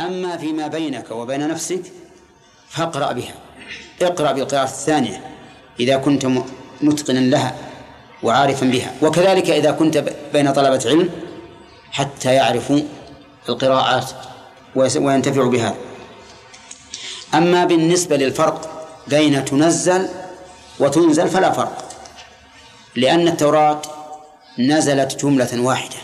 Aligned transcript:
أما 0.00 0.36
فيما 0.36 0.66
بينك 0.66 1.10
وبين 1.10 1.48
نفسك 1.48 1.82
فاقرأ 2.68 3.12
بها. 3.12 3.34
اقرأ 4.02 4.32
بالقراءة 4.32 4.64
الثانية 4.64 5.20
إذا 5.80 5.96
كنت 5.96 6.26
متقنا 6.80 7.18
لها 7.18 7.54
وعارفا 8.22 8.66
بها. 8.66 8.92
وكذلك 9.02 9.50
إذا 9.50 9.70
كنت 9.70 10.04
بين 10.32 10.52
طلبة 10.52 10.82
علم 10.86 11.10
حتى 11.92 12.34
يعرفوا 12.34 12.80
القراءات 13.48 14.10
وينتفعوا 14.76 15.50
بها. 15.50 15.74
أما 17.34 17.64
بالنسبة 17.64 18.16
للفرق 18.16 18.88
بين 19.08 19.44
تنزل 19.44 20.08
وتنزل 20.80 21.28
فلا 21.28 21.52
فرق 21.52 21.88
لأن 22.96 23.28
التوراة 23.28 23.82
نزلت 24.58 25.22
جملة 25.22 25.60
واحدة 25.60 25.96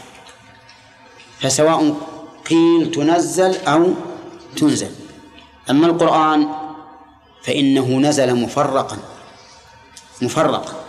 فسواء 1.41 1.95
قيل 2.51 2.91
تنزل 2.91 3.57
أو 3.57 3.91
تنزل. 4.57 4.91
أما 5.71 5.87
القرآن 5.87 6.49
فإنه 7.43 7.89
نزل 7.89 8.35
مفرقا 8.35 8.99
مفرقا. 10.23 10.85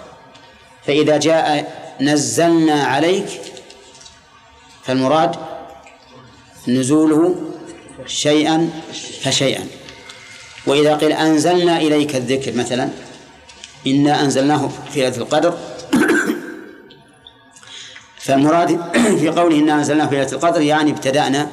فإذا 0.85 1.17
جاء 1.17 1.48
نزلنا 2.02 2.84
عليك 2.84 3.41
فالمراد 4.84 5.35
نزوله 6.67 7.35
شيئا 8.05 8.70
فشيئا. 9.21 9.67
وإذا 10.67 10.95
قيل 10.95 11.12
أنزلنا 11.12 11.77
إليك 11.77 12.15
الذكر 12.15 12.54
مثلا 12.55 12.90
إنا 13.88 14.21
أنزلناه 14.21 14.70
في 14.93 14.99
ليلة 14.99 15.17
القدر 15.17 15.57
فالمراد 18.23 18.82
في 19.20 19.30
قوله 19.30 19.58
إنا 19.59 19.73
أنزلناه 19.73 20.05
في 20.08 20.16
ليلة 20.16 20.32
القدر 20.32 20.62
يعني 20.62 20.91
ابتدأنا 20.91 21.50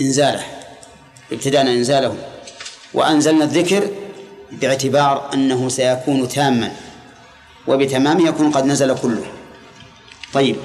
إنزاله 0.00 0.44
ابتدأنا 1.32 1.70
إنزاله. 1.70 2.16
وأنزلنا 2.94 3.44
الذكر 3.44 3.90
باعتبار 4.50 5.30
أنه 5.34 5.68
سيكون 5.68 6.28
تاما 6.28 6.72
وبتمام 7.66 8.26
يكون 8.26 8.52
قد 8.52 8.64
نزل 8.64 8.98
كله. 8.98 9.26
طيب 10.32 10.56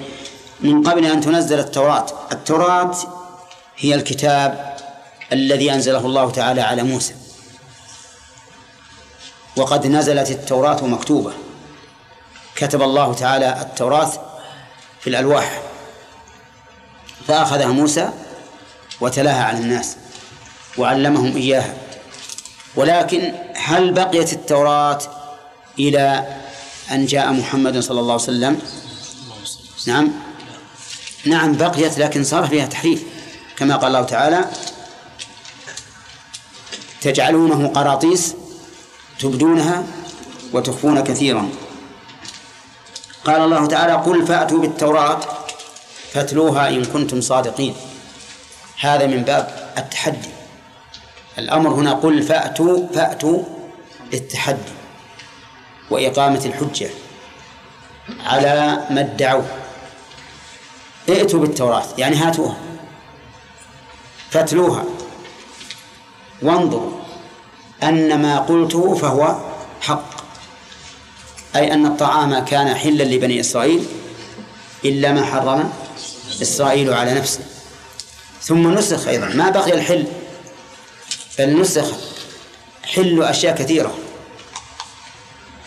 من 0.61 0.83
قبل 0.83 1.05
أن 1.05 1.21
تنزل 1.21 1.59
التوراة 1.59 2.05
التوراة 2.31 2.97
هي 3.77 3.95
الكتاب 3.95 4.77
الذي 5.33 5.73
أنزله 5.73 6.05
الله 6.05 6.31
تعالى 6.31 6.61
على 6.61 6.83
موسى. 6.83 7.13
وقد 9.57 9.87
نزلت 9.87 10.31
التوراة 10.31 10.85
مكتوبة. 10.85 11.33
كتب 12.55 12.81
الله 12.81 13.13
تعالى 13.13 13.61
التوراة 13.61 14.11
في 15.01 15.09
الألواح. 15.09 15.61
فأخذها 17.27 17.67
موسى 17.67 18.09
وتلاها 19.01 19.43
على 19.43 19.57
الناس 19.57 19.95
وعلمهم 20.77 21.35
إياها. 21.35 21.73
ولكن 22.75 23.33
هل 23.55 23.91
بقيت 23.91 24.33
التوراة 24.33 24.99
إلى 25.79 26.37
أن 26.91 27.05
جاء 27.05 27.31
محمد 27.31 27.79
صلى 27.79 27.99
الله 27.99 28.13
عليه 28.13 28.23
وسلم؟ 28.23 28.59
نعم. 29.87 30.11
نعم 31.25 31.53
بقيت 31.53 31.97
لكن 31.97 32.23
صار 32.23 32.47
فيها 32.47 32.65
تحريف. 32.65 33.03
كما 33.57 33.75
قال 33.75 33.87
الله 33.87 34.03
تعالى 34.03 34.45
تجعلونه 37.01 37.67
قراطيس 37.67 38.35
تبدونها 39.19 39.83
وتخفون 40.53 41.03
كثيرا. 41.03 41.49
قال 43.27 43.41
الله 43.41 43.65
تعالى 43.65 43.93
قل 43.93 44.25
فأتوا 44.25 44.59
بالتوراة 44.59 45.19
فاتلوها 46.13 46.69
إن 46.69 46.85
كنتم 46.85 47.21
صادقين. 47.21 47.75
هذا 48.79 49.07
من 49.07 49.21
باب 49.23 49.71
التحدي. 49.77 50.29
الأمر 51.37 51.69
هنا 51.69 51.93
قل 51.93 52.23
فأتوا 52.23 52.87
فأتوا 52.93 53.43
للتحدي 54.13 54.71
وإقامة 55.89 56.45
الحجة 56.45 56.89
على 58.25 58.85
ما 58.89 59.01
ادعوه. 59.01 59.45
ائتوا 61.09 61.39
بالتوراة 61.39 61.85
يعني 61.97 62.15
هاتوها. 62.15 62.57
فاتلوها. 64.29 64.83
وانظروا 66.41 66.91
أن 67.83 68.21
ما 68.21 68.39
قلته 68.39 68.95
فهو 68.95 69.35
حق. 69.81 70.16
أي 71.57 71.73
أن 71.73 71.85
الطعام 71.85 72.39
كان 72.39 72.75
حلا 72.75 73.03
لبني 73.03 73.39
إسرائيل 73.39 73.85
إلا 74.85 75.11
ما 75.11 75.25
حرم 75.25 75.73
إسرائيل 76.41 76.93
على 76.93 77.13
نفسه. 77.13 77.39
ثم 78.41 78.73
نسخ 78.73 79.07
أيضا. 79.07 79.27
ما 79.27 79.49
بقي 79.49 79.73
الحل؟ 79.73 80.07
بل 81.39 81.61
نسخ. 81.61 81.85
حل 82.83 83.23
أشياء 83.23 83.55
كثيرة. 83.55 83.97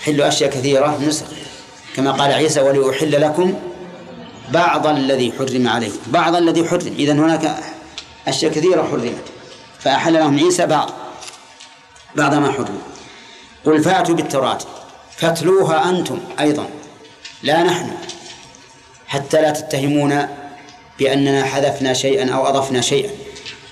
حل 0.05 0.21
أشياء 0.21 0.51
كثيرة 0.51 0.99
نسخ. 1.07 1.27
كما 1.97 2.13
قال 2.13 2.33
عيسى 2.33 2.61
ولأحل 2.61 3.21
لكم 3.21 3.55
بعض 4.51 4.87
الذي 4.87 5.33
حرم 5.39 5.69
عليكم. 5.69 5.99
بعض 6.07 6.37
الذي 6.37 6.69
حرم. 6.69 6.95
إذن 6.99 7.19
هناك 7.19 7.57
أشياء 8.29 8.53
كثيرة 8.53 8.83
حرمت. 8.83 9.25
فأحل 9.81 10.13
لهم 10.13 10.39
عيسى 10.39 10.67
بعض. 10.67 10.91
بعض 12.17 12.35
ما 12.35 12.53
حرم. 12.53 12.79
قل 13.65 13.83
فأتوا 13.83 14.15
بالتوراة. 14.15 14.59
فاتلوها 15.21 15.91
أنتم 15.91 16.19
أيضا. 16.41 16.69
لا 17.43 17.63
نحن. 17.63 17.91
حتى 19.07 19.43
لا 19.43 19.51
تتهمون 19.51 20.27
بأننا 20.99 21.45
حذفنا 21.45 21.93
شيئا 21.93 22.31
أو 22.31 22.47
أضفنا 22.47 22.81
شيئا. 22.81 23.11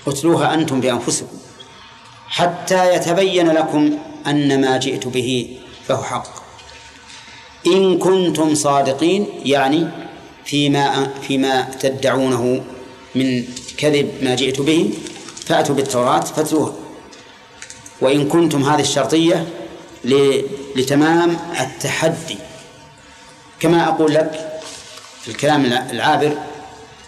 اتلوها 0.06 0.54
أنتم 0.54 0.80
بأنفسكم. 0.80 1.36
حتى 2.28 2.94
يتبين 2.94 3.50
لكم 3.50 3.98
أن 4.26 4.60
ما 4.60 4.76
جئت 4.76 5.06
به 5.06 5.58
فهو 5.88 6.02
حق. 6.02 6.28
إن 7.66 7.98
كنتم 7.98 8.54
صادقين 8.54 9.26
يعني 9.44 9.88
فيما 10.44 11.10
فيما 11.28 11.70
تدعونه 11.80 12.64
من 13.14 13.44
كذب 13.76 14.10
ما 14.22 14.34
جئت 14.34 14.60
به 14.60 14.90
فأتوا 15.46 15.74
بالتوراة 15.74 16.20
فاتلوها. 16.20 16.72
وإن 18.00 18.28
كنتم 18.28 18.62
هذه 18.62 18.80
الشرطية 18.80 19.46
لتمام 20.76 21.38
التحدي. 21.60 22.38
كما 23.60 23.88
أقول 23.88 24.14
لك 24.14 24.60
في 25.22 25.28
الكلام 25.28 25.64
العابر 25.64 26.38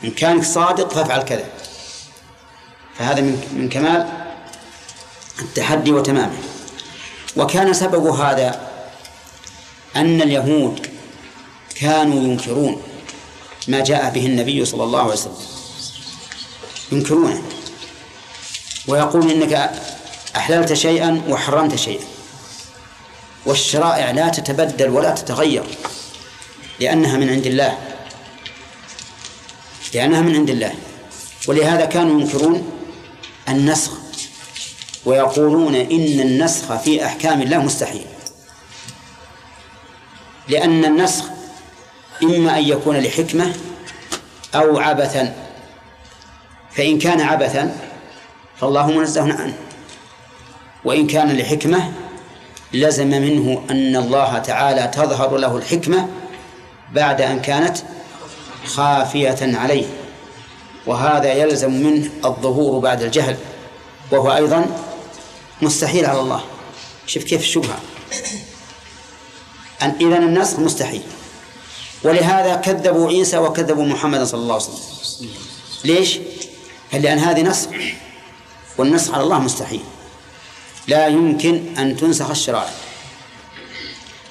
إن 0.05 0.11
كانك 0.11 0.45
صادق 0.45 0.93
فافعل 0.93 1.23
كذا. 1.23 1.45
فهذا 2.99 3.21
من 3.21 3.49
من 3.53 3.69
كمال 3.69 4.09
التحدي 5.39 5.93
وتمامه. 5.93 6.39
وكان 7.37 7.73
سبب 7.73 8.07
هذا 8.07 8.69
أن 9.97 10.23
اليهود 10.23 10.87
كانوا 11.75 12.23
ينكرون 12.23 12.83
ما 13.69 13.81
جاء 13.81 14.11
به 14.11 14.27
النبي 14.27 14.65
صلى 14.65 14.85
الله 14.85 15.01
عليه 15.01 15.13
وسلم. 15.13 15.39
ينكرونه. 16.93 17.43
ويقول 18.89 19.31
إنك 19.31 19.71
أحللت 20.37 20.73
شيئا 20.73 21.23
وحرمت 21.29 21.75
شيئا. 21.75 22.05
والشرائع 23.47 24.11
لا 24.11 24.29
تتبدل 24.29 24.89
ولا 24.89 25.15
تتغير. 25.15 25.65
لأنها 26.81 27.17
من 27.17 27.31
عند 27.31 27.47
الله. 27.47 27.79
لأنها 29.95 30.21
من 30.21 30.35
عند 30.35 30.51
الله. 30.51 30.75
ولهذا 31.49 31.85
كانوا 31.85 32.21
ينكرون 32.21 32.73
النسخ 33.49 33.91
ويقولون 35.05 35.75
إن 35.75 36.21
النسخ 36.21 36.77
في 36.77 37.07
أحكام 37.07 37.43
الله 37.43 37.59
مستحيل. 37.59 38.07
لأن 40.49 40.85
النسخ 40.85 41.25
إما 42.23 42.59
أن 42.59 42.65
يكون 42.65 42.97
لحكمة 42.97 43.55
أو 44.55 44.79
عبثا. 44.79 45.35
فإن 46.73 46.99
كان 46.99 47.21
عبثا 47.21 47.77
فالله 48.61 48.87
منزه 48.87 49.23
عنه. 49.23 49.57
وإن 50.85 51.07
كان 51.07 51.37
لحكمة 51.37 51.93
لزم 52.73 53.09
منه 53.09 53.63
أن 53.71 53.97
الله 53.97 54.39
تعالى 54.39 54.91
تظهر 54.95 55.37
له 55.37 55.57
الحكمة 55.57 56.09
بعد 56.93 57.21
أن 57.21 57.41
كانت 57.41 57.79
خافية 58.67 59.39
عليه. 59.59 59.87
وهذا 60.87 61.33
يلزم 61.33 61.71
منه 61.71 62.11
الظهور 62.25 62.79
بعد 62.79 63.03
الجهل 63.03 63.37
وهو 64.11 64.37
أيضا 64.37 64.67
مستحيل 65.63 66.07
على 66.07 66.21
الله. 66.21 66.45
شوف 67.07 67.25
كيف 67.25 67.41
الشبهة 67.41 67.79
أن 69.83 69.95
إذا 70.01 70.19
النسخ 70.19 70.59
مستحيل. 70.59 71.03
ولهذا 72.05 72.55
كذبوا 72.55 73.09
عيسى 73.09 73.39
وكذبوا 73.39 73.85
محمد 73.85 74.23
صلى 74.25 74.41
الله 74.41 74.55
عليه 74.55 74.65
وسلم. 74.65 75.29
ليش؟ 75.85 76.19
لأن 76.93 77.19
هذه 77.19 77.43
نسخ 77.43 77.69
والنسخ 78.79 79.15
على 79.15 79.23
الله 79.23 79.39
مستحيل. 79.39 79.83
لا 80.89 81.07
يمكن 81.07 81.79
أن 81.79 81.97
تنسخ 81.97 82.31
الشرائع. 82.31 82.71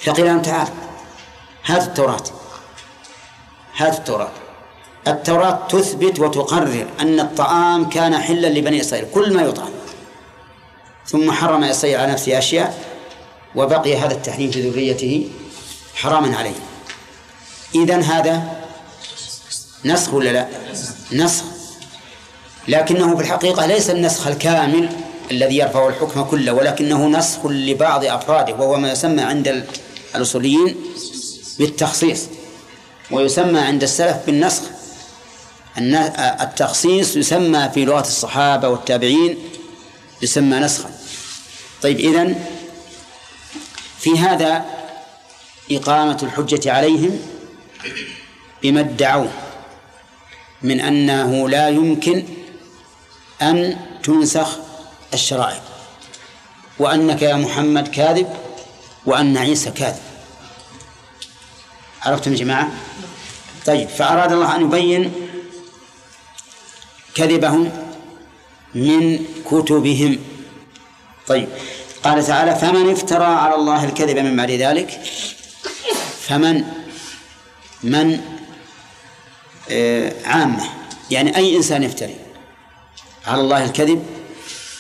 فقيل 0.01 0.25
لهم 0.25 0.41
تعال 0.41 0.67
هات 1.65 1.87
التوراة. 1.87 2.23
هات 3.77 3.97
التوراة. 3.97 4.31
التوراة 5.07 5.67
تثبت 5.69 6.19
وتقرر 6.19 6.87
أن 6.99 7.19
الطعام 7.19 7.89
كان 7.89 8.17
حلا 8.17 8.47
لبني 8.47 8.81
إسرائيل 8.81 9.07
كل 9.13 9.33
ما 9.33 9.41
يطعم. 9.41 9.69
ثم 11.07 11.31
حرم 11.31 11.63
إسرائيل 11.63 11.99
على 11.99 12.11
نفسه 12.11 12.37
أشياء 12.37 12.85
وبقي 13.55 13.97
هذا 13.97 14.13
التحريم 14.13 14.51
في 14.51 14.69
ذريته 14.69 15.29
حراما 15.95 16.37
عليه. 16.37 16.55
إذن 17.75 18.03
هذا 18.03 18.61
نسخ 19.85 20.13
ولا 20.13 20.29
لا؟ 20.29 20.47
نسخ. 21.11 21.43
لكنه 22.67 23.15
في 23.15 23.21
الحقيقة 23.21 23.65
ليس 23.65 23.89
النسخ 23.89 24.27
الكامل. 24.27 24.89
الذي 25.31 25.57
يرفع 25.57 25.87
الحكم 25.87 26.23
كله 26.23 26.53
ولكنه 26.53 27.07
نسخ 27.07 27.45
لبعض 27.45 28.05
أفراده 28.05 28.53
وهو 28.53 28.77
ما 28.77 28.91
يسمى 28.91 29.21
عند 29.21 29.65
الأصوليين 30.15 30.75
بالتخصيص. 31.59 32.25
ويسمى 33.11 33.59
عند 33.59 33.83
السلف 33.83 34.17
بالنسخ. 34.25 34.61
التخصيص 36.41 37.15
يسمى 37.15 37.69
في 37.73 37.85
لغة 37.85 38.01
الصحابة 38.01 38.69
والتابعين 38.69 39.37
يسمى 40.21 40.59
نسخا. 40.59 40.89
طيب 41.81 41.99
إذن 41.99 42.35
في 43.99 44.19
هذا 44.19 44.65
إقامة 45.71 46.17
الحجة 46.23 46.71
عليهم 46.71 47.19
بما 48.63 48.79
ادعوه 48.79 49.31
من 50.61 50.79
أنه 50.81 51.49
لا 51.49 51.69
يمكن 51.69 52.23
أن 53.41 53.77
تنسخ 54.03 54.57
الشرائع. 55.13 55.61
وأنك 56.79 57.21
يا 57.21 57.35
محمد 57.35 57.87
كاذب 57.87 58.27
وأن 59.05 59.37
عيسى 59.37 59.71
كاذب. 59.71 60.01
عرفتم 62.01 62.31
يا 62.31 62.37
جماعة؟ 62.37 62.71
طيب 63.65 63.89
فأراد 63.89 64.31
الله 64.31 64.55
أن 64.55 64.61
يبين 64.61 65.13
كذبهم 67.15 67.71
من 68.75 69.25
كتبهم. 69.45 70.19
طيب 71.27 71.47
قال 72.03 72.25
تعالى 72.25 72.55
فمن 72.55 72.91
افترى 72.91 73.25
على 73.25 73.55
الله 73.55 73.83
الكذب 73.83 74.17
من 74.17 74.35
بعد 74.35 74.51
ذلك؟ 74.51 75.01
فمن؟ 76.21 76.63
من؟ 77.83 78.21
آه 79.71 80.13
عامة. 80.25 80.63
يعني 81.11 81.35
أي 81.37 81.57
إنسان 81.57 81.83
يفتري 81.83 82.15
على 83.27 83.41
الله 83.41 83.65
الكذب 83.65 84.18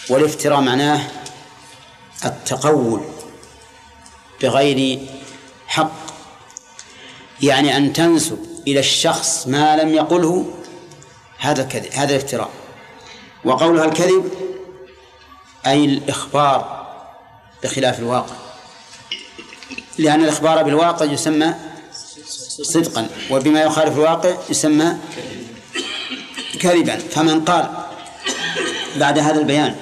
والافتراء 0.09 0.61
معناه 0.61 1.07
التقول 2.25 3.01
بغير 4.41 4.99
حق. 5.67 5.91
يعني 7.41 7.77
أن 7.77 7.93
تنسب 7.93 8.39
إلى 8.67 8.79
الشخص 8.79 9.47
ما 9.47 9.75
لم 9.75 9.93
يقله 9.93 10.45
هذا 11.37 11.63
كذب 11.63 11.91
هذا 11.93 12.15
الافتراء. 12.15 12.49
وقولها 13.45 13.85
الكذب 13.85 14.31
أي 15.65 15.85
الإخبار 15.85 16.87
بخلاف 17.63 17.99
الواقع. 17.99 18.35
لأن 19.97 20.23
الإخبار 20.23 20.63
بالواقع 20.63 21.05
يسمى 21.05 21.53
صدقا 22.61 23.07
وبما 23.31 23.61
يخالف 23.61 23.95
الواقع 23.95 24.37
يسمى 24.49 24.97
كذبا. 26.59 26.97
فمن 26.97 27.45
قال 27.45 27.69
بعد 28.95 29.19
هذا 29.19 29.39
البيان 29.39 29.75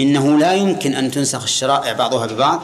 إنه 0.00 0.38
لا 0.38 0.52
يمكن 0.52 0.94
أن 0.94 1.10
تنسخ 1.10 1.42
الشرائع 1.42 1.92
بعضها 1.92 2.26
ببعض. 2.26 2.62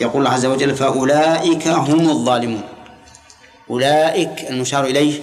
يقول 0.00 0.16
الله 0.16 0.30
عز 0.30 0.46
وجل 0.46 0.76
فأولئك 0.76 1.68
هم 1.68 2.10
الظالمون. 2.10 2.62
أولئك 3.70 4.50
المشار 4.50 4.84
إليه 4.84 5.22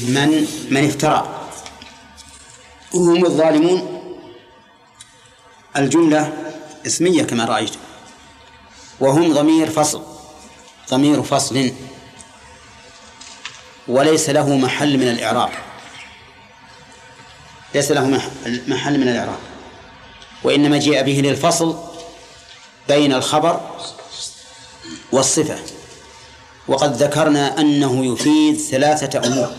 من 0.00 0.48
من 0.70 0.84
افترى. 0.84 1.48
هم 2.94 3.24
الظالمون. 3.24 4.02
الجملة 5.76 6.32
اسمية 6.86 7.22
كما 7.22 7.44
رأيت. 7.44 7.74
وهم 9.00 9.32
ضمير 9.34 9.70
فصل. 9.70 10.02
ضمير 10.90 11.22
فصل. 11.22 11.70
وليس 13.88 14.30
له 14.30 14.56
محل 14.56 14.98
من 14.98 15.08
الإعراب. 15.08 15.50
ليس 17.76 17.90
له 17.90 18.20
محل 18.68 18.98
من 18.98 19.08
الإعراب. 19.08 19.38
وإنما 20.44 20.78
جاء 20.78 21.02
به 21.02 21.12
للفصل 21.12 21.78
بين 22.88 23.12
الخبر 23.12 23.60
والصفة. 25.12 25.58
وقد 26.68 27.02
ذكرنا 27.02 27.60
أنه 27.60 28.12
يفيد 28.12 28.56
ثلاثة 28.56 29.26
أمور. 29.26 29.52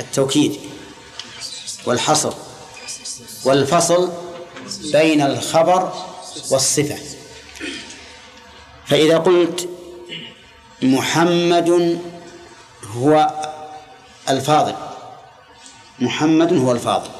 التوكيد 0.00 0.60
والحصر 1.86 2.32
والفصل 3.44 4.12
بين 4.92 5.20
الخبر 5.22 5.92
والصفة. 6.50 6.98
فإذا 8.86 9.18
قلت 9.18 9.68
محمد 10.82 12.00
هو 12.96 13.34
الفاضل 14.28 14.74
محمد 16.00 16.52
هو 16.52 16.72
الفاضل. 16.72 17.10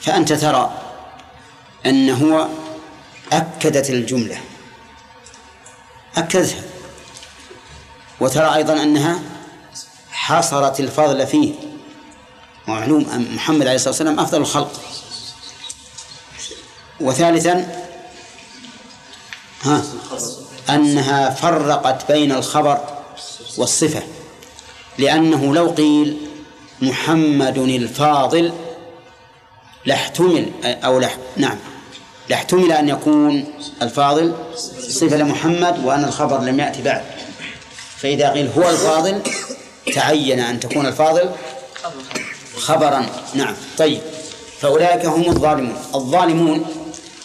فأنت 0.00 0.32
ترى 0.32 0.72
أن 1.86 2.10
هو 2.10 2.48
أكدت 3.32 3.90
الجملة. 3.90 4.40
أكدتها. 6.16 6.62
وترى 8.20 8.54
أيضا 8.54 8.82
أنها 8.82 9.22
حصرت 10.10 10.80
الفضل 10.80 11.26
فيه. 11.26 11.54
معلوم 12.68 13.10
أن 13.10 13.34
محمد 13.34 13.62
عليه 13.62 13.74
الصلاة 13.74 13.90
والسلام 13.90 14.20
أفضل 14.20 14.40
الخلق. 14.40 14.80
وثالثا 17.00 17.84
ها 19.62 19.84
أنها 20.70 21.30
فرقت 21.30 22.12
بين 22.12 22.32
الخبر 22.32 22.78
والصفة. 23.58 24.02
لأنه 24.98 25.54
لو 25.54 25.70
قيل 25.70 26.28
محمد 26.84 27.58
الفاضل 27.58 28.52
لاحتمل 29.86 30.50
أو 30.64 31.00
لح 31.00 31.16
نعم. 31.36 31.58
لاحتمل 32.28 32.72
أن 32.72 32.88
يكون 32.88 33.44
الفاضل 33.82 34.34
صفة 34.88 35.16
لمحمد 35.16 35.84
وأن 35.84 36.04
الخبر 36.04 36.40
لم 36.40 36.60
يأتي 36.60 36.82
بعد. 36.82 37.04
فإذا 37.96 38.30
قيل 38.30 38.50
هو 38.56 38.70
الفاضل 38.70 39.22
تعين 39.94 40.40
أن 40.40 40.60
تكون 40.60 40.86
الفاضل 40.86 41.30
خبرا. 42.56 43.06
نعم. 43.34 43.54
طيب. 43.78 44.00
فأولئك 44.60 45.06
هم 45.06 45.30
الظالمون. 45.30 45.76
الظالمون 45.94 46.64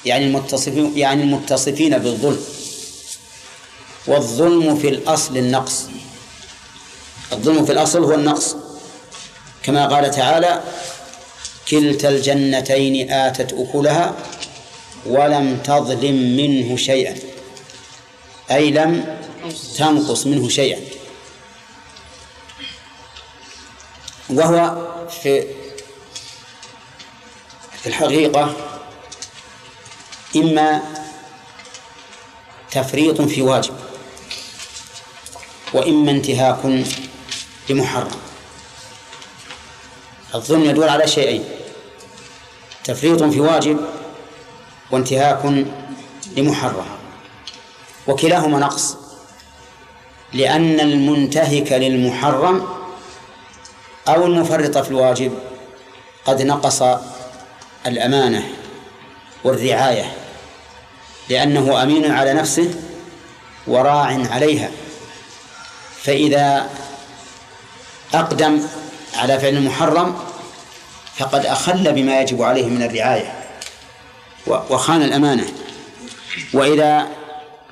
يعني 0.05 0.25
المتصفين 0.25 0.97
يعني 0.97 1.23
المتصفين 1.23 1.97
بالظلم. 1.97 2.41
والظلم 4.07 4.75
في 4.75 4.89
الأصل 4.89 5.37
النقص. 5.37 5.85
الظلم 7.31 7.65
في 7.65 7.71
الأصل 7.71 8.03
هو 8.03 8.13
النقص. 8.13 8.55
كما 9.63 9.87
قال 9.87 10.11
تعالى 10.11 10.63
كلتا 11.69 12.09
الجنتين 12.09 13.11
آتت 13.11 13.53
أكلها 13.53 14.15
ولم 15.05 15.57
تظلم 15.63 16.37
منه 16.37 16.77
شيئا. 16.77 17.15
أي 18.51 18.71
لم 18.71 19.17
تنقص 19.77 20.25
منه 20.25 20.49
شيئا. 20.49 20.79
وهو 24.29 24.87
في 25.21 25.43
في 27.81 27.87
الحقيقة 27.87 28.55
إما 30.35 30.81
تفريط 32.71 33.21
في 33.21 33.41
واجب 33.41 33.73
وإما 35.73 36.11
انتهاك 36.11 36.85
لمحرم. 37.69 38.28
الظلم 40.35 40.63
يدور 40.65 40.89
على 40.89 41.07
شيئين 41.07 41.43
تفريط 42.83 43.23
في 43.23 43.39
واجب 43.39 43.77
وانتهاك 44.91 45.65
لمحرم 46.37 46.85
وكلاهما 48.07 48.59
نقص 48.59 48.97
لأن 50.33 50.79
المنتهك 50.79 51.71
للمحرم 51.71 52.67
أو 54.07 54.25
المفرط 54.25 54.77
في 54.77 54.89
الواجب 54.91 55.33
قد 56.25 56.41
نقص 56.41 56.83
الأمانة 57.87 58.43
والرعاية 59.43 60.13
لأنه 61.29 61.83
أمين 61.83 62.11
على 62.11 62.33
نفسه 62.33 62.73
وراع 63.67 64.27
عليها 64.31 64.71
فإذا 66.03 66.69
أقدم 68.13 68.61
على 69.13 69.39
فعل 69.39 69.53
المحرم 69.53 70.19
فقد 71.17 71.45
أخل 71.45 71.93
بما 71.93 72.21
يجب 72.21 72.41
عليه 72.41 72.65
من 72.65 72.83
الرعاية 72.83 73.45
وخان 74.47 75.01
الأمانة. 75.03 75.45
وإذا 76.53 77.07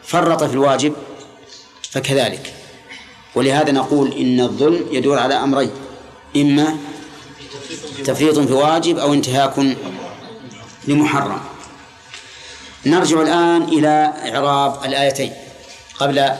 فرط 0.03 0.43
في 0.43 0.53
الواجب 0.53 0.93
فكذلك. 1.91 2.53
ولهذا 3.35 3.71
نقول 3.71 4.13
إن 4.13 4.39
الظلم 4.39 4.85
يدور 4.91 5.19
على 5.19 5.33
أمرين 5.33 5.71
إما 6.35 6.77
تفريط 8.05 8.39
في 8.39 8.53
واجب 8.53 8.97
أو 8.97 9.13
انتهاك 9.13 9.53
لمحرم. 10.87 11.41
نرجع 12.85 13.21
الآن 13.21 13.61
إلى 13.63 14.13
إعراب 14.25 14.85
الآيتين 14.85 15.33
قبل 15.99 16.31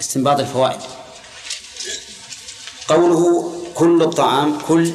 استنباط 0.00 0.40
الفوائد. 0.40 0.80
قوله 2.88 3.52
كل 3.76 4.02
الطعام 4.02 4.58
كل 4.68 4.92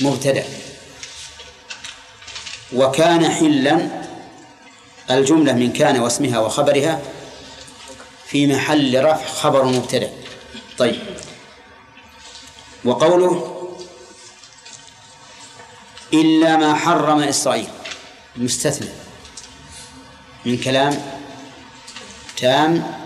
مبتدأ. 0.00 0.44
وكان 2.74 3.30
حلا 3.30 3.88
الجملة 5.10 5.52
من 5.52 5.72
كان 5.72 6.00
واسمها 6.00 6.38
وخبرها 6.38 7.02
في 8.26 8.46
محل 8.46 9.04
رفع 9.04 9.26
خبر 9.26 9.64
مبتدأ. 9.64 10.12
طيب. 10.78 11.00
وقوله 12.84 13.54
إلا 16.12 16.56
ما 16.56 16.74
حرم 16.74 17.20
إسرائيل. 17.20 17.68
مستثنى. 18.36 18.88
من 20.44 20.58
كلام 20.58 21.20
تام. 22.36 22.98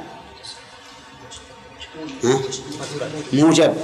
موجب. 3.33 3.77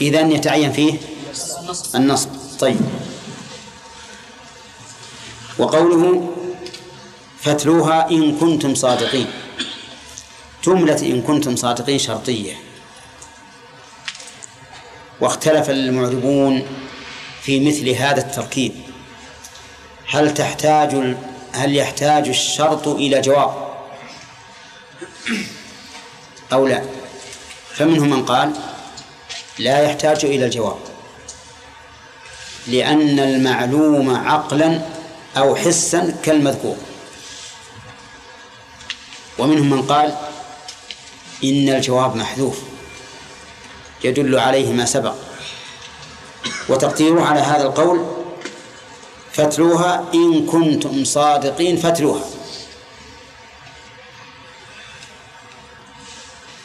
إذن 0.00 0.32
يتعين 0.32 0.72
فيه 0.72 0.98
النصب. 1.94 2.28
طيب. 2.60 2.80
وقوله 5.58 6.32
فاتلوها 7.40 8.10
إن 8.10 8.38
كنتم 8.38 8.74
صادقين. 8.74 9.26
جملة 10.64 11.02
إن 11.02 11.22
كنتم 11.22 11.56
صادقين 11.56 11.98
شرطية. 11.98 12.54
واختلف 15.20 15.70
المعربون 15.70 16.66
في 17.42 17.68
مثل 17.68 17.88
هذا 17.88 18.20
التركيب. 18.20 18.72
هل 20.08 20.34
تحتاج 20.34 21.16
هل 21.52 21.76
يحتاج 21.76 22.28
الشرط 22.28 22.88
إلى 22.88 23.20
جواب؟ 23.20 23.66
أو 26.52 26.66
لا؟ 26.66 26.82
فمنهم 27.74 28.10
من 28.10 28.24
قال 28.24 28.52
لا 29.58 29.80
يحتاج 29.80 30.24
إلى 30.24 30.44
الجواب. 30.44 30.78
لأن 32.66 33.18
المعلوم 33.18 34.16
عقلا 34.16 34.80
أو 35.36 35.56
حسا 35.56 36.16
كالمذكور. 36.22 36.76
ومنهم 39.38 39.70
من 39.70 39.82
قال 39.82 40.16
إن 41.44 41.68
الجواب 41.68 42.16
محذوف. 42.16 42.58
يدل 44.04 44.38
عليه 44.38 44.72
ما 44.72 44.84
سبق. 44.84 45.14
وتقديره 46.68 47.22
على 47.22 47.40
هذا 47.40 47.62
القول 47.62 48.06
فاتلوها 49.32 50.04
إن 50.14 50.46
كنتم 50.46 51.04
صادقين 51.04 51.76
فاتلوها. 51.76 52.24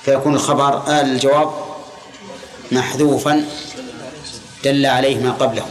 فيكون 0.05 0.36
الخبر 0.36 0.88
آل 0.88 1.12
الجواب 1.12 1.70
محذوفا 2.71 3.45
دل 4.63 4.85
عليه 4.85 5.17
ما 5.19 5.31
قبله. 5.31 5.65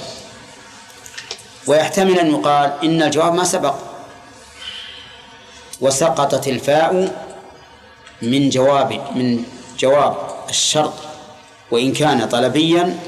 ويحتمل 1.67 2.19
أن 2.19 2.31
يقال 2.31 2.73
إن 2.85 3.03
الجواب 3.03 3.35
ما 3.35 3.45
سبق. 3.45 3.75
وسقطت 5.81 6.49
الفاء 6.49 7.15
من 8.23 8.49
جواب 8.51 8.93
من 9.17 9.45
جواب 9.79 10.17
الشرط 10.49 10.95
وإن 11.71 11.93
كان 11.93 12.29
طلبيا 12.29 12.99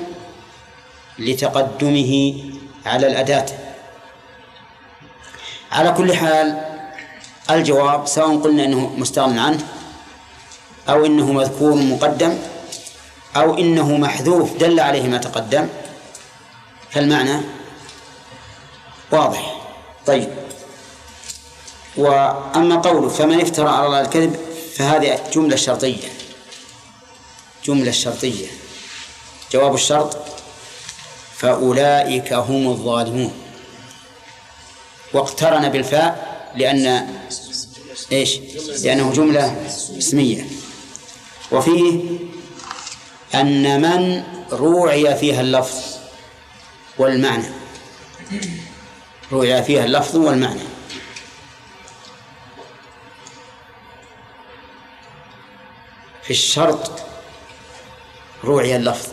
لتقدمه 1.19 2.43
على 2.87 3.07
الأداة. 3.07 3.47
على 5.73 5.93
كل 5.93 6.15
حال 6.17 6.61
الجواب 7.51 8.07
سواء 8.07 8.37
قلنا 8.37 8.65
أنه 8.65 8.95
مستغن 8.97 9.39
عنه 9.39 9.61
أو 10.89 11.07
إنه 11.07 11.33
مذكور 11.33 11.75
مقدم 11.75 12.39
أو 13.37 13.59
إنه 13.59 13.97
محذوف 13.97 14.57
دل 14.57 14.81
عليه 14.81 15.03
ما 15.03 15.19
تقدم. 15.19 15.69
فالمعنى 16.91 17.41
واضح. 19.11 19.61
طيب. 20.07 20.29
وأما 21.97 22.77
قوله 22.77 23.09
فمن 23.09 23.41
افترى 23.41 23.69
على 23.69 23.87
الله 23.87 24.01
الكذب 24.01 24.37
فهذه 24.77 25.21
جملة 25.35 25.57
شرطية. 25.57 26.09
جملة 27.65 27.91
شرطية. 27.91 28.47
جواب 29.53 29.75
الشرط 29.75 30.17
فأولئك 31.37 32.33
هم 32.33 32.69
الظالمون. 32.69 33.33
واقترن 35.13 35.69
بالفاء 35.69 36.33
لأن 36.57 37.09
إيش؟ 38.13 38.39
لأنه 38.83 39.13
جملة 39.13 39.67
اسمية. 39.99 40.47
وفيه 41.53 42.01
أن 43.35 43.81
من 43.81 44.25
روعي 44.53 45.17
فيها 45.17 45.41
اللفظ 45.41 45.97
والمعنى. 46.99 47.49
روعي 49.33 49.63
فيها 49.63 49.85
اللفظ 49.85 50.17
والمعنى. 50.17 50.61
في 56.23 56.31
الشرط 56.31 57.03
روعي 58.45 58.77
اللفظ 58.77 59.09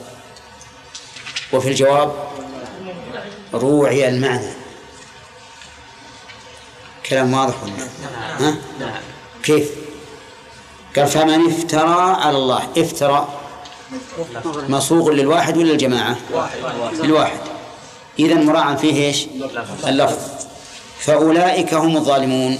وفي 1.53 1.69
الجواب 1.69 2.27
روعي 3.53 4.09
المعنى. 4.09 4.53
كلام 7.05 7.33
واضح 7.33 7.63
ولا 7.63 7.73
ها؟ 8.39 8.55
كيف؟ 9.43 9.71
قال 10.95 11.07
فمن 11.07 11.51
افترى 11.51 12.15
على 12.21 12.37
الله 12.37 12.69
افترى. 12.77 13.38
مصوغ 14.69 15.11
للواحد 15.11 15.57
ولا 15.57 15.71
الجماعة؟ 15.71 16.17
للواحد. 17.03 17.39
إذا 18.19 18.35
مراعى 18.35 18.77
فيه 18.77 19.05
إيش؟ 19.07 19.27
اللفظ. 19.87 20.17
فأولئك 20.99 21.73
هم 21.73 21.97
الظالمون. 21.97 22.59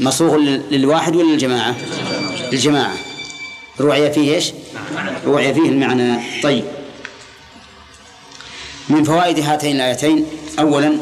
مصوغ 0.00 0.36
للواحد 0.70 1.16
ولا 1.16 1.32
للجماعة؟ 1.32 1.76
للجماعة. 2.52 2.94
روعي 3.80 4.12
فيه 4.12 4.34
إيش؟ 4.34 4.52
روعي 5.26 5.54
فيه 5.54 5.68
المعنى. 5.68 6.42
طيب. 6.42 6.64
من 8.88 9.04
فوائد 9.04 9.40
هاتين 9.40 9.76
الآيتين. 9.76 10.26
أولا 10.58 10.98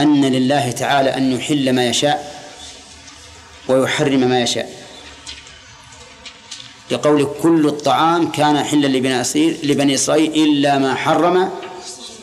أن 0.00 0.24
لله 0.24 0.70
تعالى 0.70 1.16
أن 1.16 1.32
يحل 1.32 1.72
ما 1.72 1.86
يشاء 1.88 2.44
ويحرم 3.68 4.20
ما 4.20 4.42
يشاء. 4.42 4.79
لقول 6.90 7.28
كل 7.42 7.66
الطعام 7.66 8.32
كان 8.32 8.64
حلا 8.64 8.86
لبني 8.86 9.22
لبني 9.62 9.94
إسرائيل 9.94 10.32
إلا 10.32 10.78
ما 10.78 10.94
حرم 10.94 11.50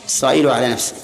إسرائيل 0.08 0.48
على 0.50 0.68
نفسه. 0.68 0.94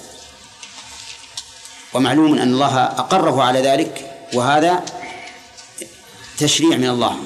ومعلوم 1.95 2.39
أن 2.39 2.53
الله 2.53 2.85
أقره 2.85 3.43
على 3.43 3.61
ذلك 3.63 4.11
وهذا 4.35 4.85
تشريع 6.39 6.77
من 6.77 6.89
الله. 6.89 7.17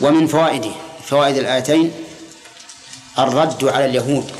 ومن 0.00 0.26
فوائده 0.26 0.72
فوائد 1.06 1.36
الآيتين 1.36 1.92
الرد 3.18 3.64
على 3.64 3.84
اليهود 3.84 4.30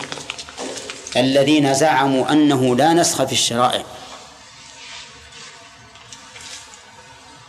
الذين 1.16 1.74
زعموا 1.74 2.32
أنه 2.32 2.76
لا 2.76 2.92
نسخ 2.92 3.24
في 3.24 3.32
الشرائع. 3.32 3.84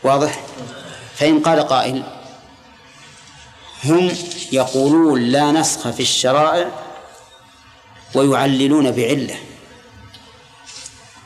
واضح؟ 0.03 0.39
فإن 1.17 1.39
قال 1.39 1.67
قائل 1.67 2.18
هم 3.85 4.11
يقولون 4.51 5.21
لا 5.21 5.51
نسخ 5.51 5.89
في 5.89 5.99
الشرائع 5.99 6.69
ويعللون 8.15 8.91
بعلة. 8.91 9.35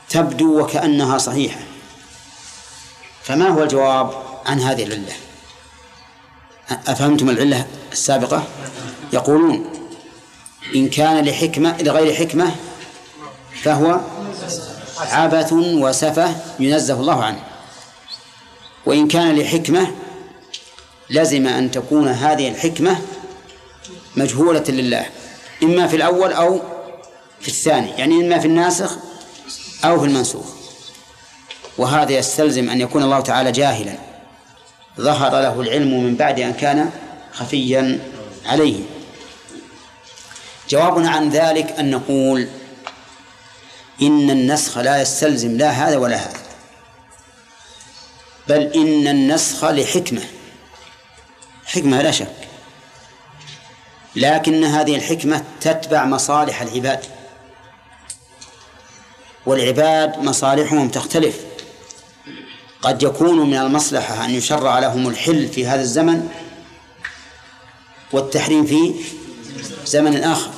تبدو 0.08 0.60
وكأنها 0.60 1.18
صحيحة. 1.18 1.60
فما 3.22 3.48
هو 3.48 3.62
الجواب 3.62 4.22
عن 4.46 4.60
هذه 4.60 4.84
العلة؟ 4.84 5.12
أفهمتم 6.70 7.30
العلة 7.30 7.66
السابقة؟ 7.92 8.42
يقولون 9.12 9.70
إن 10.74 10.88
كان 10.88 11.24
لحكمة 11.24 11.76
لغير 11.82 12.14
حكمة 12.14 12.54
فهو 13.62 14.00
عبث 14.98 15.52
وسفة 15.52 16.36
ينزه 16.60 16.94
الله 16.94 17.24
عنه. 17.24 17.44
وإن 18.86 19.08
كان 19.08 19.36
لحكمة 19.38 20.03
لزم 21.14 21.46
أن 21.46 21.70
تكون 21.70 22.08
هذه 22.08 22.48
الحكمة 22.48 22.98
مجهولة 24.16 24.64
لله 24.68 25.06
إما 25.62 25.86
في 25.86 25.96
الأول 25.96 26.32
أو 26.32 26.60
في 27.40 27.48
الثاني 27.48 27.90
يعني 27.90 28.26
إما 28.26 28.38
في 28.38 28.46
الناسخ 28.46 28.96
أو 29.84 30.00
في 30.00 30.06
المنسوخ. 30.06 30.46
وهذا 31.78 32.12
يستلزم 32.12 32.70
أن 32.70 32.80
يكون 32.80 33.02
الله 33.02 33.20
تعالى 33.20 33.52
جاهلا. 33.52 33.98
ظهر 35.00 35.30
له 35.30 35.60
العلم 35.60 36.04
من 36.04 36.16
بعد 36.16 36.40
أن 36.40 36.52
كان 36.52 36.90
خفيا 37.32 38.00
عليه. 38.46 38.80
جوابنا 40.68 41.10
عن 41.10 41.30
ذلك 41.30 41.72
أن 41.78 41.90
نقول 41.90 42.48
إن 44.02 44.30
النسخ 44.30 44.78
لا 44.78 45.02
يستلزم 45.02 45.56
لا 45.56 45.70
هذا 45.70 45.96
ولا 45.96 46.16
هذا 46.16 46.40
بل 48.48 48.60
إن 48.60 49.08
النسخ 49.08 49.64
لحكمة. 49.64 50.22
حكمة 51.66 52.02
لا 52.02 52.10
شك. 52.10 52.34
لكن 54.16 54.64
هذه 54.64 54.96
الحكمة 54.96 55.44
تتبع 55.60 56.04
مصالح 56.04 56.62
العباد. 56.62 57.00
والعباد 59.46 60.18
مصالحهم 60.18 60.88
تختلف. 60.88 61.40
قد 62.82 63.02
يكون 63.02 63.50
من 63.50 63.56
المصلحة 63.56 64.24
أن 64.24 64.30
يشرع 64.30 64.78
لهم 64.78 65.08
الحل 65.08 65.48
في 65.48 65.66
هذا 65.66 65.80
الزمن 65.80 66.28
والتحريم 68.12 68.66
في 68.66 68.94
زمن 69.84 70.22
آخر. 70.22 70.50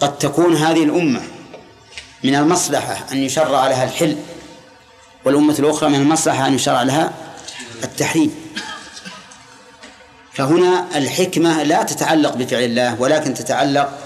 قد 0.00 0.18
تكون 0.18 0.56
هذه 0.56 0.84
الأمة 0.84 1.22
من 2.24 2.34
المصلحة 2.34 3.06
أن 3.12 3.16
يشرع 3.16 3.68
لها 3.68 3.84
الحل 3.84 4.16
والأمة 5.24 5.54
الأخرى 5.58 5.88
من 5.88 5.94
المصلحة 5.94 6.46
أن 6.46 6.54
يشرع 6.54 6.82
لها 6.82 7.12
التحريم. 7.84 8.34
فهنا 10.36 10.98
الحكمة 10.98 11.62
لا 11.62 11.82
تتعلق 11.82 12.34
بفعل 12.34 12.62
الله 12.62 13.00
ولكن 13.00 13.34
تتعلق 13.34 13.98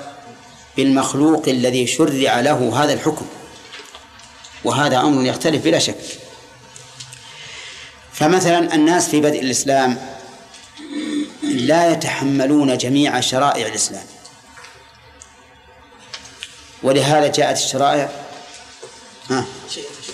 بالمخلوق 0.77 1.49
الذي 1.49 1.87
شرع 1.87 2.41
له 2.41 2.85
هذا 2.85 2.93
الحكم. 2.93 3.27
وهذا 4.65 5.01
أمر 5.01 5.27
يختلف 5.27 5.65
بلا 5.65 5.79
شك. 5.79 5.97
فمثلا 8.13 8.75
الناس 8.75 9.09
في 9.09 9.21
بدء 9.21 9.41
الإسلام 9.41 9.99
لا 11.43 11.93
يتحملون 11.93 12.79
جميع 12.79 13.21
شرائع 13.21 13.67
الإسلام. 13.67 14.05
ولهذا 16.83 17.27
جاءت 17.27 17.57
الشرائع 17.57 18.11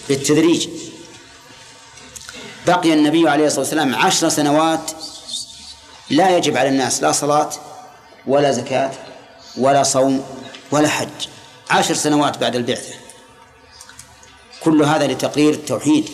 بالتدريج. 0.09 0.69
بقي 2.67 2.93
النبي 2.93 3.29
عليه 3.29 3.47
الصلاة 3.47 3.61
والسلام 3.61 3.95
عشر 3.95 4.29
سنوات 4.29 4.91
لا 6.11 6.37
يجب 6.37 6.57
على 6.57 6.69
الناس 6.69 7.03
لا 7.03 7.13
صلاة 7.13 7.51
ولا 8.27 8.53
زكاة 8.53 8.91
ولا 9.57 9.83
صوم 9.83 10.25
ولا 10.71 10.89
حج. 10.89 11.29
عشر 11.71 11.95
سنوات 11.95 12.39
بعد 12.39 12.57
البعثة. 12.57 12.95
كل 14.61 14.83
هذا 14.83 15.07
لتقرير 15.07 15.53
التوحيد 15.53 16.11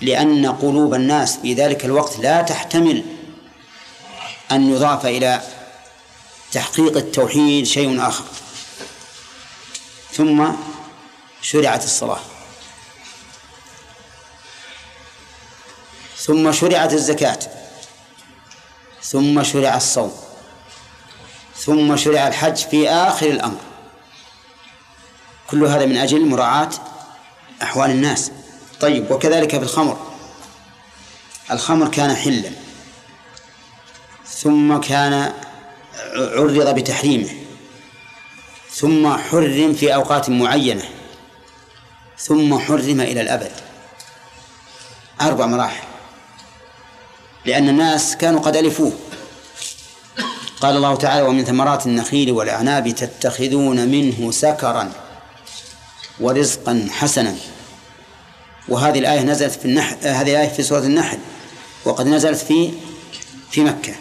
لأن 0.00 0.46
قلوب 0.46 0.94
الناس 0.94 1.36
في 1.36 1.54
ذلك 1.54 1.84
الوقت 1.84 2.18
لا 2.18 2.42
تحتمل 2.42 3.04
أن 4.52 4.70
يضاف 4.70 5.06
إلى 5.06 5.42
تحقيق 6.52 6.96
التوحيد 6.96 7.66
شيء 7.66 8.08
آخر. 8.08 8.24
ثم 10.12 10.46
شرعت 11.42 11.84
الصلاة. 11.84 12.20
ثم 16.16 16.52
شرعت 16.52 16.92
الزكاة. 16.92 17.38
ثم 19.10 19.42
شرع 19.42 19.76
الصوم. 19.76 20.12
ثم 21.56 21.96
شرع 21.96 22.28
الحج 22.28 22.56
في 22.56 22.90
آخر 22.90 23.26
الأمر. 23.26 23.60
كل 25.50 25.64
هذا 25.64 25.86
من 25.86 25.96
أجل 25.96 26.26
مراعاة 26.26 26.70
أحوال 27.62 27.90
الناس. 27.90 28.30
طيب 28.80 29.10
وكذلك 29.10 29.50
في 29.50 29.62
الخمر. 29.62 30.06
الخمر 31.50 31.88
كان 31.88 32.14
حلا. 32.14 32.50
ثم 34.26 34.76
كان 34.76 35.32
عرض 36.14 36.74
بتحريمه. 36.74 37.30
ثم 38.70 39.16
حرم 39.16 39.74
في 39.74 39.94
أوقات 39.94 40.30
معينة. 40.30 40.84
ثم 42.18 42.58
حرم 42.58 43.00
إلى 43.00 43.20
الأبد. 43.20 43.52
أربع 45.20 45.46
مراحل. 45.46 45.95
لأن 47.46 47.68
الناس 47.68 48.16
كانوا 48.16 48.40
قد 48.40 48.56
ألفوه. 48.56 48.92
قال 50.60 50.76
الله 50.76 50.96
تعالى 50.96 51.22
ومن 51.22 51.44
ثمرات 51.44 51.86
النخيل 51.86 52.32
والأعناب 52.32 52.88
تتخذون 52.88 53.88
منه 53.88 54.30
سكرا 54.30 54.92
ورزقا 56.20 56.88
حسنا. 56.90 57.34
وهذه 58.68 58.98
الآية 58.98 59.20
نزلت 59.20 59.52
في 59.52 59.64
النحل 59.64 59.96
هذه 60.02 60.30
الآية 60.30 60.48
في 60.48 60.62
سورة 60.62 60.80
النحل 60.80 61.18
وقد 61.84 62.06
نزلت 62.06 62.38
في 62.38 62.72
في 63.50 63.60
مكة. 63.60 63.94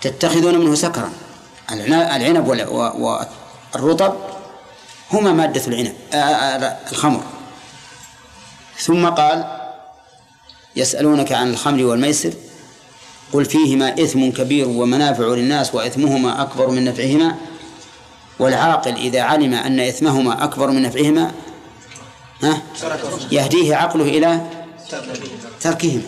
تتخذون 0.00 0.58
منه 0.58 0.74
سكرا. 0.74 1.12
العنب 1.70 2.48
والرطب 3.74 4.16
هما 5.12 5.32
مادة 5.32 5.66
العنب 5.66 5.94
الخمر. 6.92 7.22
ثم 8.78 9.08
قال 9.08 9.57
يسألونك 10.78 11.32
عن 11.32 11.50
الخمر 11.50 11.84
والميسر 11.84 12.32
قل 13.32 13.44
فيهما 13.44 13.94
إثم 14.02 14.30
كبير 14.30 14.68
ومنافع 14.68 15.24
للناس 15.24 15.74
وإثمهما 15.74 16.42
أكبر 16.42 16.70
من 16.70 16.84
نفعهما 16.84 17.36
والعاقل 18.38 18.94
إذا 18.94 19.22
علم 19.22 19.54
أن 19.54 19.80
إثمهما 19.80 20.44
أكبر 20.44 20.70
من 20.70 20.82
نفعهما 20.82 21.32
ها؟ 22.42 22.62
يهديه 23.32 23.76
عقله 23.76 24.04
إلى 24.04 24.40
تركهما 25.60 26.02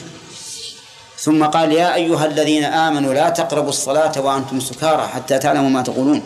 ثم 1.18 1.44
قال 1.44 1.72
يا 1.72 1.94
أيها 1.94 2.26
الذين 2.26 2.64
آمنوا 2.64 3.14
لا 3.14 3.28
تقربوا 3.28 3.68
الصلاة 3.68 4.20
وأنتم 4.20 4.61
سكارى 4.61 5.09
حتى 5.09 5.38
تعلموا 5.38 5.70
ما 5.70 5.83
تقولون. 5.83 6.22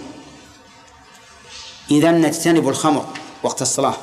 إذا 1.91 2.11
نجتنب 2.11 2.69
الخمر 2.69 3.07
وقت 3.43 3.63
الصلاة 3.63 3.95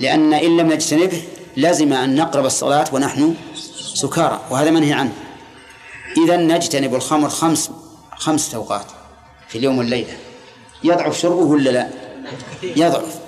لأن 0.00 0.34
إن 0.34 0.56
لم 0.56 0.72
نجتنبه 0.72 1.22
لازم 1.56 1.92
أن 1.92 2.14
نقرب 2.14 2.46
الصلاة 2.46 2.84
ونحن 2.92 3.34
سكارى. 3.94 4.40
وهذا 4.50 4.70
منهي 4.70 4.92
عنه. 4.92 5.12
إذا 6.24 6.36
نجتنب 6.36 6.94
الخمر 6.94 7.28
خمس 7.28 7.70
خمس 8.16 8.54
أوقات 8.54 8.86
في 9.48 9.58
اليوم 9.58 9.78
والليلة. 9.78 10.16
يضعف 10.84 11.18
شربه 11.18 11.34
ولا 11.34 11.70
لا؟ 11.70 11.90
يضعف. 12.62 13.18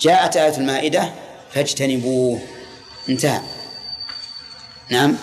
جاءت 0.00 0.36
آية 0.36 0.56
المائدة 0.56 1.12
فاجتنبوه. 1.52 2.40
انتهى. 3.08 3.40
نعم. 4.90 5.16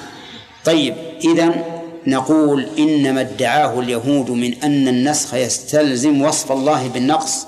طيب 0.65 0.95
إذا 1.23 1.63
نقول 2.07 2.69
إنما 2.77 3.21
ادعاه 3.21 3.79
اليهود 3.79 4.31
من 4.31 4.63
أن 4.63 4.88
النسخ 4.88 5.33
يستلزم 5.33 6.21
وصف 6.21 6.51
الله 6.51 6.88
بالنقص 6.88 7.45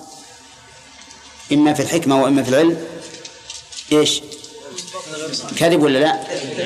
إما 1.52 1.74
في 1.74 1.82
الحكمة 1.82 2.24
وإما 2.24 2.44
في 2.44 2.50
العلم. 2.50 2.78
إيش؟ 3.92 4.22
كذب 5.58 5.82
ولا 5.82 6.00
لا؟ 6.00 6.24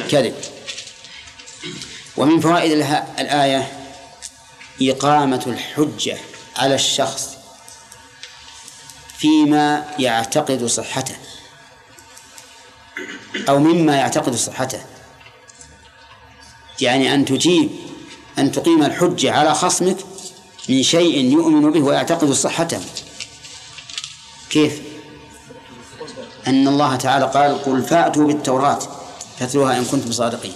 كذب 0.08 0.36
ومن 2.18 2.40
فوائد 2.40 2.72
الآية 3.20 3.80
إقامة 4.82 5.44
الحجة 5.48 6.18
على 6.58 6.76
الشخص 6.76 7.30
فيما 9.18 9.86
يعتقد 10.00 10.66
صحته 10.66 11.16
أو 13.50 13.60
مما 13.60 13.96
يعتقد 13.96 14.36
صحته. 14.36 14.86
يعني 16.82 17.14
أن 17.14 17.26
تجيب 17.26 17.70
أن 18.38 18.52
تقيم 18.52 18.84
الحجة 18.84 19.32
على 19.32 19.56
خصمك 19.56 19.98
من 20.70 20.84
شيء 20.84 21.32
يؤمن 21.32 21.72
به 21.72 21.80
ويعتقد 21.80 22.32
صحته. 22.32 22.80
كيف؟ 24.50 24.93
أن 26.48 26.68
الله 26.68 26.96
تعالى 26.96 27.26
قال 27.26 27.64
قل 27.64 27.84
فأتوا 27.84 28.28
بالتوراة 28.28 28.80
فاتلوها 29.40 29.78
إن 29.78 29.86
كنتم 29.86 30.12
صادقين. 30.12 30.54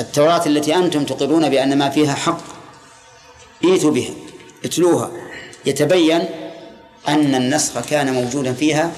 التوراة 0.00 0.46
التي 0.46 0.76
أنتم 0.76 1.04
تقرون 1.04 1.48
بأن 1.48 1.78
ما 1.78 1.90
فيها 1.90 2.14
حق 2.14 2.40
ائتوا 3.64 3.90
بها 3.90 4.10
اتلوها. 4.64 5.10
يتبين 5.66 6.28
أن 7.08 7.34
النسخ 7.34 7.80
كان 7.80 8.12
موجودا 8.12 8.52
فيها 8.52 8.92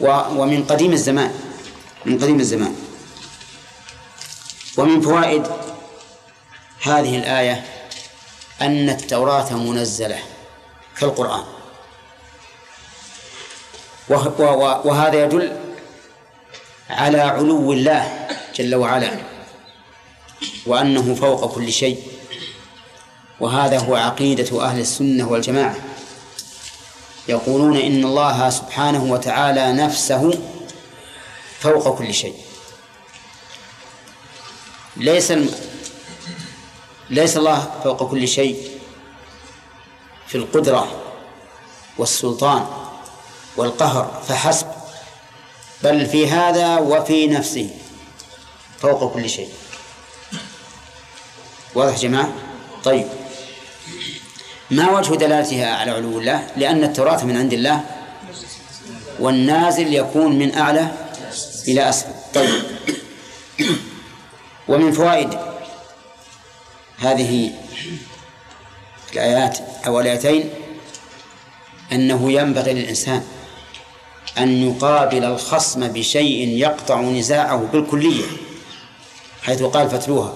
ومن 0.00 0.64
قديم 0.64 0.92
الزمان 0.92 1.32
من 2.06 2.18
قديم 2.18 2.40
الزمان. 2.40 2.76
ومن 4.76 5.00
فوائد 5.00 5.46
هذه 6.82 7.16
الآية 7.18 7.64
أن 8.60 8.88
التوراة 8.88 9.52
منزلة 9.52 10.18
كالقرآن. 10.98 11.44
وهذا 14.08 15.24
يدل 15.24 15.56
على 16.90 17.20
علو 17.20 17.72
الله 17.72 18.28
جل 18.54 18.74
وعلا 18.74 19.10
وأنه 20.66 21.14
فوق 21.14 21.54
كل 21.54 21.72
شيء 21.72 22.02
وهذا 23.40 23.78
هو 23.78 23.96
عقيدة 23.96 24.64
أهل 24.64 24.80
السنة 24.80 25.28
والجماعة. 25.28 25.76
يقولون 27.28 27.76
إن 27.76 28.04
الله 28.04 28.50
سبحانه 28.50 29.04
وتعالى 29.04 29.72
نفسه 29.72 30.30
فوق 31.60 31.98
كل 31.98 32.14
شيء. 32.14 32.34
ليس 34.96 35.32
ليس 37.10 37.36
الله 37.36 37.70
فوق 37.84 38.10
كل 38.10 38.28
شيء 38.28 38.78
في 40.26 40.34
القدرة 40.34 41.02
والسلطان. 41.98 42.81
والقهر 43.56 44.22
فحسب. 44.28 44.66
بل 45.82 46.06
في 46.06 46.30
هذا 46.30 46.76
وفي 46.76 47.26
نفسه 47.26 47.70
فوق 48.78 49.14
كل 49.14 49.30
شيء. 49.30 49.48
واضح 51.74 51.98
جماعة؟ 51.98 52.32
طيب. 52.84 53.06
ما 54.70 54.90
وجه 54.90 55.14
دلالتها 55.14 55.76
على 55.76 55.90
علو 55.90 56.18
الله؟ 56.18 56.46
لأن 56.56 56.84
التوراة 56.84 57.24
من 57.24 57.36
عند 57.36 57.52
الله 57.52 57.84
والنازل 59.18 59.94
يكون 59.94 60.38
من 60.38 60.54
أعلى 60.54 60.88
إلى 61.68 61.88
أسفل. 61.88 62.12
طيب. 62.34 62.62
ومن 64.68 64.92
فوائد 64.92 65.38
هذه 66.98 67.52
الآيات 69.12 69.58
أو 69.86 70.00
الآيتين 70.00 70.50
أنه 71.92 72.32
ينبغي 72.32 72.72
للإنسان 72.72 73.24
أن 74.38 74.48
يقابل 74.68 75.24
الخصم 75.24 75.88
بشيء 75.88 76.48
يقطع 76.48 77.00
نزاعه 77.00 77.68
بالكلية 77.72 78.24
حيث 79.42 79.62
قال 79.62 79.90
فتلوها 79.90 80.34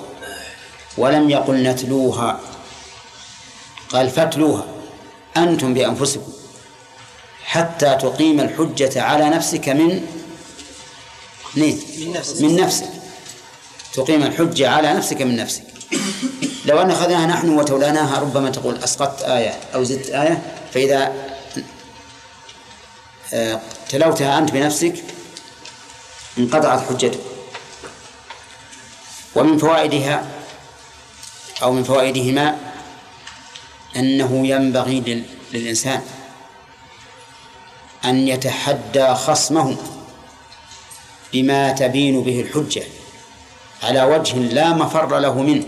ولم 0.99 1.31
يقل 1.31 1.63
نتلوها 1.63 2.41
قال 3.89 4.11
فتلوها 4.11 4.65
أنتم 5.37 5.75
بأنفسكم. 5.75 6.33
حتى 7.45 7.95
تقيم 7.95 8.41
الحجة 8.41 9.03
على 9.03 9.31
نفسك 9.31 9.69
من 9.69 10.07
من 12.41 12.57
نفسك. 12.57 12.89
تقيم 13.95 14.23
الحجة 14.23 14.71
على 14.71 14.93
نفسك 14.95 15.23
من 15.23 15.37
نفسك. 15.37 15.63
لو 16.65 16.83
أن 16.83 16.91
أخذناها 16.91 17.27
نحن 17.27 17.49
وتولاناها 17.49 18.21
ربما 18.21 18.51
تقول 18.51 18.77
أسقطت 18.77 19.23
آية 19.23 19.55
أو 19.75 19.85
زدت 19.85 20.11
آية 20.11 20.43
فإذا 20.75 21.13
آه، 23.35 23.61
تلوتها 23.89 24.39
أنت 24.39 24.51
بنفسك 24.51 25.05
انقطعت 26.39 26.89
حجتك. 26.89 27.21
ومن 29.35 29.59
فوائدها 29.59 30.27
أو 31.63 31.73
من 31.73 31.85
فوائدهما 31.85 32.59
أنه 33.97 34.47
ينبغي 34.47 35.25
للإنسان 35.53 36.03
أن 38.05 38.29
يتحدى 38.29 39.15
خصمه 39.15 39.77
بما 41.33 41.73
تبين 41.73 42.23
به 42.23 42.41
الحجة 42.41 42.83
على 43.83 44.03
وجه 44.03 44.37
لا 44.37 44.73
مفر 44.73 45.19
له 45.19 45.43
منه. 45.43 45.65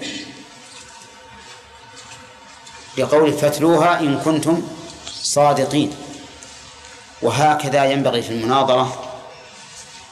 بقول 2.96 3.32
فتلوها 3.32 4.00
إن 4.00 4.18
كنتم 4.18 4.62
صادقين. 5.22 6.07
وهكذا 7.22 7.84
ينبغي 7.84 8.22
في 8.22 8.30
المناظرة 8.30 9.04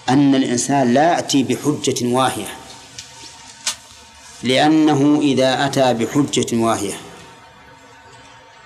أن 0.08 0.34
الإنسان 0.34 0.94
لا 0.94 1.12
يأتي 1.12 1.42
بحجة 1.42 2.06
واهية 2.06 2.48
لأنه 4.42 5.18
إذا 5.22 5.66
أتى 5.66 5.94
بحجة 5.94 6.56
واهية 6.56 6.94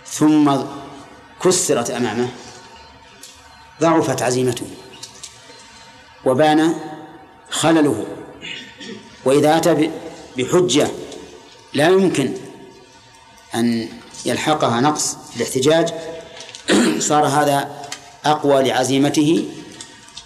ثم 0.06 0.56
كسرت 1.44 1.90
أمامه 1.90 2.28
ضعفت 3.80 4.22
عزيمته 4.22 4.66
وبان 6.24 6.74
خلله. 7.50 8.06
وإذا 9.24 9.56
أتى 9.56 9.90
بحجة 10.36 10.88
لا 11.74 11.88
يمكن 11.88 12.34
أن 13.54 13.88
يلحقها 14.24 14.80
نقص 14.80 15.16
في 15.30 15.36
الاحتجاج 15.36 15.94
صار 17.08 17.26
هذا 17.26 17.79
أقوى 18.24 18.62
لعزيمته 18.62 19.48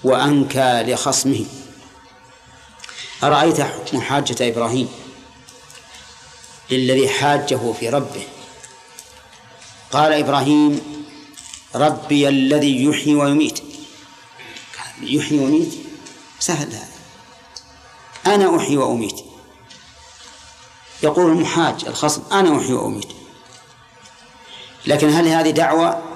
وأنكى 0.04 0.82
لخصمه. 0.86 1.46
أرأيت 3.22 3.60
محاجة 3.92 4.36
إبراهيم 4.40 4.88
للذي 6.70 7.08
حاجة 7.08 7.72
في 7.80 7.88
ربه؟ 7.88 8.26
قال 9.92 10.12
إبراهيم 10.12 10.80
ربي 11.74 12.28
الذي 12.28 12.84
يحيي 12.84 13.14
ويميت. 13.14 13.60
يحيي 15.02 15.38
ويميت؟ 15.38 15.74
سهل 16.38 16.68
هذا. 16.68 16.88
أنا 18.26 18.56
أحيي 18.56 18.76
وأميت. 18.76 19.20
يقول 21.02 21.30
المحاج 21.30 21.84
الخصم 21.86 22.22
أنا 22.32 22.58
أحيي 22.58 22.72
وأميت. 22.72 23.08
لكن 24.86 25.08
هل 25.08 25.28
هذه 25.28 25.50
دعوة؟ 25.50 26.13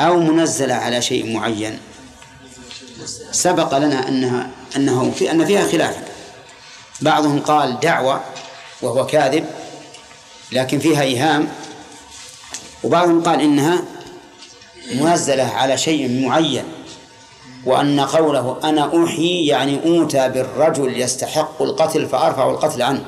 أو 0.00 0.20
منزلة 0.20 0.74
على 0.74 1.02
شيء 1.02 1.32
معين. 1.32 1.78
سبق 3.32 3.78
لنا 3.78 4.08
أنها 4.08 4.50
أنه 4.76 5.10
في 5.10 5.30
أن 5.30 5.46
فيها 5.46 5.68
خلاف. 5.68 5.96
بعضهم 7.00 7.40
قال 7.40 7.80
دعوة 7.80 8.20
وهو 8.82 9.06
كاذب 9.06 9.46
لكن 10.52 10.78
فيها 10.78 11.02
إيهام. 11.02 11.48
وبعضهم 12.84 13.22
قال 13.22 13.40
إنها 13.40 13.82
منزلة 14.94 15.42
على 15.42 15.78
شيء 15.78 16.26
معين 16.26 16.64
وأن 17.64 18.00
قوله 18.00 18.58
أنا 18.64 19.04
أحيي 19.04 19.46
يعني 19.46 19.80
أوتى 19.84 20.28
بالرجل 20.28 21.00
يستحق 21.00 21.62
القتل 21.62 22.06
فأرفع 22.06 22.50
القتل 22.50 22.82
عنه. 22.82 23.04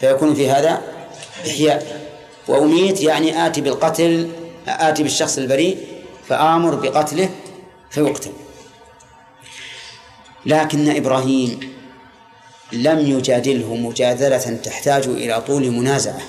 فيكون 0.00 0.34
في 0.34 0.50
هذا 0.50 0.82
إحياء. 1.46 2.08
وأميت 2.48 3.00
يعني 3.00 3.46
آتي 3.46 3.60
بالقتل 3.60 4.30
آتي 4.68 5.02
بالشخص 5.02 5.38
البريء 5.38 5.86
فآمر 6.28 6.74
بقتله 6.74 7.30
فيقتل. 7.90 8.32
لكن 10.46 10.96
إبراهيم 10.96 11.72
لم 12.72 12.98
يجادله 12.98 13.74
مجادلة 13.74 14.58
تحتاج 14.64 15.06
إلى 15.06 15.40
طول 15.40 15.70
منازعة. 15.70 16.20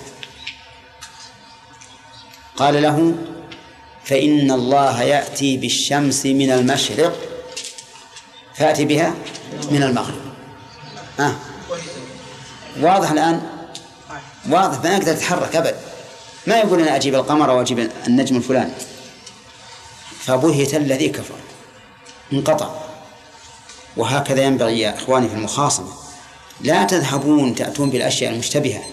قال 2.57 2.81
له 2.81 3.13
فإن 4.03 4.51
الله 4.51 5.01
يأتي 5.01 5.57
بالشمس 5.57 6.25
من 6.25 6.51
المشرق 6.51 7.15
فأتي 8.55 8.85
بها 8.85 9.13
من 9.71 9.83
المغرب. 9.83 10.21
آه. 11.19 11.35
واضح 12.81 13.11
الآن؟ 13.11 13.41
واضح 14.49 14.83
ما 14.83 14.93
يقدر 14.93 15.11
يتحرك 15.11 15.55
أبدا 15.55 15.88
ما 16.49 16.57
يقول 16.57 16.81
أنا 16.81 16.95
أجيب 16.95 17.15
القمر 17.15 17.49
وأجيب 17.49 17.91
النجم 18.07 18.35
الفلاني. 18.35 18.73
فبهت 20.19 20.73
الذي 20.73 21.09
كفر 21.09 21.35
انقطع. 22.33 22.69
وهكذا 23.97 24.41
ينبغي 24.41 24.79
يا 24.79 24.95
إخواني 24.95 25.29
في 25.29 25.35
المخاصمة. 25.35 25.91
لا 26.61 26.83
تذهبون 26.83 27.55
تأتون 27.55 27.89
بالأشياء 27.89 28.33
المشتبهة. 28.33 28.83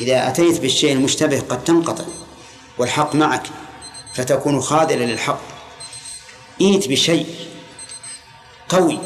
إذا 0.00 0.28
أتيت 0.28 0.60
بالشيء 0.60 0.92
المشتبه 0.92 1.40
قد 1.40 1.64
تنقطع 1.64 2.04
والحق 2.78 3.14
معك 3.14 3.46
فتكون 4.14 4.60
خاذلا 4.60 5.04
للحق. 5.04 5.40
إيت 6.60 6.88
بشيء 6.88 7.26
قوي 8.68 8.98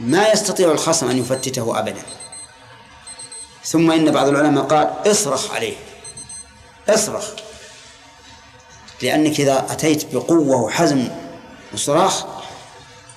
ما 0.00 0.28
يستطيع 0.28 0.70
الخصم 0.72 1.10
أن 1.10 1.18
يفتته 1.18 1.78
أبدا. 1.78 2.02
ثم 3.64 3.90
إن 3.90 4.10
بعض 4.10 4.28
العلماء 4.28 4.64
قال 4.64 5.10
اصرخ 5.10 5.54
عليه. 5.54 5.76
اصرخ. 6.88 7.24
لأنك 9.02 9.40
إذا 9.40 9.66
أتيت 9.70 10.14
بقوة 10.14 10.56
وحزم 10.62 11.08
وصراخ 11.74 12.24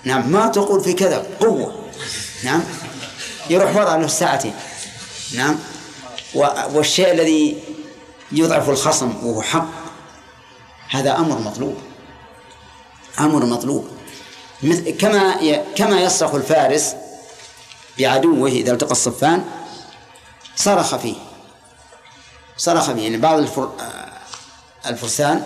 نعم 0.04 0.32
ما 0.32 0.48
تقول 0.48 0.84
في 0.84 0.94
كذا 0.94 1.26
قوة. 1.40 1.90
نعم؟ 2.44 2.64
يروح 3.50 3.76
وضع 3.76 3.96
له 3.96 4.08
ساعتين. 4.08 4.54
نعم؟ 5.36 5.60
والشيء 6.74 7.12
الذي 7.12 7.64
يضعف 8.32 8.70
الخصم 8.70 9.14
وهو 9.24 9.42
حق 9.42 9.68
هذا 10.90 11.18
أمر 11.18 11.40
مطلوب. 11.40 11.78
أمر 13.20 13.46
مطلوب. 13.46 13.88
كما 15.00 15.36
كما 15.76 16.02
يصرخ 16.02 16.36
الفارس 16.36 16.96
بعدوه 18.00 18.50
إذا 18.50 18.72
التقى 18.72 18.92
الصفان 18.92 19.46
صرخ 20.56 20.96
فيه. 20.96 21.27
صرخ 22.58 22.92
فيه 22.92 23.02
يعني 23.02 23.18
بعض 23.18 23.40
الفر... 23.40 23.72
الفرسان 24.86 25.46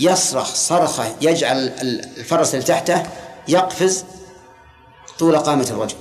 يصرخ 0.00 0.54
صرخة 0.54 1.14
يجعل 1.20 1.72
الفرس 2.18 2.54
اللي 2.54 2.64
تحته 2.64 3.02
يقفز 3.48 4.04
طول 5.18 5.36
قامة 5.36 5.66
الرجل. 5.70 5.96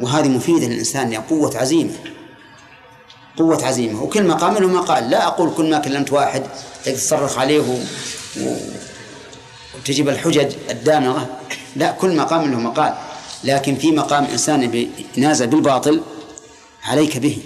وهذه 0.00 0.28
مفيدة 0.28 0.66
للإنسان 0.66 1.14
قوة 1.14 1.58
عزيمة 1.58 1.92
قوة 3.38 3.66
عزيمة. 3.66 4.02
وكل 4.02 4.26
مقام 4.26 4.58
له 4.58 4.68
مقال 4.68 5.10
لا 5.10 5.26
أقول 5.26 5.54
كل 5.54 5.70
ما 5.70 5.78
كلمت 5.78 6.12
واحد 6.12 6.42
تصرخ 6.84 7.38
عليه 7.38 7.60
و... 7.60 7.78
وتجيب 9.76 10.08
الحجج 10.08 10.54
الدامغة. 10.70 11.26
لا 11.76 11.90
كل 11.90 12.16
مقام 12.16 12.50
له 12.50 12.58
مقال 12.58 12.94
لكن 13.44 13.76
في 13.76 13.92
مقام 13.92 14.24
إنسان 14.24 14.90
نازل 15.16 15.46
بالباطل 15.46 16.02
عليك 16.82 17.18
به. 17.18 17.38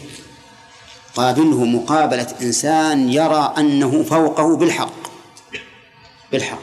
قابله 1.17 1.65
مقابلة 1.65 2.35
إنسان 2.43 3.09
يرى 3.13 3.55
أنه 3.59 4.03
فوقه 4.03 4.57
بالحق. 4.57 4.93
بالحق. 6.33 6.59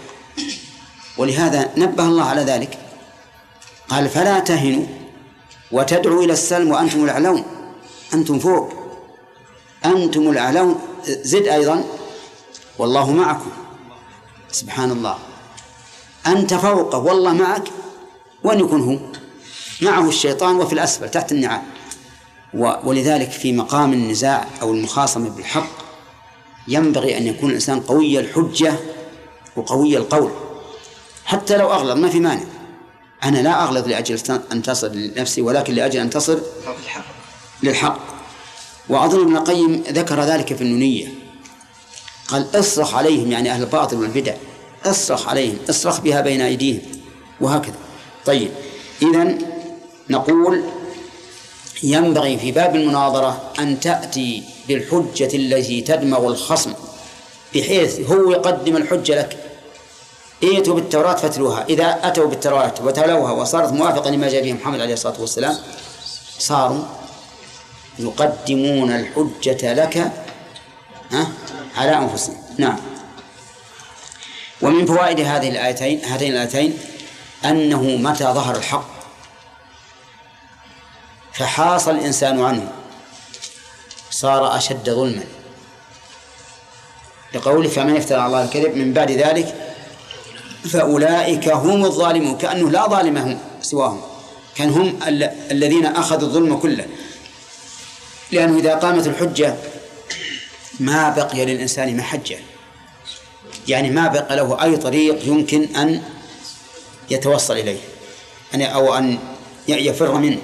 ولهذا 1.18 1.72
نبه 1.78 2.04
الله 2.04 2.24
على 2.24 2.42
ذلك. 2.42 2.78
قال 3.90 4.10
فلا 4.10 4.40
تهنوا 4.40 4.86
وتدعوا 5.72 6.24
إلى 6.24 6.34
السلم 6.34 6.72
وأنتم 6.72 7.04
الأعلون. 7.04 7.44
أنتم 8.14 8.40
فوق. 8.40 8.74
أنتم 9.86 10.30
الأعلون. 10.30 10.80
زد 11.08 11.48
أيضا. 11.48 11.84
والله 12.78 13.12
معكم. 13.12 13.52
سبحان 14.52 14.92
الله 14.92 15.18
أنت 16.28 16.54
فوقه. 16.54 16.98
والله 16.98 17.34
معك. 17.34 17.64
وأن 18.44 18.60
يكون 18.60 18.82
هو 18.82 19.00
معه 19.82 20.10
الشيطان 20.10 20.56
وفي 20.56 20.74
الأسفل 20.74 21.10
تحت 21.10 21.32
النعال. 21.32 21.62
ولذلك 22.54 23.32
في 23.32 23.54
مقام 23.54 23.94
النزاع 23.94 24.48
أو 24.62 24.72
المخاصمة 24.72 25.30
بالحق 25.30 25.70
ينبغي 26.68 27.18
أن 27.18 27.28
يكون 27.28 27.50
الإنسان 27.50 27.80
قوي 27.80 28.20
الحجة 28.20 28.74
وقوي 29.56 29.98
القول. 29.98 30.32
حتى 31.26 31.58
لو 31.58 31.72
أغلظ 31.72 31.98
ما 32.00 32.10
في 32.10 32.20
مانع. 32.20 32.44
أنا 33.24 33.38
لا 33.38 33.64
أغلظ 33.64 33.88
لأجل 33.88 34.20
أن 34.52 34.62
تصل 34.62 34.98
لنفسي 34.98 35.42
ولكن 35.42 35.74
لأجل 35.74 36.00
أن 36.00 36.10
تصل 36.10 36.42
للحق. 37.64 38.00
وأظن 38.90 39.22
ابن 39.22 39.38
القيم 39.38 39.84
ذكر 39.90 40.22
ذلك 40.24 40.54
في 40.54 40.62
النونية. 40.62 41.08
قال 42.28 42.48
اصرخ 42.56 42.96
عليهم 42.96 43.32
يعني 43.32 43.52
أهل 43.52 43.62
الباطل 43.62 43.98
والبدع. 43.98 44.34
اصرخ 44.86 45.30
عليهم 45.30 45.58
اصرخ 45.70 46.00
بها 46.00 46.22
بين 46.22 46.42
أيديهم. 46.42 46.82
وهكذا. 47.42 47.76
طيب 48.26 48.52
إذا 49.02 49.38
نقول 50.10 50.64
ينبغي 51.84 52.38
في 52.38 52.52
باب 52.52 52.76
المناظرة 52.76 53.41
أن 53.60 53.80
تأتي 53.80 54.44
بالحجة 54.67 55.36
التي 55.36 55.82
تدمغ 55.82 56.28
الخصم 56.28 56.74
بحيث 57.56 58.00
هو 58.12 58.32
يقدم 58.32 58.78
الحجة 58.78 59.20
لك. 59.20 59.38
ائتوا 60.44 60.76
بالتوراة 60.76 61.15
فاتلوها. 61.15 61.65
إذا 61.70 62.00
أتوا 62.04 62.28
بالتوراة 62.28 62.74
وتلوها 62.84 63.32
وصارت 63.32 63.72
موافقة 63.74 64.10
لما 64.10 64.30
جاء 64.30 64.44
به 64.44 64.54
محمد 64.54 64.80
عليه 64.80 64.94
الصلاة 64.94 65.22
والسلام 65.22 65.58
صاروا 66.39 66.84
يقدمون 68.00 68.91
الحجة 68.91 69.74
لك 69.74 70.12
ها 71.12 71.28
على 71.78 71.98
أنفسهم. 71.98 72.38
نعم. 72.58 72.78
ومن 74.62 74.86
فوائد 74.86 75.20
هذه 75.20 75.50
الآيتين 75.50 76.06
هاتين 76.06 76.32
الآيتين 76.32 76.78
أنه 77.46 77.82
متى 77.82 78.24
ظهر 78.24 78.56
الحق. 78.56 79.01
فحاص 81.34 81.88
الإنسان 81.88 82.41
عنه. 82.41 82.72
صار 84.12 84.58
أشد 84.58 84.89
ظلما. 84.89 85.24
لقوله 87.34 87.70
فمن 87.70 87.98
افترى 87.98 88.17
على 88.17 88.28
الله 88.28 88.44
الكذب 88.44 88.76
من 88.76 88.94
بعد 88.94 89.12
ذلك 89.12 89.76
فأولئك 90.70 91.50
هم 91.50 91.86
الظالمون 91.86 92.38
كأنه 92.38 92.70
لا 92.70 92.89
ظالم 92.89 93.17
هم 93.17 93.39
سواهم. 93.62 94.02
كان 94.56 94.70
هم 94.70 95.00
الذين 95.52 95.86
أخذوا 95.86 96.28
الظلم 96.28 96.58
كله. 96.58 96.86
لأنه 98.32 98.60
إذا 98.60 98.76
قامت 98.76 99.08
الحجة 99.08 99.56
ما 100.80 101.10
بقي 101.10 101.46
للإنسان 101.46 101.98
محجة. 101.98 102.38
يعني 103.67 103.89
ما 103.89 104.08
بقى 104.08 104.36
له 104.36 104.63
أي 104.63 104.78
طريق 104.78 105.28
يمكن 105.28 105.76
أن 105.76 106.04
يتوصل 107.10 107.54
إليه 107.54 107.80
أو 108.56 108.98
أن 108.98 109.20
يفر 109.67 110.13
منه. 110.13 110.38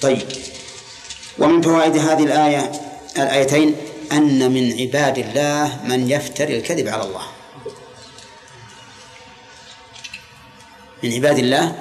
طيب. 0.00 0.22
ومن 1.38 1.62
فوائد 1.62 1.96
هذه 1.96 2.24
الآية 2.24 2.72
الآيتين 3.16 3.76
أن 4.12 4.52
من 4.52 4.80
عباد 4.80 5.18
الله 5.18 5.80
من 5.84 6.10
يفتري 6.10 6.56
الكذب 6.58 6.88
على 6.88 7.02
الله. 7.02 7.22
من 11.02 11.12
عباد 11.12 11.38
الله 11.38 11.74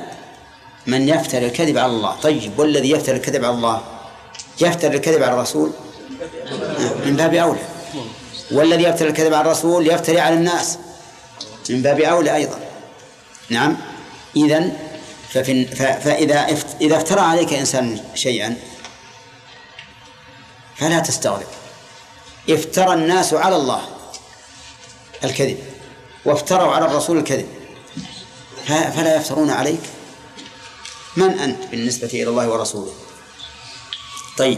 من 0.88 1.10
يفتري 1.10 1.46
الكذب 1.46 1.78
على 1.78 1.92
الله. 1.92 2.16
طيب 2.16 2.60
والذي 2.60 2.92
يفتري 2.92 3.18
الكذب 3.18 3.46
على 3.46 3.54
الله؟ 3.54 3.82
يفتري 4.62 4.96
الكذب 4.96 5.24
على 5.24 5.34
الرسول؟ 5.34 5.72
من 7.06 7.16
باب 7.16 7.34
أولى. 7.34 7.60
والذي 8.52 8.84
يفتري 8.84 9.10
الكذب 9.10 9.34
على 9.34 9.46
الرسول 9.46 9.88
يفتري 9.88 10.20
على 10.20 10.36
الناس. 10.36 10.78
من 11.70 11.82
باب 11.82 12.02
أولى 12.02 12.36
أيضا. 12.36 12.60
نعم. 13.50 13.78
إذا 14.36 14.72
ففي 15.34 15.66
فإذا 15.76 16.58
إذا 16.82 16.98
افترى 16.98 17.20
عليك 17.20 17.54
إنسان 17.54 18.04
شيئا 18.16 18.58
فلا 20.76 21.00
تستغرب 21.00 21.48
افترى 22.50 22.94
الناس 22.94 23.34
على 23.34 23.56
الله 23.56 23.82
الكذب 25.24 25.58
وافتروا 26.26 26.74
على 26.76 26.86
الرسول 26.86 27.18
الكذب. 27.18 27.48
فلا 28.68 29.16
يفترون 29.16 29.50
عليك. 29.50 29.82
من 31.16 31.40
أنت 31.40 31.64
بالنسبة 31.72 32.08
إلى 32.08 32.30
الله 32.30 32.50
ورسوله؟ 32.50 32.94
طيب 34.38 34.58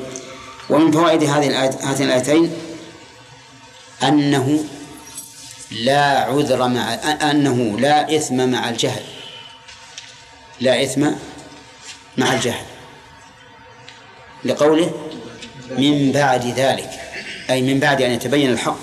ومن 0.69 0.91
فوائد 0.91 1.23
هذه 1.23 1.69
هاتين 1.89 2.07
الآيتين 2.07 2.53
أنه 4.03 4.63
لا 5.71 6.19
عذر 6.19 6.67
مع 6.67 6.93
أنه 7.31 7.79
لا 7.79 8.15
إثم 8.15 8.49
مع 8.49 8.69
الجهل. 8.69 9.03
لا 10.61 10.83
إثم 10.83 11.11
مع 12.17 12.33
الجهل. 12.33 12.65
لقوله 14.45 14.91
من 15.69 16.11
بعد 16.11 16.45
ذلك 16.45 16.89
أي 17.49 17.61
من 17.61 17.79
بعد 17.79 18.01
أن 18.01 18.11
يتبين 18.11 18.49
الحق. 18.49 18.77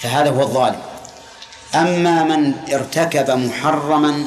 فهذا 0.00 0.30
هو 0.30 0.42
الظالم. 0.42 0.82
أما 1.74 2.24
من 2.24 2.54
ارتكب 2.72 3.30
محرما 3.30 4.24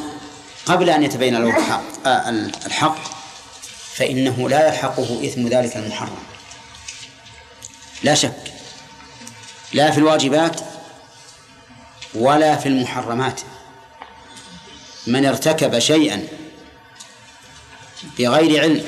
قبل 0.65 0.89
أن 0.89 1.03
يتبين 1.03 1.35
له 1.35 1.57
الحق, 1.57 2.07
آه، 2.07 2.29
الحق 2.65 2.97
فإنه 3.93 4.49
لا 4.49 4.67
يلحقه 4.67 5.27
إثم 5.27 5.47
ذلك 5.47 5.77
المحرم. 5.77 6.17
لا 8.03 8.15
شك. 8.15 8.53
لا 9.73 9.91
في 9.91 9.97
الواجبات 9.97 10.61
ولا 12.15 12.55
في 12.55 12.69
المحرمات. 12.69 13.41
من 15.07 15.25
ارتكب 15.25 15.79
شيئا 15.79 16.27
بغير 18.19 18.61
علم 18.61 18.83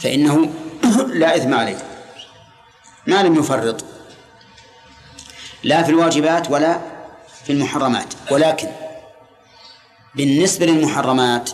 فإنه 0.00 0.52
لا 1.20 1.36
إثم 1.36 1.54
عليه. 1.54 1.78
ما 3.06 3.22
لم 3.22 3.34
يفرط. 3.34 3.84
لا 5.62 5.82
في 5.82 5.90
الواجبات 5.90 6.50
ولا 6.50 6.80
في 7.44 7.52
المحرمات. 7.52 8.14
ولكن 8.30 8.68
بالنسبة 10.14 10.66
للمحرمات 10.66 11.50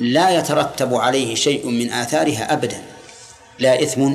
لا 0.00 0.30
يترتب 0.30 0.94
عليه 0.94 1.34
شيء 1.34 1.66
من 1.66 1.92
آثارها 1.92 2.52
أبدا. 2.52 2.82
لا 3.58 3.82
إثم 3.82 4.14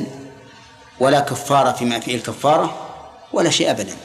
ولا 0.99 1.19
كفارة 1.19 1.71
فيما 1.71 1.99
فيه 1.99 2.15
الكفارة 2.15 2.89
ولا 3.34 3.49
شيء 3.49 3.71
أبدا. 3.71 3.95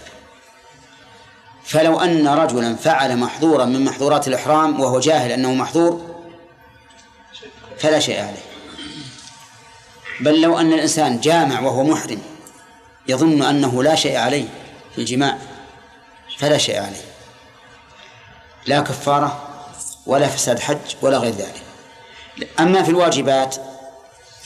فلو 1.67 2.01
أن 2.01 2.29
رجلا 2.29 2.77
فعل 2.77 3.17
محظورا 3.17 3.65
من 3.65 3.85
محظورات 3.85 4.29
الإحرام 4.29 4.81
وهو 4.81 5.01
جاهل 5.01 5.33
أنه 5.33 5.55
محظور 5.55 6.17
فلا 7.79 8.01
شيء 8.01 8.21
عليه. 8.21 8.47
بل 10.21 10.41
لو 10.41 10.59
أن 10.59 10.73
الإنسان 10.73 11.21
جامع 11.21 11.61
وهو 11.61 11.85
محرم 11.85 12.19
يظن 13.09 13.43
أنه 13.43 13.83
لا 13.83 13.95
شيء 13.95 14.17
عليه 14.17 14.49
في 14.95 15.01
الجماع 15.01 15.39
فلا 16.39 16.59
شيء 16.59 16.79
عليه. 16.79 17.05
لا 18.67 18.81
كفارة 18.81 19.49
ولا 20.07 20.29
فساد 20.29 20.59
حج 20.59 20.77
ولا 21.03 21.19
غير 21.19 21.33
ذلك. 21.33 21.63
أما 22.61 22.83
في 22.83 22.91
الواجبات 22.91 23.57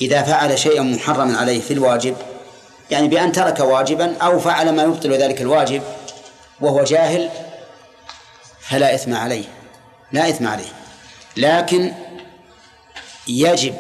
إذا 0.01 0.23
فعل 0.23 0.59
شيئا 0.59 0.83
محرما 0.83 1.39
عليه 1.39 1.61
في 1.61 1.73
الواجب 1.73 2.17
يعني 2.91 3.09
بأن 3.09 3.33
ترك 3.33 3.61
واجبا 3.61 4.17
أو 4.17 4.41
فعل 4.41 4.77
ما 4.77 4.83
يبطل 4.83 5.13
ذلك 5.13 5.41
الواجب 5.41 5.83
وهو 6.61 6.85
جاهل 6.85 7.31
فلا 8.61 8.95
إثم 8.95 9.15
عليه 9.15 9.45
لا 10.13 10.29
إثم 10.29 10.47
عليه. 10.47 10.73
لكن 11.37 11.93
يجب 13.29 13.75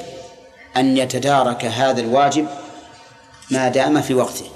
أن 0.76 0.96
يتدارك 0.96 1.64
هذا 1.64 2.00
الواجب 2.00 2.48
ما 3.50 3.68
دام 3.68 4.02
في 4.02 4.14
وقته. 4.14 4.50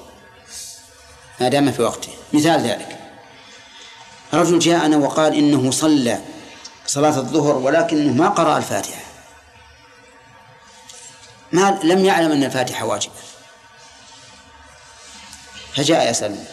ما 1.41 1.49
دام 1.49 1.73
في 1.73 1.83
وقته. 1.83 2.13
مثال 2.33 2.61
ذلك. 2.61 2.99
رجل 4.35 4.59
جاءنا 4.59 4.97
وقال 4.97 5.35
إنه 5.35 5.71
صلى 5.71 6.21
صلاة 6.87 7.17
الظهر 7.19 7.57
ولكنه 7.57 8.13
ما 8.13 8.29
قرأ 8.29 8.59
الفاتحة. 8.59 9.01
ما 11.53 11.81
لم 11.85 12.05
يعلم 12.05 12.33
أن 12.33 12.45
الفاتحة 12.45 12.85
واجبة. 12.85 13.13
فجاء 15.75 16.11
يسأل 16.11 16.45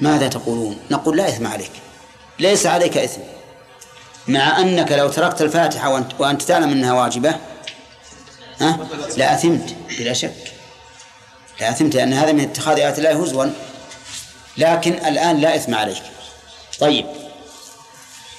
ماذا 0.00 0.28
تقولون؟ 0.28 0.78
نقول 0.90 1.16
لا 1.16 1.28
إثم 1.28 1.46
عليك. 1.46 1.72
ليس 2.38 2.66
عليك 2.66 2.98
إثم. 2.98 3.20
مع 4.28 4.60
أنك 4.60 4.92
لو 4.92 5.08
تركت 5.08 5.42
الفاتحة 5.42 5.90
وأنت, 5.90 6.12
وأنت 6.18 6.42
تعلم 6.42 6.70
أنها 6.70 6.92
واجبة 6.92 7.36
ها؟ 8.60 8.88
لأثمت 9.16 9.76
بلا 9.98 10.12
شك. 10.12 10.52
لأثمت 11.60 11.94
لأن 11.94 12.12
هذا 12.12 12.32
من 12.32 12.40
اتخاذ 12.40 12.76
آيات 12.76 12.98
الله 12.98 13.22
هزوا. 13.22 13.46
لكن 14.56 14.92
الآن 14.92 15.40
لا 15.40 15.56
إثم 15.56 15.74
عليك. 15.74 16.02
طيب. 16.80 17.06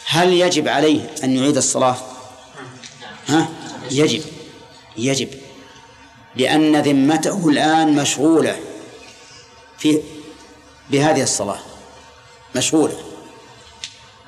هل 0.08 0.34
يجب 0.34 0.68
عليه 0.68 1.10
أن 1.24 1.38
يعيد 1.38 1.58
الصلاة؟ 1.58 1.96
ها؟ 3.28 3.48
يجب. 3.92 4.24
يجب. 4.98 5.30
لأن 6.36 6.82
ذمته 6.82 7.50
الآن 7.50 7.96
مشغولة. 7.96 8.60
في 9.78 10.02
بهذه 10.93 11.23
الصلاة. 11.23 11.60
مشغولة 12.56 12.93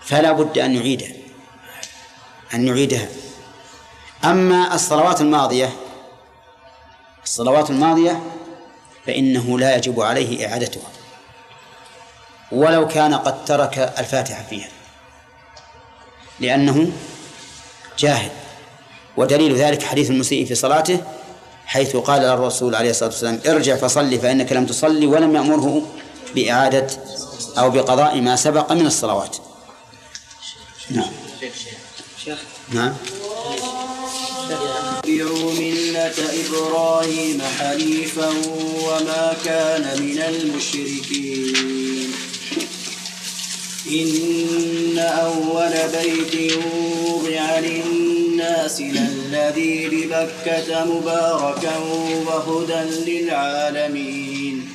فلا 0.02 0.32
بد 0.32 0.58
أن 0.58 0.76
يعيدها 0.76 1.12
أن 2.54 2.68
يعيدها 2.68 3.08
أما 4.24 4.76
الصلوات 4.76 5.22
الماضية 5.22 5.70
الصلوات 7.24 7.70
الماضية 7.70 8.24
فإنه 9.06 9.60
لا 9.60 9.76
يجب 9.76 10.02
عليه 10.02 10.48
إعادتها. 10.48 10.90
ولو 12.52 12.88
كان 12.88 13.14
قد 13.14 13.46
ترك 13.46 13.78
الفاتحة 13.78 14.44
فيها. 14.50 14.70
لأنه 16.40 16.92
جاهل. 18.00 18.32
ودليل 19.18 19.56
ذلك 19.56 19.84
حديث 19.84 20.10
المسيء 20.10 20.46
في 20.46 20.56
صلاته 20.56 21.00
حيث 21.66 21.96
قال 21.96 22.26
الرسول 22.26 22.76
عليه 22.76 22.90
الصلاة 22.90 23.10
والسلام 23.10 23.40
ارجع 23.48 23.76
فصلي 23.76 24.20
فإنك 24.20 24.52
لم 24.52 24.66
تصلي 24.66 25.08
ولم 25.08 25.36
يأمره 25.36 25.82
بإعادة 26.36 26.88
أو 27.58 27.70
بقضاء 27.70 28.22
ما 28.22 28.36
سبق 28.36 28.72
من 28.72 28.86
الصلوات. 28.86 29.38
نعم. 30.90 31.12
نعم. 32.74 32.94
اتبعوا 34.50 35.54
ملة 35.54 36.14
إبراهيم 36.46 37.42
حنيفا 37.60 38.30
وما 38.86 39.34
كان 39.46 40.02
من 40.02 40.22
المشركين. 40.22 42.12
إن 43.92 44.98
أول 45.00 45.74
بيت 45.92 46.54
وضع 47.06 47.60
للناس 47.60 48.82
للذي 48.82 49.88
ببكة 49.88 50.86
مباركا 50.86 51.78
وهدى 52.28 53.12
للعالمين. 53.12 54.75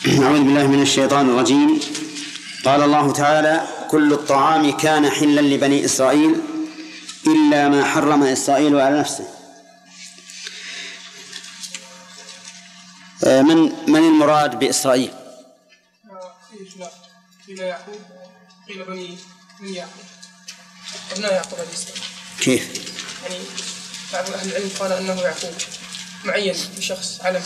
أعوذ 0.08 0.40
بالله 0.44 0.66
من 0.66 0.82
الشيطان 0.82 1.30
الرجيم 1.30 1.80
قال 2.64 2.82
الله 2.82 3.12
تعالى 3.12 3.68
كل 3.90 4.12
الطعام 4.12 4.76
كان 4.76 5.10
حلا 5.10 5.40
لبني 5.40 5.84
إسرائيل 5.84 6.40
إلا 7.26 7.68
ما 7.68 7.84
حرم 7.84 8.22
إسرائيل 8.22 8.80
على 8.80 9.00
نفسه 9.00 9.28
آه، 13.24 13.42
من 13.42 13.72
من 13.90 14.00
المراد 14.08 14.58
بإسرائيل؟ 14.58 15.12
قيل 17.48 17.58
يعقوب 17.60 18.00
قيل 18.68 18.84
بني 18.84 19.18
من 19.60 19.74
يعقوب 19.74 20.04
أبناء 21.12 21.32
يعقوب 21.32 21.58
عليه 21.58 21.72
السلام 21.72 22.02
كيف؟ 22.40 22.64
يعني 23.22 23.44
بعض 24.12 24.30
أهل 24.30 24.48
العلم 24.48 24.70
قال 24.78 24.92
أنه 24.92 25.20
يعقوب 25.20 25.54
معين 26.24 26.54
بشخص 26.76 27.20
علم 27.20 27.42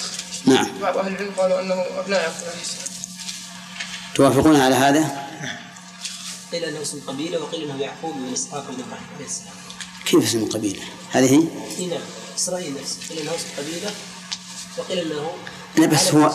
نعم. 0.47 0.67
بعض 0.81 0.99
أهل 0.99 1.13
العلم 1.13 1.31
قالوا 1.39 1.61
أنه 1.61 1.75
أبناء 1.75 2.21
يعقوب 2.21 2.49
عليه 2.49 2.61
السلام 2.63 2.89
توافقون 4.15 4.61
على 4.61 4.75
هذا؟ 4.75 5.25
قيل 6.53 6.65
أنه 6.65 6.83
اسم 6.83 7.01
قبيلة 7.07 7.43
وقيل 7.43 7.71
أنه 7.71 7.81
يعقوب 7.81 8.15
بن 8.15 8.33
إسحاق 8.33 8.67
بن 8.71 8.83
إبراهيم 8.83 9.07
عليه 9.17 9.27
السلام. 9.27 9.55
كيف 10.05 10.25
اسم 10.25 10.39
القبيلة؟ 10.39 10.83
هذه 11.11 11.35
هي؟ 11.35 11.43
اي 11.79 11.87
نعم. 11.87 12.01
إسرائيل 12.37 12.75
نفسه. 12.81 12.97
قيل 13.09 13.19
أنه 13.19 13.35
اسم 13.35 13.47
قبيلة 13.59 13.91
وقيل 14.79 14.99
أنه 14.99 15.31
لا 15.77 15.87
بس 15.87 16.15
هو 16.15 16.33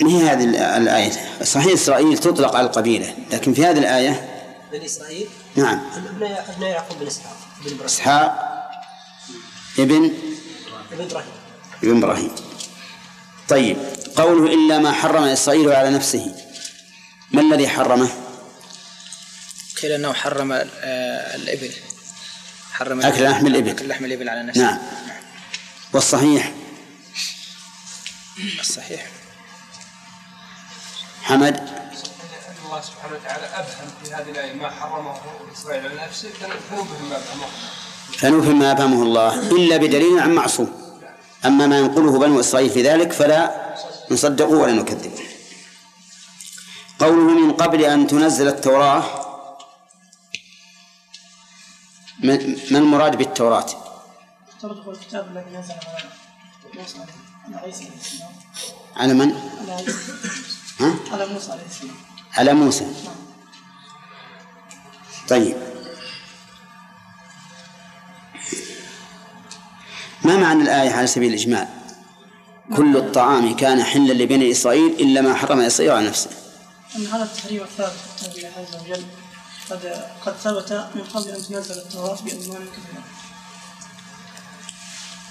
ما 0.00 0.10
هي 0.10 0.22
هذه 0.22 0.44
الآية؟ 0.76 1.44
صحيح 1.44 1.72
إسرائيل 1.72 2.18
تطلق 2.18 2.56
على 2.56 2.66
القبيلة 2.66 3.14
لكن 3.32 3.54
في 3.54 3.66
هذه 3.66 3.78
الآية؟ 3.78 4.42
بني 4.72 4.86
إسرائيل؟ 4.86 5.28
نعم. 5.56 5.80
ابناء 5.96 6.54
أبناء 6.56 6.70
يعقوب 6.70 6.98
بن 6.98 7.06
إسحاق. 7.06 7.36
بن 7.60 7.66
إبراهيم. 7.66 7.84
إسحاق 7.84 8.46
ابن 9.78 10.10
ابن 10.92 11.04
إبراهيم. 11.04 11.32
ابن 11.82 11.96
إبراهيم. 11.96 12.30
طيب 13.48 13.76
قوله 14.16 14.54
إلا 14.54 14.78
ما 14.78 14.92
حرم 14.92 15.22
إسرائيل 15.24 15.72
على 15.72 15.90
نفسه. 15.90 16.34
ما 17.30 17.40
الذي 17.40 17.68
حرمه؟ 17.68 18.08
قيل 19.82 19.92
أنه 19.92 20.12
حرم 20.12 20.52
آه، 20.52 21.36
الإبل. 21.36 21.72
حرم 22.72 23.00
أكل 23.00 23.24
لحم 23.24 23.46
الإبل. 23.46 23.70
أكل 23.70 23.88
لحم 23.88 24.04
الإبل 24.04 24.28
على 24.28 24.42
نفسه. 24.42 24.60
نعم. 24.60 24.78
والصحيح؟ 25.92 26.52
الصحيح. 28.60 29.06
حمد؟ 31.22 31.56
الله 32.66 32.80
سبحانه 32.80 33.14
وتعالى 33.14 33.46
أبهم 33.46 33.90
في 34.04 34.14
هذه 34.14 34.30
الآية 34.30 34.52
ما 34.52 34.70
حرمه 34.70 35.16
إسرائيل 35.52 35.86
على 35.86 36.06
نفسه 36.06 36.28
فنوبهم 36.28 37.10
ما 37.10 37.16
أبهمه. 37.16 37.46
فنفهم 38.18 38.58
ما 38.58 38.72
أفهمه 38.72 39.02
الله 39.02 39.40
إلا 39.50 39.76
بدليل 39.76 40.18
عن 40.18 40.34
معصوم. 40.34 40.85
أما 41.44 41.66
ما 41.66 41.78
ينقله 41.78 42.18
بنو 42.18 42.40
إسرائيل 42.40 42.70
في 42.70 42.82
ذلك 42.82 43.12
فلا 43.12 43.74
نصدقه 44.10 44.50
ولا 44.50 44.72
نكذبه 44.72 45.24
قوله 46.98 47.46
من 47.46 47.52
قبل 47.52 47.84
أن 47.84 48.06
تنزل 48.06 48.48
التوراة 48.48 49.04
ما 52.22 52.34
المراد 52.70 53.16
بالتوراة؟ 53.16 53.66
التوراة 54.54 54.90
الكتاب 54.90 55.28
الذي 55.32 55.56
نزل 55.56 55.72
على 55.72 56.10
موسى 56.74 56.98
على 57.46 57.56
عيسى 57.56 57.90
على 58.96 59.14
من؟ 59.14 59.32
على 59.60 59.72
عيسى. 59.72 60.12
ها؟ 60.80 60.94
على 61.12 61.26
موسى 61.26 61.52
عليه 61.52 61.66
السلام. 61.70 61.96
على 62.36 62.52
موسى. 62.52 62.86
طيب. 65.28 65.75
ما 70.26 70.36
معنى 70.36 70.62
الآية 70.62 70.90
على 70.90 71.06
سبيل 71.06 71.34
الإجمال 71.34 71.68
كل 72.76 72.96
الطعام 72.96 73.56
كان 73.56 73.82
حلا 73.82 74.12
لبني 74.12 74.50
إسرائيل 74.50 74.92
إلا 75.00 75.20
ما 75.20 75.34
حرم 75.34 75.60
إسرائيل 75.60 75.92
على 75.92 76.06
نفسه. 76.08 76.30
أن 76.96 77.06
هذا 77.06 77.22
التحريم 77.22 77.62
الثابت 77.62 77.92
من 78.22 78.30
الله 78.36 78.50
عز 78.56 78.74
وجل. 78.82 79.04
قد 79.70 80.04
قد 80.26 80.34
ثبت 80.44 80.72
من 80.94 81.02
قبل 81.14 81.28
أن 81.28 81.42
تنزل 81.42 81.78
التوراة 81.78 82.18
بأزمان 82.24 82.66
كثيرة 82.76 83.02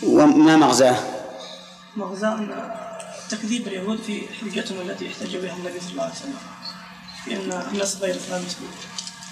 وما 0.04 0.56
مغزاه؟ 0.56 0.98
مغزى 1.96 2.28
أن 2.28 2.72
تكذيب 3.30 3.68
اليهود 3.68 4.00
في 4.08 4.22
حجتهم 4.42 4.90
التي 4.90 5.08
احتج 5.08 5.38
بها 5.38 5.56
النبي 5.56 5.80
صلى 5.80 5.92
الله 5.92 6.04
عليه 6.04 6.14
وسلم. 6.14 6.38
بأن 7.28 7.52
النسخ 7.74 8.00
غير 8.00 8.16
ثابت 8.16 8.56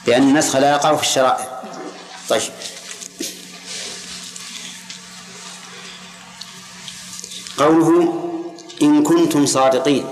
بأن 0.05 0.23
النسخ 0.23 0.55
لا 0.55 0.71
يقع 0.71 0.95
في 0.95 1.01
الشرائع. 1.01 1.61
طيب. 2.29 2.41
قوله 7.63 8.19
إن 8.81 9.03
كنتم 9.03 9.45
صادقين. 9.45 10.05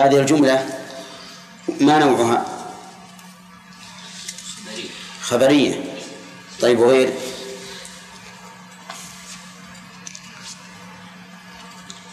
هذه 0.00 0.20
الجملة 0.20 0.78
ما 1.80 1.98
نوعها؟ 1.98 2.46
خبرية. 5.22 5.84
طيب 6.60 6.78
وغير؟ 6.78 7.12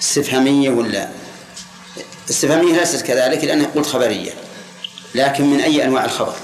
استفهامية 0.02 0.70
ولا؟ 0.70 1.10
استفهامية 2.30 2.80
ليست 2.80 3.02
كذلك 3.02 3.44
لأنها 3.44 3.68
قلت 3.68 3.86
خبرية 3.86 4.34
لكن 5.16 5.46
من 5.46 5.60
أي 5.60 5.86
أنواع 5.86 6.06
الخبر؟ 6.06 6.36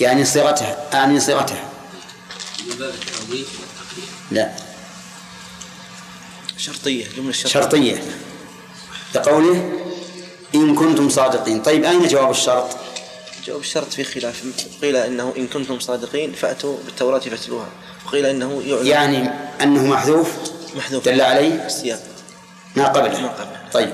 يعني 0.00 0.24
صيغتها 0.24 0.76
أعني 0.94 1.20
صيغتها. 1.20 1.68
لا. 4.30 4.63
شرطية 6.64 7.06
جملة 7.16 7.32
شرطية. 7.32 7.60
شرطية. 7.60 8.02
لقوله 9.14 9.72
إن 10.54 10.74
كنتم 10.74 11.08
صادقين. 11.08 11.62
طيب 11.62 11.84
أين 11.84 12.08
جواب 12.08 12.30
الشرط؟ 12.30 12.76
جواب 13.46 13.60
الشرط 13.60 13.92
في 13.92 14.04
خلاف. 14.04 14.44
قيل 14.82 14.96
إنه 14.96 15.32
إن 15.36 15.46
كنتم 15.46 15.80
صادقين 15.80 16.32
فأتوا 16.32 16.76
بالتوراة 16.84 17.18
فاتلوها. 17.18 17.68
وقيل 18.06 18.26
إنه 18.26 18.62
يعلم. 18.66 18.86
يعني 18.86 19.30
أنه 19.62 19.86
محذوف؟ 19.86 20.28
محذوف. 20.76 21.04
دل 21.04 21.20
عليه؟ 21.20 21.66
السياق. 21.66 22.02
ما 22.76 22.88
قبله. 22.88 23.20
ما 23.20 23.28
قبله. 23.28 23.60
طيب. 23.72 23.92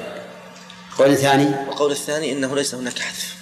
قول 0.99 1.17
ثاني 1.17 1.69
وقول 1.69 1.93
الثاني 1.93 2.33
إنه 2.33 2.55
ليس 2.55 2.75
هناك 2.75 2.99
حذف. 2.99 3.35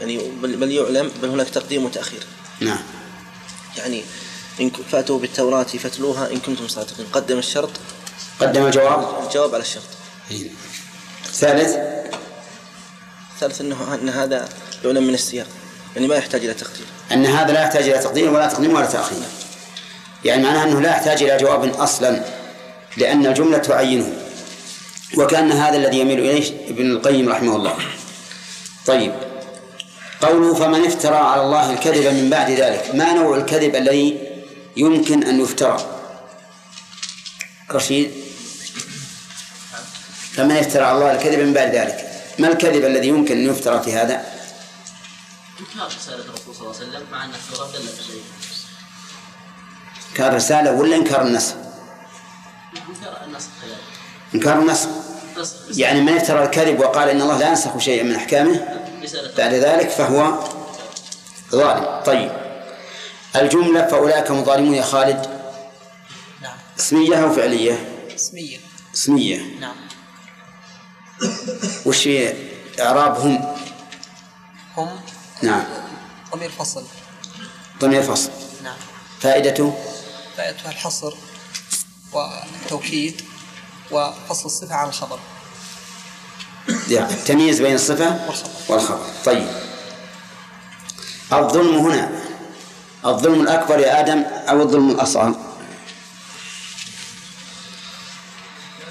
يعني 0.00 0.18
بل, 0.42 0.56
بل 0.56 0.72
يعلم 0.72 1.10
بل 1.22 1.28
هناك 1.28 1.48
تقديم 1.48 1.84
وتأخير. 1.84 2.22
نعم. 2.60 2.78
يعني 3.76 4.02
إن 4.60 4.70
فأتوا 4.90 5.18
بالتوراة 5.18 5.62
فاتلوها 5.62 6.30
إن 6.32 6.38
كنتم 6.38 6.68
صادقين. 6.68 7.06
قدم 7.12 7.38
الشرط. 7.38 7.70
قدم 8.40 8.66
الجواب 8.66 9.24
الجواب 9.26 9.54
على 9.54 9.62
الشرط 9.62 9.82
ثالث. 11.32 11.76
الثالث 13.34 13.60
أنه 13.60 13.94
أن 13.94 14.08
هذا 14.08 14.48
يعلم 14.84 15.06
من 15.06 15.14
السياق. 15.14 15.46
يعني 15.94 16.08
ما 16.08 16.16
يحتاج 16.16 16.44
إلى 16.44 16.54
تقدير. 16.54 16.86
أن 17.12 17.26
هذا 17.26 17.52
لا 17.52 17.62
يحتاج 17.62 17.88
إلى 17.88 17.98
تقديم 17.98 18.34
ولا 18.34 18.46
تقديم 18.46 18.74
ولا 18.74 18.86
تأخير. 18.86 19.18
يعني 20.24 20.42
معناها 20.42 20.64
أنه 20.64 20.80
لا 20.80 20.90
يحتاج 20.90 21.22
إلى 21.22 21.36
جواب 21.36 21.74
أصلا 21.74 22.24
لأن 22.96 23.26
الجملة 23.26 23.58
تعينه. 23.58 24.12
وكأن 25.16 25.52
هذا 25.52 25.76
الذي 25.76 25.98
يميل 25.98 26.18
إليه 26.18 26.70
ابن 26.70 26.90
القيم 26.90 27.28
رحمه 27.28 27.56
الله. 27.56 27.74
طيب. 28.86 29.12
قوله 30.22 30.54
فمن 30.54 30.86
افترى 30.86 31.16
على 31.16 31.42
الله 31.42 31.72
الكذب 31.72 32.14
من 32.14 32.30
بعد 32.30 32.50
ذلك. 32.50 32.94
ما 32.94 33.12
نوع 33.12 33.36
الكذب 33.36 33.76
الذي 33.76 34.18
يمكن 34.76 35.24
أن 35.24 35.40
يفترى؟ 35.40 36.02
رشيد. 37.70 38.25
فمن 40.36 40.56
افترى 40.56 40.84
على 40.84 40.98
الله 40.98 41.12
الكذب 41.12 41.38
من 41.38 41.52
بعد 41.52 41.74
ذلك. 41.74 42.10
ما 42.38 42.48
الكذب 42.48 42.84
الذي 42.84 43.08
يمكن 43.08 43.36
أن 43.36 43.50
يفترى 43.50 43.82
في 43.82 43.92
هذا؟ 43.92 44.24
إنكار 45.60 45.86
رسالة 45.86 46.24
الرسول 46.24 46.54
صلى 46.54 46.66
الله 46.66 46.76
عليه 46.76 46.88
وسلم 46.88 47.02
مع 47.12 47.24
أن 47.24 47.30
التوراه 47.30 47.66
دلت 47.66 48.00
عليه 48.08 48.20
إنكار 50.10 50.34
رسالة 50.34 50.72
ولا 50.72 50.96
إنكار 50.96 51.22
النسخ 51.22 51.54
إنكار 52.88 53.24
النسخ 53.24 53.48
كذلك 53.62 53.78
إنكار 54.34 54.64
نسخ 54.64 54.88
يعني 55.76 56.00
من 56.00 56.16
افترى 56.16 56.44
الكذب 56.44 56.80
وقال 56.80 57.08
إن 57.08 57.22
الله 57.22 57.38
لا 57.38 57.48
ينسخ 57.48 57.78
شيئا 57.78 58.02
من 58.02 58.14
أحكامه 58.14 58.68
بعد 59.38 59.54
ذلك 59.54 59.88
فهو 59.88 60.44
ظالم. 61.52 62.02
طيب. 62.06 62.30
الجملة 63.36 63.86
فأولئك 63.86 64.30
هم 64.30 64.44
ظالمون 64.44 64.74
يا 64.74 64.82
خالد. 64.82 65.26
نعم. 66.42 66.56
اسمية 66.78 67.24
أو 67.24 67.32
فعلية؟ 67.32 67.88
اسمية. 68.14 68.58
اسمية. 68.94 69.40
نعم. 69.60 69.85
وش 71.86 72.08
هي 72.08 72.34
إعرابهم؟ 72.80 73.54
هم؟ 74.76 75.00
نعم. 75.42 75.64
ضمير 76.32 76.50
فصل. 76.50 76.84
ضمير 77.80 78.02
فصل. 78.02 78.30
نعم. 78.64 78.76
فائدته؟ 79.20 79.78
فائدتها 80.36 80.70
الحصر 80.70 81.14
والتوكيد 82.12 83.22
وفصل 83.90 84.46
الصفة 84.46 84.74
عن 84.74 84.88
الخبر. 84.88 85.18
يعني 86.88 87.14
التمييز 87.14 87.62
بين 87.62 87.74
الصفة 87.74 88.26
والخبر. 88.26 88.50
والخبر. 88.68 89.06
طيب. 89.24 89.48
الظلم 91.32 91.76
هنا. 91.76 92.10
الظلم 93.06 93.40
الأكبر 93.40 93.78
يا 93.78 94.00
آدم 94.00 94.22
أو 94.22 94.62
الظلم 94.62 94.90
الأصغر؟ 94.90 95.34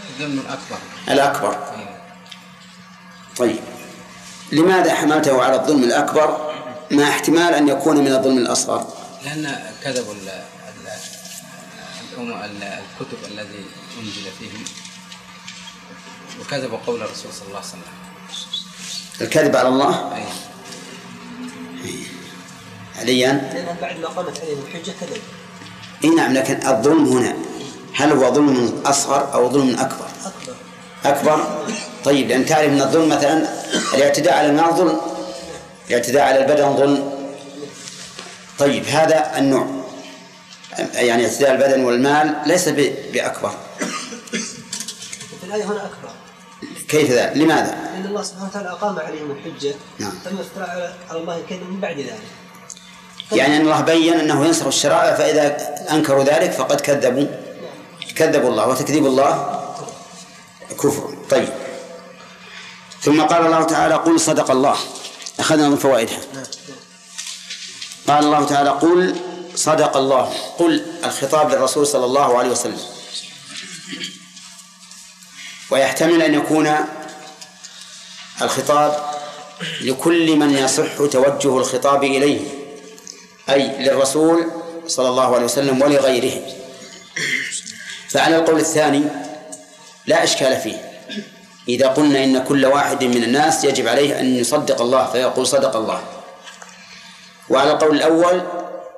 الظلم 0.10 0.40
الأكبر. 0.40 0.78
الأكبر. 1.10 1.85
طيب. 3.38 3.60
لماذا 4.52 4.94
حملته 4.94 5.44
على 5.44 5.56
الظلم 5.56 5.84
الأكبر 5.84 6.54
مع 6.92 7.10
احتمال 7.10 7.54
أن 7.54 7.68
يكون 7.68 7.98
من 7.98 8.14
الظلم 8.14 8.38
الأصغر؟ 8.38 8.88
لأن 9.26 9.60
كذبوا 9.84 10.14
الكتب 12.18 13.18
الذي 13.32 13.66
أنزل 14.00 14.32
فيهم 14.40 14.64
وكذبوا 16.42 16.78
قول 16.88 17.02
الرسول 17.04 17.34
صلى 17.34 17.48
الله 17.48 17.58
عليه 17.58 17.68
وسلم. 17.68 17.82
الكذب 19.22 19.56
على 19.56 19.68
الله؟ 19.68 20.16
أي. 20.16 20.24
عليا 23.00 23.32
لانهم 23.54 23.76
بعد 23.82 24.00
ما 24.00 24.08
قامت 24.08 24.40
عليهم 24.40 24.64
الحجة 24.68 24.94
كذب. 25.02 25.22
إي 26.04 26.10
نعم 26.10 26.34
لكن 26.34 26.68
الظلم 26.68 27.06
هنا 27.08 27.36
هل 27.94 28.12
هو 28.12 28.34
ظلم 28.34 28.82
أصغر 28.86 29.34
أو 29.34 29.50
ظلم 29.50 29.70
أكبر؟ 29.80 30.08
أكبر. 30.26 30.56
أكبر؟ 31.06 31.66
طيب 32.06 32.28
لأن 32.30 32.46
تعرف 32.46 32.70
أن 32.70 32.82
الظلم 32.82 33.10
مثلا 33.10 33.48
الاعتداء 33.94 34.34
على 34.34 34.48
المال 34.48 34.74
ظلم 34.76 35.02
الاعتداء 35.90 36.24
على 36.24 36.40
البدن 36.46 36.76
ظلم. 36.78 37.12
طيب 38.60 38.86
هذا 38.86 39.38
النوع. 39.38 39.68
يعني 40.94 41.26
اعتداء 41.26 41.52
البدن 41.52 41.84
والمال 41.84 42.36
ليس 42.46 42.70
ب- 42.70 42.96
بأكبر. 43.14 43.52
في 45.42 45.44
الآية 45.44 45.64
هنا 45.64 45.76
أكبر. 45.86 46.10
كيف 46.90 47.12
ذا؟ 47.12 47.34
لماذا؟ 47.34 47.76
لأن 47.94 48.06
الله 48.06 48.24
سبحانه 48.24 48.48
وتعالى 48.50 48.70
أقام 48.70 49.00
عليهم 49.00 49.32
الحجة. 49.32 49.74
نعم. 50.00 50.14
تم 50.26 50.38
افتراء 50.40 50.70
على- 51.10 51.12
الله 51.16 51.38
الكذب 51.38 51.70
من 51.70 51.80
بعد 51.80 51.98
ذلك. 51.98 52.20
يعني 53.32 53.58
أن 53.58 53.62
الله 53.62 53.82
بين 53.82 54.14
أنه 54.14 54.46
ينسخ 54.46 54.66
الشرائع 54.68 55.14
فإذا 55.16 55.58
أنكروا 55.92 56.24
ذلك 56.24 56.52
فقد 56.52 56.82
كذبوا. 56.82 57.28
كذبوا 58.16 58.50
الله 58.50 58.68
وتكذيب 58.68 59.06
الله 59.06 59.60
كفر. 60.72 61.14
طيب. 61.30 61.48
ثم 63.06 63.22
قال 63.22 63.46
الله 63.46 63.64
تعالى 63.64 63.96
قل 63.96 64.20
صدق 64.20 64.52
الله. 64.52 64.78
أخذنا 65.40 65.70
من 65.70 65.78
فوائدها. 65.78 66.20
قال 68.08 68.24
الله 68.24 68.46
تعالى 68.46 68.70
قل 68.70 69.16
صدق 69.56 69.98
الله. 69.98 70.34
قل 70.58 70.86
الخطاب 71.04 71.52
للرسول 71.52 71.88
صلى 71.88 72.06
الله 72.06 72.38
عليه 72.38 72.50
وسلم. 72.50 72.80
ويحتمل 75.72 76.22
أن 76.22 76.34
يكون 76.34 76.76
الخطاب 78.42 79.16
لكل 79.82 80.36
من 80.36 80.58
يصح 80.58 80.96
توجه 81.12 81.58
الخطاب 81.58 82.04
إليه. 82.04 82.42
أي 83.50 83.68
للرسول 83.68 84.52
صلى 84.88 85.10
الله 85.10 85.36
عليه 85.36 85.46
وسلم 85.46 85.82
ولغيره. 85.82 86.42
فعلى 88.10 88.36
القول 88.36 88.60
الثاني 88.60 89.04
لا 90.06 90.24
إشكال 90.24 90.62
فيه. 90.62 90.92
إذا 91.70 91.88
قلنا 91.88 92.24
إن 92.24 92.44
كل 92.44 92.66
واحد 92.66 93.04
من 93.04 93.24
الناس 93.24 93.64
يجب 93.64 93.88
عليه 93.88 94.20
أن 94.20 94.36
يصدق 94.36 94.82
الله 94.82 95.06
فيقول 95.06 95.48
صدق 95.48 95.76
الله. 95.76 96.02
وعلى 97.50 97.72
القول 97.72 97.96
الأول 97.96 98.42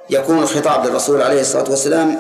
يكون 0.10 0.40
الخطاب 0.40 0.86
للرسول 0.86 1.22
عليه 1.22 1.42
الصلاة 1.42 1.70
والسلام 1.70 2.20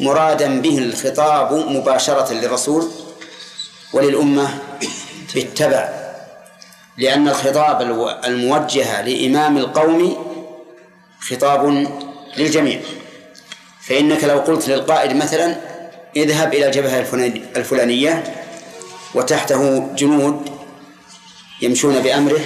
مرادا 0.00 0.60
به 0.60 0.78
الخطاب 0.78 1.52
مباشرة 1.52 2.32
للرسول 2.32 2.90
وللأمة 3.92 4.48
بالتبع 5.34 5.88
لأن 6.98 7.28
الخطاب 7.28 7.82
الموجه 8.24 9.02
لإمام 9.02 9.56
القوم 9.58 10.16
خطاب 11.30 11.86
للجميع. 12.36 12.80
فإنك 13.86 14.24
لو 14.24 14.38
قلت 14.38 14.68
للقائد 14.68 15.16
مثلا 15.16 15.56
اذهب 16.16 16.54
إلى 16.54 16.66
الجبهة 16.66 16.98
الفلاني- 17.00 17.42
الفلانية 17.56 18.34
وتحته 19.14 19.88
جنود 19.96 20.50
يمشون 21.62 22.00
بأمره. 22.00 22.40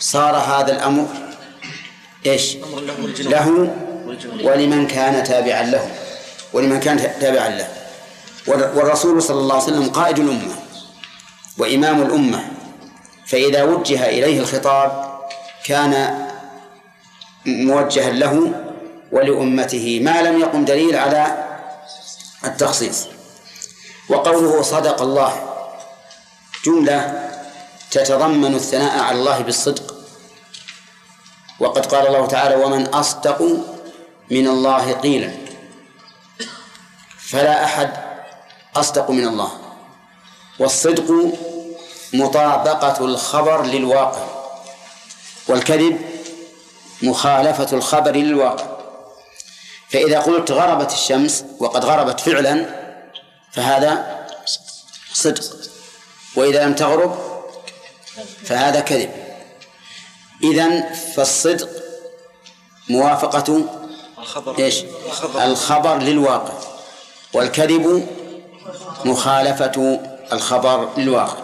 صار 0.00 0.36
هذا 0.36 0.72
الأمر 0.72 1.06
إيش؟ 2.26 2.56
له 3.20 3.74
ولمن 4.44 4.86
كان 4.86 5.24
تابعا 5.24 5.62
له. 5.62 5.90
ولمن 6.52 6.80
كان 6.80 7.10
تابعا 7.20 7.48
له. 7.48 7.68
وال- 8.46 8.76
والرسول 8.76 9.22
صلى 9.22 9.38
الله 9.40 9.54
عليه 9.54 9.64
وسلم 9.64 9.88
قائد 9.90 10.18
الأمة 10.18 10.54
وإمام 11.58 12.02
الأمة. 12.02 12.44
فإذا 13.26 13.62
وجه 13.62 14.06
إليه 14.08 14.40
الخطاب 14.40 15.18
كان 15.64 15.92
موجها 17.46 18.10
له 18.10 18.52
ولأمته 19.12 20.00
ما 20.02 20.22
لم 20.22 20.40
يقم 20.40 20.64
دليل 20.64 20.96
على 20.96 21.44
التخصيص. 22.44 23.06
وقوله 24.08 24.62
صدق 24.62 25.02
الله. 25.02 25.51
جملة 26.64 27.28
تتضمن 27.90 28.54
الثناء 28.54 28.98
على 28.98 29.18
الله 29.18 29.40
بالصدق. 29.40 29.94
وقد 31.60 31.86
قال 31.86 32.06
الله 32.06 32.26
تعالى 32.26 32.54
ومن 32.54 32.86
أصدق 32.86 33.42
من 34.30 34.48
الله 34.48 34.92
قيلا 34.92 35.32
فلا 37.18 37.64
أحد 37.64 37.90
أصدق 38.76 39.10
من 39.10 39.28
الله. 39.28 39.52
والصدق 40.58 41.38
مطابقة 42.12 43.04
الخبر 43.04 43.62
للواقع 43.62 44.26
والكذب 45.48 46.00
مخالفة 47.02 47.76
الخبر 47.76 48.16
للواقع. 48.16 48.66
فإذا 49.90 50.20
قلت 50.20 50.50
غربت 50.50 50.92
الشمس 50.92 51.44
وقد 51.58 51.84
غربت 51.84 52.20
فعلا 52.20 52.66
فهذا 53.52 54.26
صدق. 55.12 55.71
وإذا 56.36 56.66
لم 56.66 56.74
تغرب 56.74 57.18
فهذا 58.44 58.80
كذب. 58.80 59.10
إذن 60.42 60.84
فالصدق 61.16 61.68
موافقة 62.88 63.64
الخبر. 64.18 64.58
إيش؟ 64.58 64.84
الخبر. 65.44 65.98
للواقع 65.98 66.52
والكذب 67.32 68.06
مخالفة 69.04 70.00
الخبر 70.32 70.88
للواقع. 70.96 71.38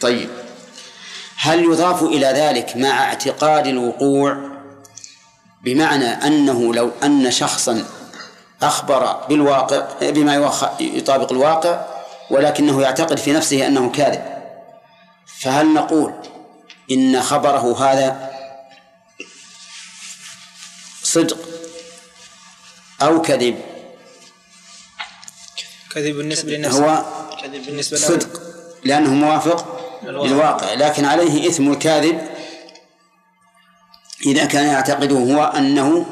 طيب. 0.00 0.30
هل 1.36 1.64
يضاف 1.64 2.02
إلى 2.02 2.26
ذلك 2.26 2.76
مع 2.76 3.04
اعتقاد 3.04 3.66
الوقوع 3.66 4.36
بمعنى 5.64 6.06
أنه 6.06 6.74
لو 6.74 6.90
أن 7.02 7.30
شخصا 7.30 7.84
أخبر 8.62 9.12
بالواقع 9.28 9.86
بما 10.02 10.52
يطابق 10.80 11.32
الواقع 11.32 11.97
ولكنه 12.30 12.82
يعتقد 12.82 13.18
في 13.18 13.32
نفسه 13.32 13.66
أنه 13.66 13.90
كاذب. 13.90 14.22
فهل 15.40 15.74
نقول 15.74 16.14
إن 16.90 17.22
خبره 17.22 17.84
هذا 17.84 18.30
صدق 21.02 21.38
أو 23.02 23.22
كذب؟ 23.22 23.60
كذب 25.94 26.16
بالنسبة 26.16 26.52
لنفسه. 26.52 26.84
هو 26.84 27.04
بالنسبة 27.66 27.98
له. 27.98 28.06
صدق 28.06 28.42
لأنه 28.84 29.14
موافق 29.14 29.80
للواقع. 30.02 30.74
لكن 30.74 31.04
عليه 31.04 31.48
إثم 31.48 31.72
الكاذب 31.72 32.28
إذا 34.26 34.44
كان 34.44 34.66
يعتقده 34.66 35.16
هو 35.16 35.44
أنه 35.44 36.06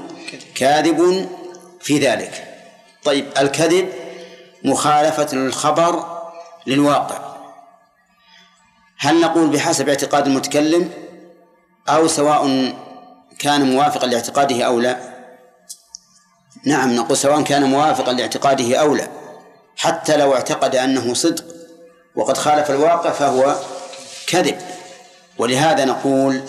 كاذب 0.54 1.28
في 1.80 1.98
ذلك. 1.98 2.62
طيب 3.04 3.32
الكذب 3.38 4.05
مخالفة 4.66 5.28
الخبر 5.32 6.04
للواقع. 6.66 7.18
هل 8.98 9.20
نقول 9.20 9.48
بحسب 9.50 9.88
اعتقاد 9.88 10.26
المتكلم 10.26 10.90
أو 11.88 12.08
سواء 12.08 12.72
كان 13.38 13.72
موافقا 13.72 14.06
لاعتقاده 14.06 14.64
أو 14.64 14.80
لا؟ 14.80 14.98
نعم 16.64 16.96
نقول 16.96 17.16
سواء 17.16 17.42
كان 17.42 17.64
موافقا 17.64 18.12
لاعتقاده 18.12 18.76
أو 18.76 18.94
لا. 18.94 19.08
حتى 19.76 20.16
لو 20.16 20.34
اعتقد 20.34 20.76
أنه 20.76 21.14
صدق 21.14 21.44
وقد 22.16 22.36
خالف 22.36 22.70
الواقع 22.70 23.10
فهو 23.10 23.56
كذب. 24.26 24.58
ولهذا 25.38 25.84
نقول 25.84 26.40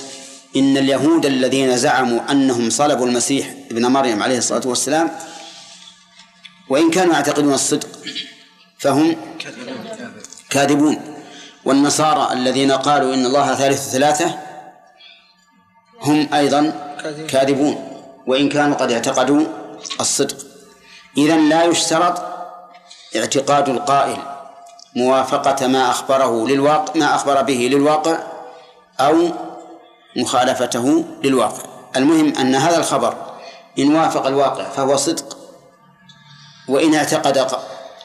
إن 0.56 0.78
اليهود 0.78 1.26
الذين 1.26 1.78
زعموا 1.78 2.32
أنهم 2.32 2.70
صلبوا 2.70 3.06
المسيح 3.06 3.54
ابن 3.72 3.86
مريم 3.86 4.24
عليه 4.24 4.38
الصلاة 4.38 4.68
والسلام 4.68 5.12
وإن 6.70 6.92
كانوا 6.92 7.14
يعتقدون 7.14 7.54
الصدق 7.54 7.88
فهم 8.80 9.16
كاذبون. 10.50 11.02
والنصارى 11.66 12.34
الذين 12.34 12.72
قالوا 12.72 13.14
إن 13.14 13.26
الله 13.26 13.56
ثالث 13.56 13.90
ثلاثة 13.90 14.40
هم 16.02 16.30
أيضا 16.34 16.74
كاذبون. 17.30 18.04
وإن 18.28 18.50
كانوا 18.50 18.76
قد 18.76 18.92
اعتقدوا 18.92 19.46
الصدق. 20.00 20.38
إذا 21.18 21.38
لا 21.38 21.64
يشترط 21.64 22.22
اعتقاد 23.16 23.70
القائل 23.70 24.18
موافقة 24.96 25.68
ما 25.68 25.90
أخبره 25.90 26.48
للواقع 26.48 26.94
ما 26.96 27.16
أخبر 27.16 27.42
به 27.42 27.70
للواقع 27.72 28.18
أو 29.00 29.30
مخالفته 30.16 31.06
للواقع. 31.24 31.64
المهم 31.96 32.36
أن 32.36 32.56
هذا 32.56 32.78
الخبر 32.78 33.14
إن 33.80 33.96
وافق 33.96 34.28
الواقع 34.28 34.64
فهو 34.64 34.96
صدق. 34.96 35.37
وإن 36.68 36.96
اعتقد 36.96 37.38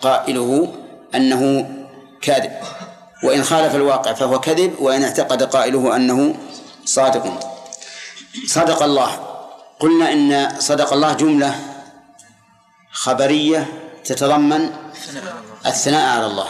قائله 0.02 0.72
أنه 1.14 1.70
كاذب. 2.22 2.52
وإن 3.24 3.44
خالف 3.44 3.74
الواقع 3.74 4.12
فهو 4.12 4.40
كذب 4.40 4.74
وإن 4.80 5.02
اعتقد 5.02 5.42
قائله 5.42 5.96
أنه 5.96 6.34
صادق. 6.84 7.40
صدق 8.46 8.82
الله. 8.82 9.10
قلنا 9.80 10.12
إن 10.12 10.60
صدق 10.60 10.92
الله 10.92 11.12
جملة 11.12 11.54
خبرية 12.92 13.66
تتضمن 14.04 14.70
الثناء 15.66 16.16
على 16.16 16.26
الله. 16.26 16.48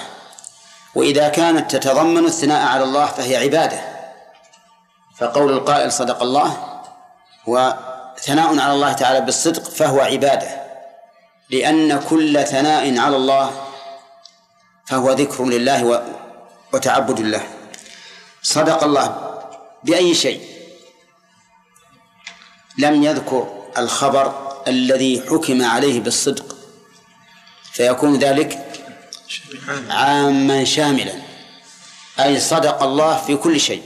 وإذا 0.95 1.29
كانت 1.29 1.77
تتضمن 1.77 2.25
الثناء 2.25 2.67
على 2.67 2.85
الله 2.85 3.07
فهي 3.07 3.37
عبادة. 3.37 3.81
فقول 5.19 5.53
القائل 5.53 5.93
صدق 5.93 6.23
الله 6.23 6.81
وثناء 7.47 8.59
على 8.59 8.73
الله 8.73 8.93
تعالى 8.93 9.21
بالصدق 9.21 9.63
فهو 9.63 10.01
عبادة. 10.01 10.62
لأن 11.53 12.01
كل 12.01 12.45
ثناء 12.45 12.99
على 12.99 13.17
الله 13.17 13.69
فهو 14.87 15.13
ذكر 15.13 15.45
لله 15.45 16.05
وتعبد 16.73 17.21
له. 17.21 17.49
صدق 18.43 18.85
الله 18.85 19.39
بأي 19.85 20.15
شيء. 20.15 20.41
لم 22.79 23.03
يذكر 23.03 23.65
الخبر 23.79 24.53
الذي 24.69 25.23
حكم 25.29 25.65
عليه 25.65 26.01
بالصدق 26.01 26.57
فيكون 27.73 28.19
ذلك 28.19 28.83
عاما 29.91 30.65
شاملا. 30.65 31.15
أي 32.21 32.41
صدق 32.41 32.83
الله 32.83 33.17
في 33.17 33.37
كل 33.37 33.61
شيء. 33.61 33.83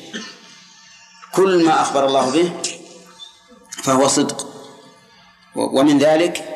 كل 1.33 1.65
ما 1.65 1.83
أخبر 1.83 2.07
الله 2.07 2.31
به 2.31 2.53
فهو 3.83 4.09
صدق. 4.09 4.47
ومن 5.55 5.99
ذلك 5.99 6.56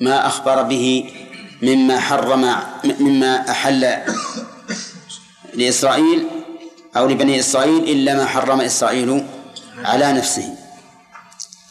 ما 0.00 0.26
أخبر 0.26 0.62
به 0.62 1.10
مما 1.62 2.00
حرم 2.00 2.56
مما 2.84 3.50
أحل 3.50 3.96
لإسرائيل 5.54 6.26
أو 6.96 7.06
لبني 7.06 7.40
إسرائيل 7.40 7.84
إلا 7.84 8.14
ما 8.14 8.26
حرم 8.26 8.60
إسرائيل 8.60 9.24
على 9.84 10.12
نفسه. 10.12 10.54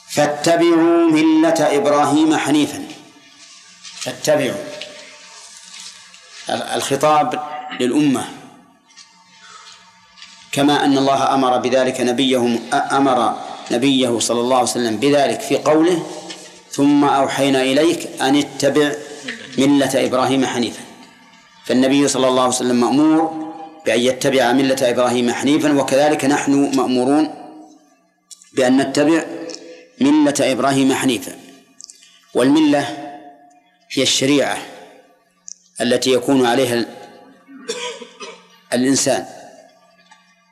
فاتبعوا 0.10 1.12
ملة 1.12 1.60
إبراهيم 1.78 2.38
حنيفا. 2.38 2.84
فاتبعوا. 4.00 4.64
ال- 6.50 6.62
الخطاب 6.64 7.44
للأمة. 7.80 8.26
كما 10.52 10.86
أن 10.86 10.98
الله 10.98 11.34
أمر 11.34 11.58
بذلك 11.58 12.02
نبيه 12.02 12.60
أمر 12.74 13.38
نبيه 13.72 14.20
صلى 14.20 14.40
الله 14.42 14.56
عليه 14.58 14.70
وسلم 14.70 14.98
بذلك 14.98 15.42
في 15.42 15.58
قوله 15.58 16.06
ثم 16.72 17.04
أوحينا 17.04 17.62
إليك 17.62 18.08
أن 18.22 18.36
اتبع 18.36 18.92
ملة 19.58 20.06
إبراهيم 20.06 20.46
حنيفا. 20.46 20.82
فالنبي 21.66 22.08
صلى 22.08 22.28
الله 22.28 22.42
عليه 22.42 22.54
وسلم 22.54 22.80
مأمور 22.82 23.50
بأن 23.86 24.00
يتبع 24.00 24.52
ملة 24.52 24.90
إبراهيم 24.90 25.32
حنيفا 25.32 25.82
وكذلك 25.82 26.26
نحن 26.26 26.76
مأمورون 26.78 27.34
بأن 28.54 28.78
نتبع 28.78 29.26
ملة 30.02 30.34
إبراهيم 30.42 30.94
حنيفا. 30.94 31.36
والملة 32.34 32.80
هي 33.92 34.04
الشريعة 34.04 34.58
التي 35.82 36.12
يكون 36.14 36.46
عليها 36.46 36.74
ال- 36.74 36.88
الإنسان. 38.74 39.26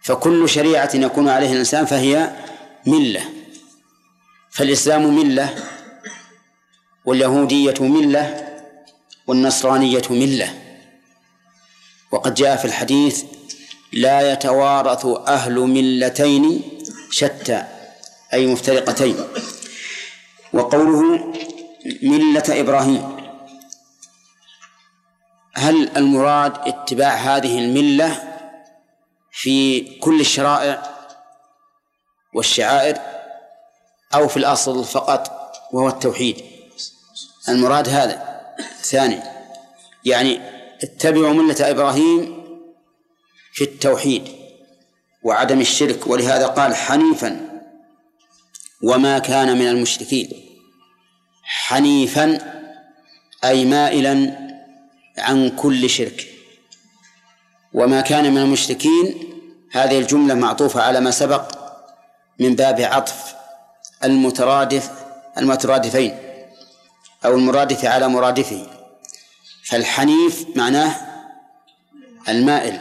فكل 0.04 0.50
شريعة 0.50 0.90
يكون 0.96 1.30
عليها 1.30 1.52
الإنسان 1.52 1.86
فهي 1.86 2.32
ملة. 2.86 3.22
فالإسلام 4.52 5.16
ملة 5.16 5.56
واليهودية 7.08 7.76
ملة 7.80 8.48
والنصرانية 9.28 10.02
ملة. 10.10 10.54
وقد 12.12 12.34
جاء 12.34 12.56
في 12.56 12.66
الحديث 12.66 13.24
لا 13.94 14.32
يتوارث 14.32 15.06
أهل 15.28 15.60
ملتين 15.60 16.62
شتى 17.12 17.64
أي 18.34 18.48
مفترقتين. 18.48 19.16
وقوله 20.54 21.34
ملة 22.04 22.44
إبراهيم 22.50 23.18
هل 25.54 25.98
المراد 25.98 26.68
اتباع 26.68 27.16
هذه 27.16 27.60
الملة 27.60 28.24
في 29.32 29.82
كل 30.00 30.22
الشرائع 30.22 30.90
والشعائر 32.34 32.98
أو 34.14 34.28
في 34.28 34.38
الأصل 34.38 34.86
فقط 34.86 35.52
وهو 35.74 35.88
التوحيد؟ 35.88 36.47
المراد 37.50 37.90
هذا. 37.90 38.28
ثاني 38.82 39.20
يعني 40.06 40.40
اتبعوا 40.84 41.34
ملة 41.34 41.70
إبراهيم 41.70 42.44
في 43.54 43.64
التوحيد 43.64 44.28
وعدم 45.24 45.62
الشرك 45.62 46.08
ولهذا 46.08 46.48
قال 46.48 46.76
حنيفا 46.76 47.62
وما 48.84 49.20
كان 49.20 49.58
من 49.58 49.68
المشركين. 49.68 50.30
حنيفا 51.44 52.40
أي 53.44 53.66
مائلا 53.66 54.38
عن 55.18 55.50
كل 55.50 55.90
شرك. 55.90 56.28
وما 57.74 58.02
كان 58.02 58.32
من 58.32 58.38
المشركين 58.38 59.16
هذه 59.72 60.00
الجملة 60.00 60.34
معطوفة 60.34 60.82
على 60.82 61.00
ما 61.00 61.12
سبق 61.12 61.58
من 62.40 62.56
باب 62.56 62.82
عطف 62.82 63.36
المترادف 64.04 64.92
المترادفين. 65.38 66.27
أو 67.28 67.36
المرادف 67.36 67.86
على 67.86 68.08
مرادفه. 68.08 68.68
فالحنيف 69.64 70.46
معناه 70.56 70.96
المائل 72.30 72.80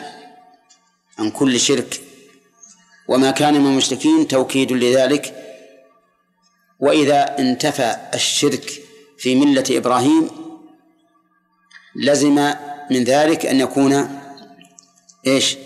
عن 1.19 1.31
كل 1.31 1.61
شرك. 1.61 2.01
وما 3.09 3.31
كان 3.31 3.61
من 3.61 3.67
المشركين 3.67 4.29
توكيد 4.29 4.73
لذلك. 4.73 5.35
وإذا 6.81 7.39
انتفى 7.39 7.97
الشرك 8.15 8.83
في 9.19 9.35
ملة 9.35 9.65
إبراهيم 9.71 10.31
لزم 11.97 12.55
من 12.91 13.05
ذلك 13.05 13.47
أن 13.47 13.61
يكون 13.61 14.21
إيش؟ 15.27 15.57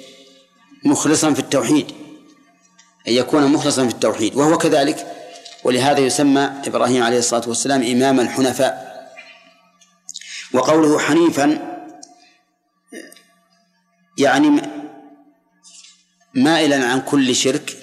مخلصا 0.85 1.35
في 1.35 1.41
التوحيد. 1.41 1.93
أن 3.09 3.13
يكون 3.13 3.47
مخلصا 3.53 3.87
في 3.89 3.95
التوحيد. 3.95 4.37
وهو 4.37 4.59
كذلك 4.59 5.20
ولهذا 5.65 6.01
يسمى 6.01 6.51
إبراهيم 6.67 7.03
عليه 7.03 7.19
الصلاة 7.19 7.49
والسلام 7.49 7.83
إمام 7.83 8.21
الحنفاء. 8.21 8.91
وقوله 10.53 10.99
حنيفا 10.99 11.77
يعني 14.19 14.63
مائلا 16.35 16.87
عن 16.87 17.01
كل 17.01 17.35
شرك. 17.37 17.77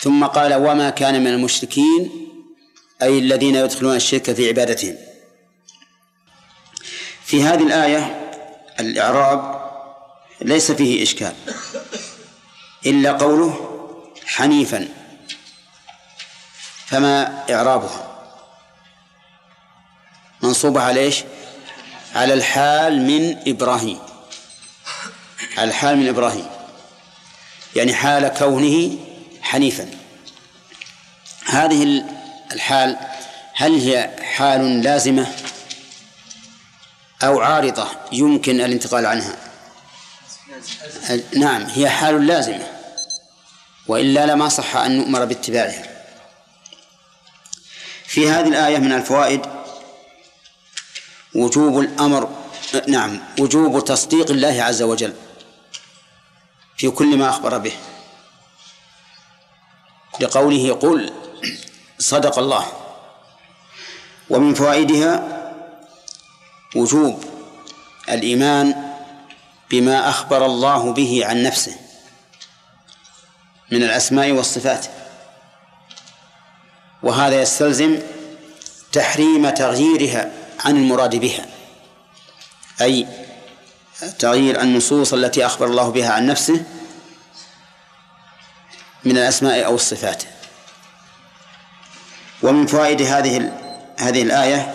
ثم 0.00 0.24
قال 0.24 0.54
وما 0.54 0.90
كان 0.90 1.20
من 1.20 1.26
المشركين 1.26 2.10
أي 3.02 3.18
الذين 3.18 3.54
يدخلون 3.54 3.96
الشرك 3.96 4.32
في 4.32 4.48
عبادتهم. 4.48 4.96
في 7.24 7.44
هذه 7.44 7.62
الآية 7.62 8.30
الإعراب 8.80 9.64
ليس 10.40 10.72
فيه 10.72 11.02
إشكال 11.02 11.34
إلا 12.86 13.12
قوله 13.12 13.70
حنيفا. 14.26 15.03
فما 16.94 17.44
إعرابها. 17.50 18.16
منصوبة 20.42 20.80
على 20.80 21.00
إيش؟ 21.00 21.24
على 22.14 22.34
الحال 22.34 23.02
من 23.02 23.48
إبراهيم. 23.48 23.98
على 25.58 25.68
الحال 25.68 25.96
من 25.96 26.08
إبراهيم. 26.08 26.46
يعني 27.76 27.94
حال 27.94 28.28
كونه 28.28 28.98
حنيفا. 29.42 29.90
هذه 31.44 32.04
الحال 32.52 32.96
هل 33.54 33.80
هي 33.80 34.10
حال 34.22 34.82
لازمة 34.82 35.26
أو 37.22 37.40
عارضة 37.40 37.88
يمكن 38.12 38.60
الانتقال 38.60 39.06
عنها؟ 39.06 39.36
نعم 41.36 41.62
هي 41.62 41.90
حال 41.90 42.26
لازمة 42.26 42.66
وإلا 43.86 44.26
لما 44.26 44.48
صح 44.48 44.76
أن 44.76 44.98
نؤمر 44.98 45.24
باتباعها. 45.24 45.93
في 48.14 48.30
هذه 48.30 48.48
الآية 48.48 48.78
من 48.78 48.92
الفوائد 48.92 49.40
وجوب 51.34 51.80
الأمر 51.80 52.28
نعم 52.88 53.20
وجوب 53.40 53.84
تصديق 53.84 54.30
الله 54.30 54.62
عز 54.62 54.82
وجل 54.82 55.14
في 56.76 56.90
كل 56.90 57.16
ما 57.16 57.28
أخبر 57.28 57.58
به. 57.58 57.72
لقوله 60.20 60.74
قل 60.74 61.12
صدق 61.98 62.38
الله. 62.38 62.66
ومن 64.30 64.54
فوائدها 64.54 65.42
وجوب 66.76 67.24
الإيمان 68.08 68.94
بما 69.70 70.08
أخبر 70.08 70.46
الله 70.46 70.92
به 70.92 71.22
عن 71.24 71.42
نفسه 71.42 71.76
من 73.70 73.82
الأسماء 73.82 74.32
والصفات. 74.32 75.03
وهذا 77.04 77.42
يستلزم 77.42 77.98
تحريم 78.92 79.50
تغييرها 79.50 80.32
عن 80.64 80.76
المراد 80.76 81.16
بها. 81.16 81.46
أي 82.80 83.06
تغيير 84.18 84.60
النصوص 84.60 85.12
التي 85.12 85.46
أخبر 85.46 85.66
الله 85.66 85.88
بها 85.88 86.12
عن 86.12 86.26
نفسه 86.26 86.64
من 89.04 89.18
الأسماء 89.18 89.66
أو 89.66 89.74
الصفات. 89.74 90.22
ومن 92.42 92.66
فوائد 92.66 93.02
هذه 93.02 93.52
هذه 93.96 94.22
الآية 94.22 94.74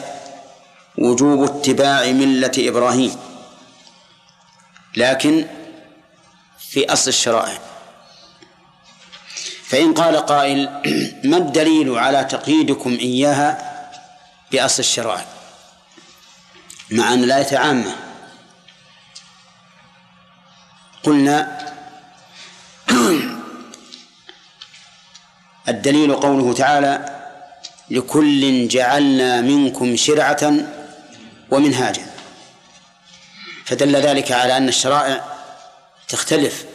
وجوب 0.97 1.43
اتباع 1.43 2.05
ملة 2.11 2.51
إبراهيم. 2.57 3.15
لكن 4.95 5.45
في 6.69 6.93
أصل 6.93 7.09
الشرائع. 7.09 7.68
فإن 9.69 9.93
قال 9.93 10.17
قائل 10.17 10.69
ما 11.29 11.37
الدليل 11.37 11.97
على 11.97 12.23
تقييدكم 12.23 12.89
إياها 12.89 13.79
بأصل 14.51 14.79
الشرائع؟ 14.79 15.25
مع 16.91 17.13
أن 17.13 17.23
الآية 17.23 17.57
عامة. 17.57 17.95
قلنا 21.03 21.59
الدليل 25.67 26.15
قوله 26.15 26.53
تعالى 26.53 27.19
لكل 27.89 28.67
جعلنا 28.67 29.41
منكم 29.41 29.95
شرعة 29.95 30.53
ومنهاجا. 31.51 32.05
فدل 33.65 33.95
ذلك 33.95 34.31
على 34.31 34.57
أن 34.57 34.67
الشرائع 34.67 35.25
تختلف 36.07 36.65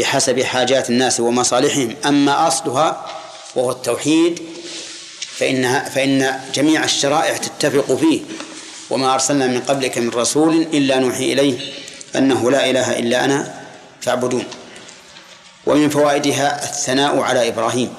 بحسب 0.00 0.42
حاجات 0.42 0.90
الناس 0.90 1.20
ومصالحهم. 1.20 1.96
أما 2.06 2.48
أصلها 2.48 3.06
وهو 3.54 3.70
التوحيد 3.70 4.42
فإنها 5.36 5.88
فإن 5.88 6.40
جميع 6.54 6.84
الشرائع 6.84 7.36
تتفق 7.36 7.94
فيه. 7.94 8.20
وما 8.90 9.14
أرسلنا 9.14 9.46
من 9.46 9.60
قبلك 9.60 9.98
من 9.98 10.08
رسول 10.08 10.62
إلا 10.62 10.98
نوحي 10.98 11.32
إليه 11.32 11.58
أنه 12.16 12.50
لا 12.50 12.70
إله 12.70 12.98
إلا 12.98 13.24
أنا 13.24 13.60
فاعبدون. 14.00 14.44
ومن 15.66 15.88
فوائدها 15.88 16.64
الثناء 16.64 17.20
على 17.20 17.48
إبراهيم 17.48 17.94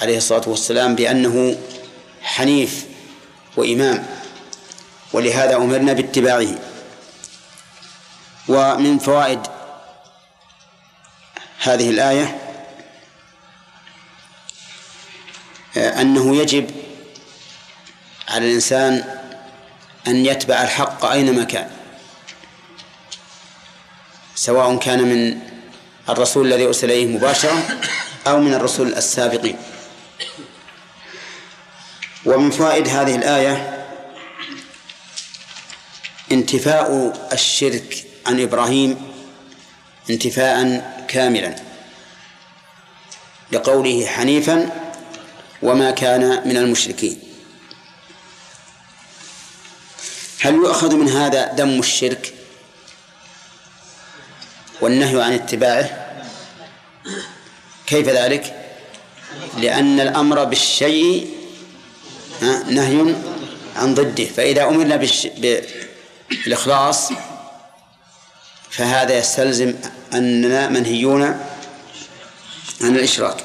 عليه 0.00 0.16
الصلاة 0.16 0.42
والسلام 0.46 0.94
بأنه 0.94 1.58
حنيف 2.22 2.84
وإمام 3.56 4.06
ولهذا 5.12 5.56
أمرنا 5.56 5.92
باتباعه. 5.92 6.54
ومن 8.48 8.98
فوائد 8.98 9.40
هذه 11.62 11.90
الآية 11.90 12.38
أنه 15.76 16.36
يجب 16.36 16.70
على 18.28 18.46
الإنسان 18.46 19.04
أن 20.06 20.26
يتبع 20.26 20.62
الحق 20.62 21.04
أينما 21.04 21.44
كان 21.44 21.70
سواء 24.34 24.76
كان 24.76 25.02
من 25.02 25.40
الرسول 26.08 26.46
الذي 26.46 26.66
أرسل 26.66 26.90
إليه 26.90 27.06
مباشرة 27.06 27.78
أو 28.26 28.40
من 28.40 28.54
الرسل 28.54 28.94
السابقين. 28.94 29.56
ومن 32.26 32.50
فوائد 32.50 32.88
هذه 32.88 33.16
الآية 33.16 33.86
انتفاء 36.32 37.12
الشرك 37.32 38.04
عن 38.26 38.40
إبراهيم 38.40 39.12
انتفاء 40.10 40.99
كاملا. 41.10 41.56
لقوله 43.52 44.06
حنيفا 44.06 44.70
وما 45.62 45.90
كان 45.90 46.48
من 46.48 46.56
المشركين. 46.56 47.20
هل 50.40 50.54
يؤخذ 50.54 50.94
من 50.96 51.08
هذا 51.08 51.52
دم 51.52 51.78
الشرك؟ 51.78 52.34
والنهي 54.80 55.22
عن 55.22 55.32
اتباعه؟ 55.32 56.06
كيف 57.86 58.08
ذلك؟ 58.08 58.54
لأن 59.56 60.00
الأمر 60.00 60.44
بالشيء 60.44 61.34
نهي 62.66 63.14
عن 63.76 63.94
ضده. 63.94 64.24
فإذا 64.24 64.64
أمرنا 64.64 64.96
بالإخلاص 66.46 67.12
فهذا 68.70 69.18
يستلزم 69.18 69.74
أننا 70.14 70.68
منهيون 70.68 71.22
عن 72.80 72.96
الإشراك. 72.96 73.36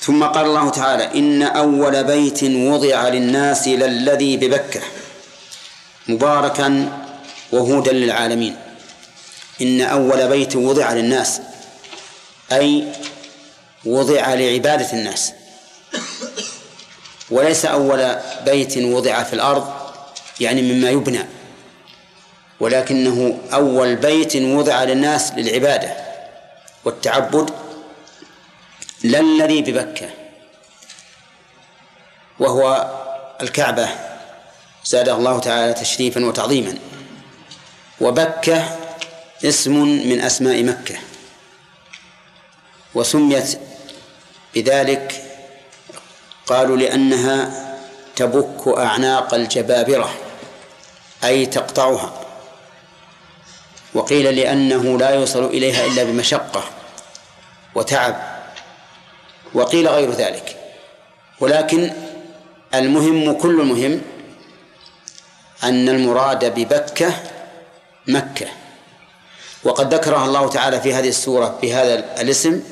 ثم 0.00 0.24
قال 0.24 0.46
الله 0.46 0.70
تعالى 0.70 1.18
إن 1.18 1.42
أول 1.42 2.04
بيت 2.04 2.44
وضع 2.44 3.08
للناس 3.08 3.68
للذي 3.68 4.36
ببكة 4.36 4.80
مباركا 6.08 6.92
وهودا 7.52 7.92
للعالمين. 7.92 8.56
إن 9.60 9.80
أول 9.80 10.28
بيت 10.28 10.56
وضع 10.56 10.92
للناس 10.92 11.40
أي 12.52 12.84
وضع 13.84 14.34
لعبادة 14.34 14.92
الناس. 14.92 15.32
وليس 17.30 17.64
أول 17.64 18.16
بيت 18.44 18.78
وضع 18.78 19.22
في 19.22 19.32
الأرض 19.32 19.72
يعني 20.40 20.62
مما 20.62 20.90
يبنى. 20.90 21.26
ولكنه 22.60 23.38
أول 23.52 23.96
بيت 23.96 24.36
وضع 24.36 24.84
للناس 24.84 25.32
للعبادة 25.32 25.96
والتعبد 26.84 27.50
لا 29.04 29.20
الذي 29.20 29.62
ببكة 29.62 30.10
وهو 32.38 32.90
الكعبة. 33.42 33.88
زادها 34.84 35.16
الله 35.16 35.38
تعالى 35.38 35.74
تشريفا 35.74 36.24
وتعظيما. 36.24 36.78
وبكة 38.00 38.78
اسم 39.44 39.72
من 40.08 40.20
أسماء 40.20 40.62
مكة. 40.62 40.96
وسميت 42.94 43.58
بذلك 44.54 45.22
قالوا 46.46 46.76
لأنها 46.76 47.66
تبك 48.16 48.68
أعناق 48.68 49.34
الجبابرة 49.34 50.14
أي 51.24 51.46
تقطعها. 51.46 52.25
وقيل 53.96 54.36
لأنه 54.36 54.98
لا 54.98 55.10
يوصل 55.10 55.44
إليها 55.44 55.86
إلا 55.86 56.04
بمشقة 56.04 56.64
وتعب 57.74 58.16
وقيل 59.54 59.88
غير 59.88 60.10
ذلك. 60.10 60.56
ولكن 61.40 61.92
المهم 62.74 63.32
كل 63.32 63.60
المهم 63.60 64.02
أن 65.64 65.88
المراد 65.88 66.44
ببكة 66.44 67.14
مكة. 68.08 68.46
وقد 69.64 69.94
ذكرها 69.94 70.24
الله 70.26 70.48
تعالى 70.48 70.80
في 70.80 70.94
هذه 70.94 71.08
السورة 71.08 71.58
بهذا 71.62 72.20
الاسم 72.20 72.62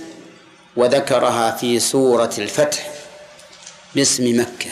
وذكرها 0.76 1.50
في 1.50 1.80
سورة 1.80 2.32
الفتح 2.38 2.88
باسم 3.94 4.40
مكة. 4.40 4.70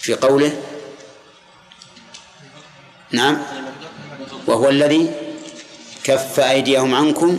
في 0.00 0.14
قوله؟ 0.14 0.62
نعم. 3.12 3.42
وهو 4.48 4.68
الذي 4.68 5.10
كف 6.04 6.40
أيديهم 6.40 6.94
عنكم 6.94 7.38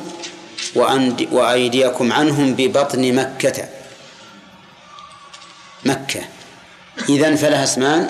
وأيديكم 1.32 2.14
عنهم 2.14 2.54
ببطن 2.54 3.14
مكة. 3.14 3.70
مكة. 5.86 6.22
إذن 7.10 7.36
فلها 7.36 7.64
اسمان 7.64 8.10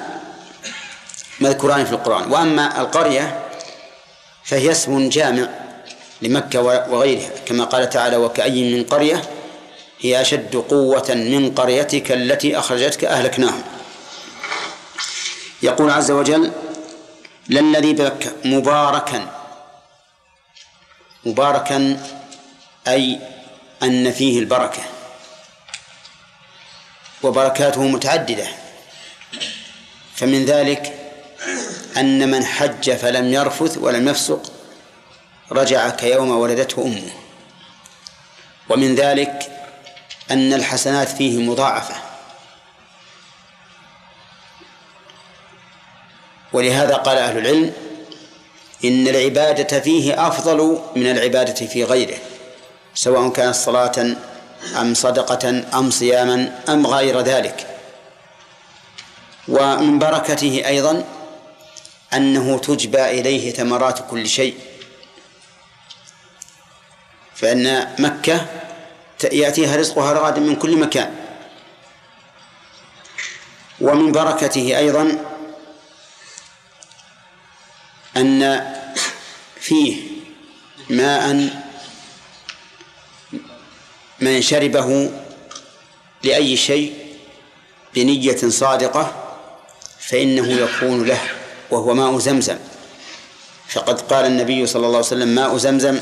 مذكوران 1.40 1.86
في 1.86 1.92
القرآن. 1.92 2.32
وأما 2.32 2.82
القرية 2.82 3.46
فهي 4.44 4.72
اسم 4.72 5.10
جامع 5.10 5.48
لمكة 6.22 6.62
وغيرها. 6.62 7.30
كما 7.46 7.64
قال 7.64 7.90
تعالى 7.90 8.18
وكأي 8.18 8.76
من 8.76 8.84
قرية 8.84 9.22
هي 10.00 10.22
أشد 10.22 10.56
قوة 10.56 11.14
من 11.16 11.52
قريتك 11.56 12.12
التي 12.12 12.60
أخرجتك 12.60 13.06
أهلكناهم. 13.06 13.64
يقول 15.64 15.92
عز 15.92 16.12
وجل 16.12 16.52
للذي 17.50 17.94
بك 17.94 18.36
مباركا. 18.46 19.32
مباركا 21.26 22.04
أي 22.88 23.20
أن 23.84 24.12
فيه 24.12 24.40
البركة. 24.40 24.82
وبركاته 27.24 27.82
متعددة. 27.82 28.48
فمن 30.16 30.46
ذلك 30.46 30.96
أن 31.98 32.32
من 32.32 32.46
حج 32.46 32.92
فلم 32.92 33.34
يرفث 33.34 33.78
ولم 33.78 34.08
يفسق 34.08 34.52
رجع 35.52 35.90
كيوم 35.90 36.30
ولدته 36.30 36.82
أمه. 36.82 37.12
ومن 38.70 38.96
ذلك 38.96 39.52
أن 40.32 40.54
الحسنات 40.54 41.10
فيه 41.10 41.50
مضاعفة. 41.50 42.09
ولهذا 46.54 46.96
قال 46.96 47.18
أهل 47.18 47.38
العلم 47.38 47.74
إن 48.86 49.08
العبادة 49.08 49.80
فيه 49.80 50.28
أفضل 50.28 50.80
من 50.96 51.12
العبادة 51.12 51.66
في 51.66 51.84
غيره 51.84 52.18
سواء 52.96 53.30
كانت 53.30 53.56
صلاة 53.56 54.16
أم 54.82 54.94
صدقة 54.94 55.64
أم 55.74 55.92
صياما 55.92 56.62
أم 56.70 56.88
غير 56.88 57.20
ذلك. 57.22 57.68
ومن 59.48 60.00
بركته 60.00 60.62
أيضا 60.66 61.04
أنه 62.14 62.58
تجبى 62.58 63.06
إليه 63.06 63.54
ثمرات 63.54 64.00
كل 64.10 64.28
شيء. 64.28 64.56
فإن 67.36 67.88
مكة 68.00 68.46
يأتيها 69.32 69.76
رزقها 69.76 70.14
رغدا 70.14 70.40
من 70.40 70.56
كل 70.56 70.78
مكان. 70.78 71.16
ومن 73.82 74.12
بركته 74.12 74.78
أيضا 74.78 75.18
أن 78.20 78.74
فيه 79.60 80.02
ماء 80.90 81.50
من 84.20 84.42
شربه 84.42 85.12
لأي 86.24 86.58
شيء 86.58 86.94
بنية 87.96 88.38
صادقة 88.50 89.36
فإنه 90.00 90.48
يكون 90.52 91.06
له 91.06 91.22
وهو 91.72 91.94
ماء 91.94 92.18
زمزم. 92.18 92.58
فقد 93.70 94.02
قال 94.02 94.26
النبي 94.26 94.66
صلى 94.66 94.86
الله 94.86 94.98
عليه 94.98 95.08
وسلم 95.08 95.28
ماء 95.28 95.58
زمزم 95.58 96.02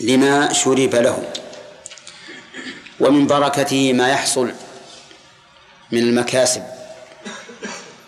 لما 0.00 0.52
شرب 0.52 0.94
له. 0.94 1.32
ومن 3.00 3.26
بركته 3.26 3.92
ما 3.92 4.08
يحصل 4.08 4.52
من 5.92 5.98
المكاسب 5.98 6.62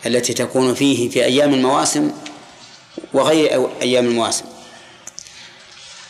التي 0.07 0.35
تكون 0.35 0.75
فيه 0.75 1.11
في 1.11 1.25
أيام 1.25 1.55
المواسم 1.55 2.13
وغير 3.13 3.71
أيام 3.83 4.07
المواسم. 4.07 4.45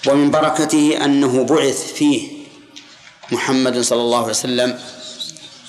ومن 0.06 0.30
بركته 0.30 1.04
أنه 1.04 1.44
بعث 1.44 1.92
فيه 1.92 2.28
محمد 3.32 3.80
صلى 3.80 4.00
الله 4.00 4.18
عليه 4.18 4.30
وسلم 4.30 4.80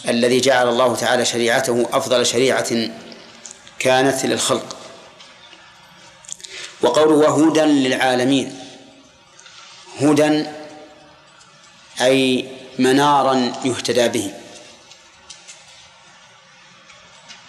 الذي 0.07 0.39
جعل 0.39 0.69
الله 0.69 0.95
تعالى 0.95 1.25
شريعته 1.25 1.89
أفضل 1.93 2.25
شريعة 2.25 2.89
كانت 3.79 4.25
للخلق. 4.25 4.77
وقوله 6.81 7.15
وهدى 7.15 7.61
للعالمين. 7.61 8.59
هدى 9.99 10.45
أي 12.01 12.47
منارا 12.79 13.53
يهتدى 13.65 14.07
به. 14.07 14.33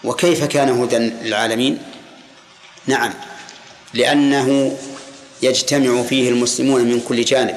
وكيف 0.05 0.45
كان 0.45 0.83
هدى 0.83 0.97
للعالمين؟ 0.99 1.83
نعم. 2.87 3.15
لأنه 3.95 4.79
يجتمع 5.43 6.03
فيه 6.03 6.29
المسلمون 6.29 6.85
من 6.85 7.01
كل 7.01 7.25
جانب 7.25 7.57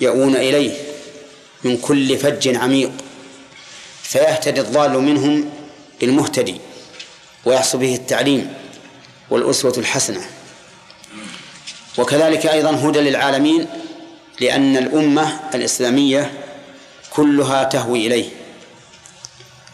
يؤون 0.00 0.36
إليه 0.36 0.72
من 1.64 1.76
كل 1.76 2.18
فج 2.18 2.56
عميق 2.56 2.92
فيهتدي 4.02 4.60
الضال 4.60 4.92
منهم 4.92 5.50
بالمهتدي 6.00 6.60
ويحصل 7.44 7.78
به 7.78 7.94
التعليم 7.94 8.54
والأسوة 9.30 9.74
الحسنة. 9.78 10.20
وكذلك 11.98 12.46
أيضا 12.46 12.70
هدى 12.70 12.98
للعالمين 12.98 13.66
لأن 14.40 14.76
الأمة 14.76 15.40
الإسلامية 15.54 16.32
كلها 17.10 17.64
تهوي 17.64 18.06
إليه 18.06 18.28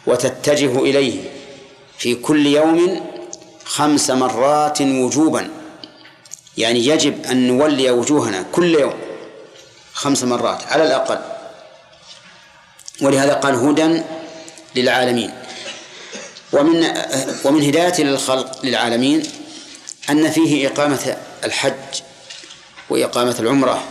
وتتجه 0.07 0.79
إليه 0.79 1.21
في 1.97 2.15
كل 2.15 2.47
يوم 2.47 3.05
خمس 3.65 4.09
مرات 4.09 4.81
وجوبا. 4.81 5.49
يعني 6.57 6.85
يجب 6.85 7.25
أن 7.25 7.47
نولي 7.47 7.91
وجوهنا 7.91 8.45
كل 8.51 8.75
يوم 8.75 8.93
خمس 9.93 10.23
مرات 10.23 10.63
على 10.63 10.83
الأقل. 10.83 11.19
ولهذا 13.01 13.33
قال 13.33 13.55
هدى 13.55 14.01
للعالمين. 14.75 15.33
ومن 16.53 16.87
ومن 17.43 17.63
هداية 17.63 18.03
للخلق 18.03 18.65
للعالمين 18.65 19.23
أن 20.09 20.31
فيه 20.31 20.67
إقامة 20.67 21.17
الحج 21.43 22.01
وإقامة 22.89 23.35
العمرة 23.39 23.83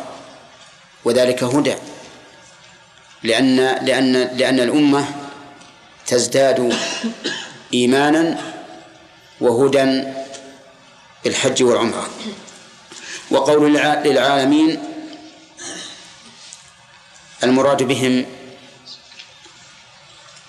وذلك 1.05 1.43
هدى. 1.45 1.75
لأن 3.23 3.57
لأن 3.57 4.12
لأن 4.12 4.61
الأمة 4.61 5.05
تزداد 6.07 6.77
إيمانا 7.75 8.51
وهدى 9.43 10.05
بالحج 11.24 11.62
والعمرة. 11.62 12.09
وقول 13.30 13.74
للعالمين 14.05 14.82
المراد 17.45 17.82
بهم 17.82 18.26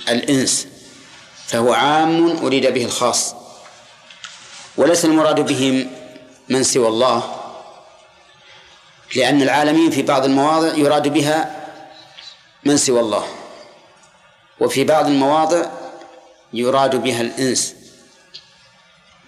الإنس 0.10 0.68
فهو 1.48 1.74
عام 1.74 2.46
أريد 2.46 2.66
به 2.66 2.86
الخاص. 2.86 3.36
وليس 4.78 5.06
المراد 5.06 5.40
بهم 5.40 5.92
من 6.50 6.64
سوى 6.64 6.88
الله 6.88 7.40
لأن 9.16 9.42
العالمين 9.42 9.92
في 9.92 10.02
بعض 10.02 10.26
المواضع 10.26 10.76
يراد 10.78 11.08
بها 11.08 11.70
من 12.64 12.78
سوى 12.78 13.00
الله. 13.00 13.28
وفي 14.60 14.84
بعض 14.84 15.06
المواضع 15.08 15.66
يراد 16.54 16.96
بها 16.96 17.22
الإنس. 17.22 17.76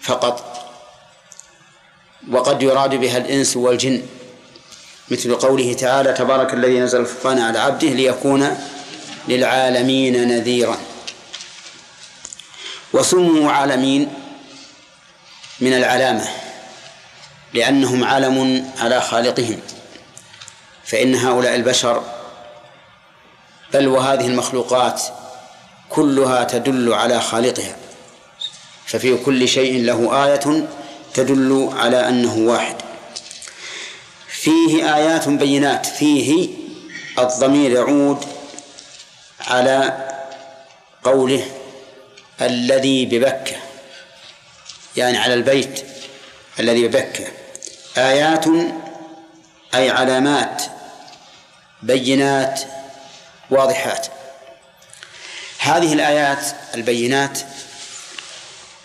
فقط. 0.06 0.66
وقد 2.32 2.64
يراد 2.64 2.96
بها 2.96 3.18
الإنس 3.18 3.58
والجن 3.58 4.02
مثل 5.12 5.36
قوله 5.36 5.74
تعالى 5.74 6.14
تبارك 6.14 6.54
الذي 6.54 6.80
نزل 6.80 7.00
الفرقان 7.02 7.40
على 7.40 7.60
عبده 7.60 7.88
ليكون 7.88 8.58
للعالمين 9.28 10.28
نذيرا. 10.28 10.78
وسموا 12.94 13.52
عالمين 13.52 14.14
من 15.60 15.74
العلامة 15.74 16.28
لأنهم 17.54 18.04
علم 18.04 18.70
على 18.78 19.02
خالقهم 19.02 19.60
فإن 20.86 21.16
هؤلاء 21.16 21.56
البشر 21.56 22.04
بل 23.74 23.88
وهذه 23.88 24.28
المخلوقات 24.28 25.02
كلها 25.90 26.44
تدل 26.44 26.94
على 26.94 27.22
خالقها. 27.22 27.76
ففي 28.88 29.18
كل 29.18 29.48
شيء 29.48 29.82
له 29.82 30.26
آية 30.26 30.68
تدل 31.14 31.70
على 31.74 32.10
أنه 32.10 32.38
واحد. 32.38 32.76
فيه 34.28 34.96
آيات 34.96 35.30
بينات. 35.30 35.86
فيه 35.86 36.50
الضمير 37.20 37.72
يعود 37.72 38.26
على 39.48 40.08
قوله 41.04 41.46
الذي 42.42 43.06
ببكة 43.06 43.56
يعني 44.98 45.18
على 45.18 45.34
البيت 45.34 45.86
الذي 46.60 46.88
ببكة. 46.88 47.28
آيات 47.98 48.46
أي 49.76 49.90
علامات 49.90 50.64
بينات 51.84 52.62
واضحات. 53.50 54.08
هذه 55.60 55.94
الآيات 55.94 56.46
البينات 56.76 57.40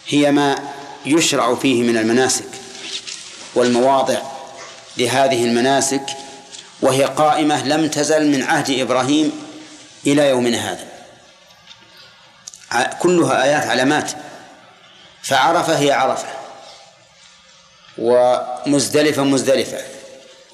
هي 0.09 0.32
ما 0.32 0.59
يشرع 1.07 1.55
فيه 1.55 1.82
من 1.82 1.96
المناسك 1.96 2.48
والمواضع 3.55 4.18
لهذه 4.96 5.44
المناسك 5.44 6.03
وهي 6.82 7.05
قائمة 7.05 7.66
لم 7.66 7.88
تزل 7.88 8.26
من 8.26 8.42
عهد 8.42 8.80
إبراهيم 8.80 9.32
إلى 10.07 10.28
يومنا 10.28 10.72
هذا. 10.72 10.90
كلها 12.98 13.42
آيات 13.42 13.66
علامات 13.66 14.11
فعرفة 15.22 15.78
هي 15.78 15.92
عرفة 15.92 16.28
ومزدلفة 17.98 19.22
مزدلفة 19.24 19.78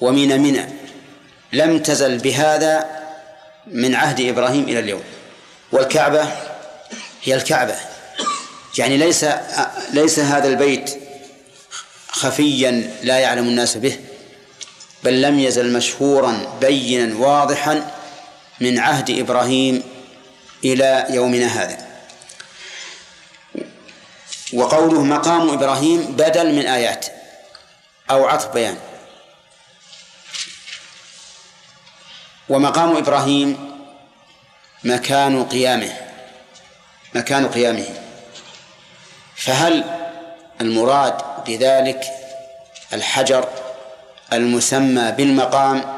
ومن 0.01 0.41
منى 0.41 0.65
لم 1.53 1.79
تزل 1.79 2.17
بهذا 2.17 2.89
من 3.67 3.95
عهد 3.95 4.21
إبراهيم 4.21 4.63
إلى 4.63 4.79
اليوم. 4.79 5.03
والكعبة 5.71 6.27
هي 7.23 7.35
الكعبة. 7.35 7.75
يعني 8.77 8.97
ليس 8.97 9.25
ليس 9.93 10.19
هذا 10.19 10.47
البيت 10.47 10.97
خفيا 12.09 12.71
لا 13.03 13.19
يعلم 13.19 13.47
الناس 13.47 13.77
به 13.77 13.99
بل 15.03 15.21
لم 15.21 15.39
يزل 15.39 15.73
مشهورا 15.73 16.57
بينا 16.61 17.17
واضحا 17.17 17.91
من 18.61 18.79
عهد 18.79 19.19
إبراهيم 19.19 19.83
إلى 20.63 21.05
يومنا 21.09 21.47
هذا. 21.47 21.87
وقوله 24.53 25.03
مقام 25.03 25.49
إبراهيم 25.49 26.01
بدل 26.01 26.53
من 26.53 26.65
آيات 26.65 27.05
أو 28.11 28.25
عطف 28.25 28.47
بيان. 28.47 28.77
ومقام 32.49 32.97
إبراهيم 32.97 33.77
مكان 34.83 35.43
قيامه 35.43 35.97
مكان 37.15 37.47
قيامه. 37.47 38.06
فهل 39.37 39.83
المراد 40.61 41.17
بذلك 41.47 42.03
الحجر 42.93 43.49
المسمى 44.33 45.11
بالمقام 45.11 45.97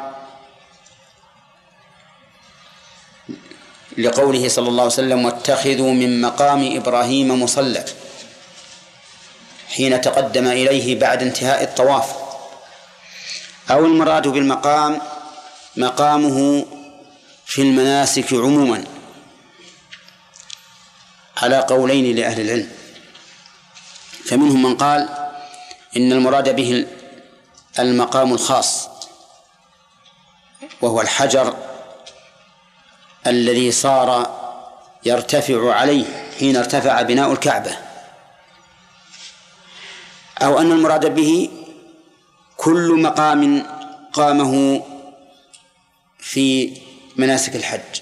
لقوله 3.98 4.50
صلى 4.50 4.70
الله 4.70 4.84
عليه 4.84 4.94
وسلم 4.94 5.26
واتخذوا 5.26 5.94
من 5.94 6.22
مقام 6.22 6.76
إبراهيم 6.78 7.44
مصلى 7.44 7.86
حين 9.70 10.02
تقدم 10.02 10.48
إليه 10.48 11.00
بعد 11.00 11.22
انتهاء 11.22 11.64
الطواف؟ 11.64 12.14
أو 13.72 13.86
المراد 13.86 14.28
بالمقام 14.28 15.02
مقامه 15.78 16.66
في 17.46 17.62
المناسك 17.62 18.34
عموما 18.34 18.84
على 21.38 21.58
قولين 21.58 22.16
لأهل 22.16 22.42
العلم. 22.42 22.79
فمنهم 24.30 24.64
من 24.64 24.78
قال 24.78 25.10
إن 25.98 26.12
المراد 26.12 26.56
به 26.56 26.88
المقام 27.80 28.34
الخاص 28.34 28.90
وهو 30.82 31.02
الحجر 31.02 31.58
الذي 33.28 33.72
صار 33.72 34.40
يرتفع 35.06 35.74
عليه 35.74 36.06
حين 36.40 36.58
ارتفع 36.58 37.02
بناء 37.02 37.32
الكعبة. 37.32 37.78
أو 40.42 40.60
أن 40.60 40.72
المراد 40.72 41.16
به 41.16 41.50
كل 42.58 43.02
مقام 43.02 43.68
قامه 44.14 44.84
في 46.20 46.78
مناسك 47.16 47.56
الحج. 47.56 48.02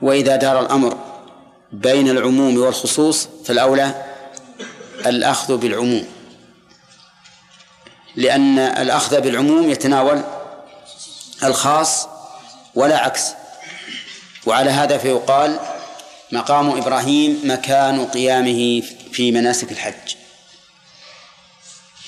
وإذا 0.00 0.36
دار 0.36 0.60
الأمر 0.60 1.05
بين 1.72 2.08
العموم 2.08 2.58
والخصوص 2.58 3.28
فالأولى 3.44 4.04
الأخذ 5.06 5.56
بالعموم. 5.56 6.06
لأن 8.16 8.58
الأخذ 8.58 9.20
بالعموم 9.20 9.70
يتناول 9.70 10.22
الخاص 11.44 12.08
ولا 12.74 12.98
عكس. 12.98 13.22
وعلى 14.46 14.70
هذا 14.70 14.98
فيقال 14.98 15.58
مقام 16.32 16.70
إبراهيم 16.70 17.40
مكان 17.44 18.06
قيامه 18.06 18.82
في 19.12 19.32
مناسك 19.32 19.72
الحج. 19.72 20.14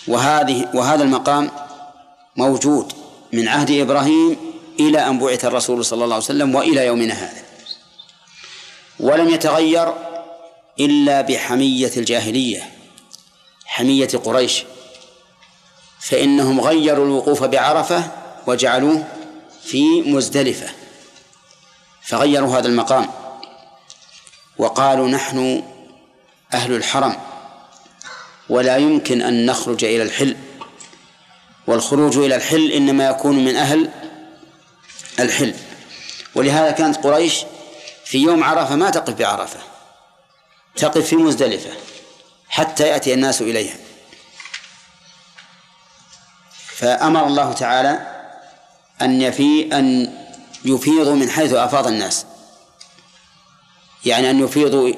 وهذه 0.08 0.68
وهذا 0.74 1.02
المقام 1.02 1.50
موجود 2.36 2.92
من 3.32 3.48
عهد 3.48 3.70
إبراهيم 3.70 4.36
إلى 4.80 5.06
أن 5.06 5.18
بعث 5.18 5.44
الرسول 5.44 5.84
صلى 5.84 6.04
الله 6.04 6.14
عليه 6.14 6.24
وسلم 6.24 6.54
وإلى 6.54 6.86
يومنا 6.86 7.14
هذا. 7.14 7.47
ولم 9.00 9.28
يتغير 9.28 9.94
إلا 10.80 11.20
بحمية 11.20 11.92
الجاهلية 11.96 12.70
حمية 13.66 14.08
قريش. 14.24 14.64
فإنهم 16.00 16.60
غيروا 16.60 17.04
الوقوف 17.04 17.44
بعرفة 17.44 18.10
وجعلوه 18.46 19.04
في 19.64 20.02
مزدلفة 20.02 20.68
فغيروا 22.02 22.58
هذا 22.58 22.66
المقام. 22.66 23.08
وقالوا 24.58 25.08
نحن 25.08 25.62
أهل 26.54 26.72
الحرم 26.72 27.16
ولا 28.48 28.76
يمكن 28.76 29.22
أن 29.22 29.46
نخرج 29.46 29.84
إلى 29.84 30.02
الحل. 30.02 30.36
والخروج 31.66 32.18
إلى 32.18 32.36
الحل 32.36 32.70
إنما 32.70 33.08
يكون 33.08 33.44
من 33.44 33.56
أهل 33.56 33.90
الحل. 35.20 35.54
ولهذا 36.34 36.70
كانت 36.70 36.96
قريش 36.96 37.44
في 38.08 38.18
يوم 38.18 38.44
عرفة 38.44 38.76
ما 38.76 38.90
تقف 38.90 39.14
بعرفة 39.14 39.58
تقف 40.76 41.06
في 41.06 41.16
مزدلفة 41.16 41.70
حتى 42.48 42.88
يأتي 42.88 43.14
الناس 43.14 43.42
إليها. 43.42 43.76
فأمر 46.76 47.26
الله 47.26 47.52
تعالى 47.52 48.24
أن 49.02 49.22
يفي 49.22 49.68
أن 49.72 50.14
يفيضوا 50.64 51.14
من 51.14 51.30
حيث 51.30 51.52
أفاض 51.52 51.86
الناس. 51.86 52.26
يعني 54.04 54.30
أن 54.30 54.44
يفيضوا 54.44 54.92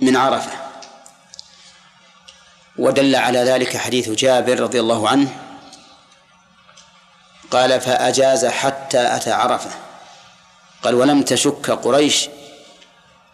من 0.00 0.16
عرفة. 0.16 0.52
ودل 2.78 3.16
على 3.16 3.38
ذلك 3.38 3.76
حديث 3.76 4.08
جابر 4.08 4.60
رضي 4.60 4.80
الله 4.80 5.08
عنه 5.08 5.36
قال 7.50 7.80
فأجاز 7.80 8.46
حتى 8.46 9.16
أتى 9.16 9.32
عرفة. 9.32 9.70
قال 10.82 10.94
ولم 10.94 11.22
تشك 11.22 11.70
قريش 11.70 12.28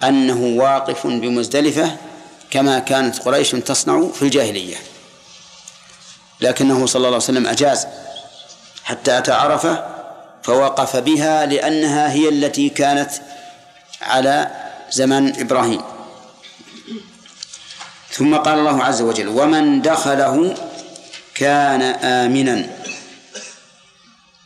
أنه 0.02 0.62
واقف 0.62 1.06
بمزدلفة 1.06 1.96
كما 2.50 2.78
كانت 2.78 3.18
قريش 3.18 3.50
تصنع 3.50 4.08
في 4.14 4.22
الجاهلية. 4.22 4.76
لكنه 6.40 6.86
صلى 6.86 6.96
الله 6.96 7.08
عليه 7.08 7.16
وسلم 7.16 7.46
أجاز 7.46 7.86
حتى 8.84 9.18
أتى 9.18 9.32
عرفة 9.32 9.86
فوقف 10.42 10.96
بها 10.96 11.46
لأنها 11.46 12.12
هي 12.12 12.28
التي 12.28 12.68
كانت 12.68 13.10
على 14.02 14.50
زمن 14.90 15.40
إبراهيم. 15.40 15.82
ثم 18.10 18.36
قال 18.36 18.58
الله 18.58 18.84
عز 18.84 19.02
وجل 19.02 19.28
ومن 19.28 19.82
دخله 19.82 20.54
كان 21.34 21.82
آمنا. 21.82 22.70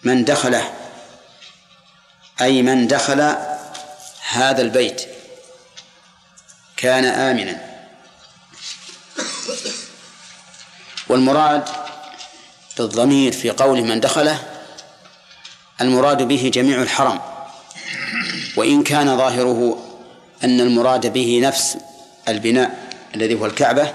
من 0.02 0.24
دخله 0.24 0.72
أي 2.40 2.62
من 2.62 2.86
دخل 2.86 3.34
هذا 4.30 4.62
البيت. 4.62 5.09
كان 6.80 7.04
آمنا. 7.04 7.60
والمراد 11.08 11.68
بالضمير 12.78 13.32
في 13.32 13.50
قول 13.50 13.82
من 13.82 14.00
دخله 14.00 14.38
المراد 15.80 16.22
به 16.22 16.50
جميع 16.54 16.82
الحرم. 16.82 17.20
وإن 18.56 18.82
كان 18.82 19.16
ظاهره 19.16 19.86
أن 20.44 20.60
المراد 20.60 21.12
به 21.12 21.40
نفس 21.42 21.76
البناء 22.28 22.88
الذي 23.14 23.34
هو 23.34 23.46
الكعبة 23.46 23.92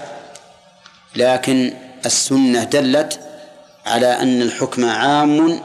لكن 1.16 1.74
السنة 2.06 2.64
دلت 2.64 3.20
على 3.86 4.22
أن 4.22 4.42
الحكم 4.42 4.84
عام 4.84 5.62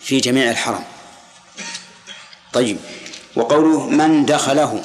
في 0.00 0.20
جميع 0.20 0.50
الحرم. 0.50 0.84
طيب 2.52 2.78
وقوله 3.36 3.86
من 3.86 4.24
دخله 4.24 4.82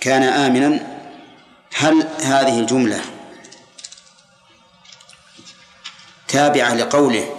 كان 0.00 0.22
آمنا 0.22 0.95
هل 1.74 2.08
هذه 2.22 2.58
الجملة 2.58 3.00
تابعة 6.28 6.74
لقوله 6.74 7.36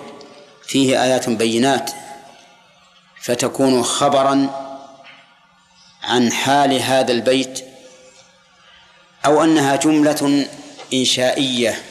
فيه 0.68 1.04
آيات 1.04 1.30
بينات 1.30 1.92
فتكون 3.22 3.84
خبرا 3.84 4.50
عن 6.04 6.32
حال 6.32 6.82
هذا 6.82 7.12
البيت 7.12 7.66
أو 9.26 9.44
أنها 9.44 9.76
جملة 9.76 10.48
إنشائية؟ 10.94 11.84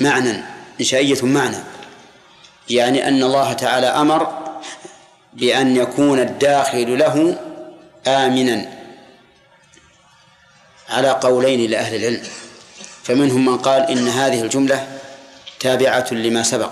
معنى 0.00 0.44
إنشائية 0.80 1.22
معنى. 1.22 1.56
يعني 2.70 3.08
أن 3.08 3.22
الله 3.22 3.52
تعالى 3.52 3.86
أمر 3.86 4.38
بأن 5.32 5.76
يكون 5.76 6.20
الداخل 6.20 6.98
له 6.98 7.38
آمنا. 8.06 8.77
على 10.88 11.10
قولين 11.10 11.70
لأهل 11.70 11.94
العلم. 11.94 12.22
فمنهم 13.04 13.44
من 13.44 13.58
قال 13.58 13.82
إن 13.82 14.08
هذه 14.08 14.42
الجملة 14.42 14.86
تابعة 15.60 16.06
لما 16.12 16.42
سبق 16.42 16.70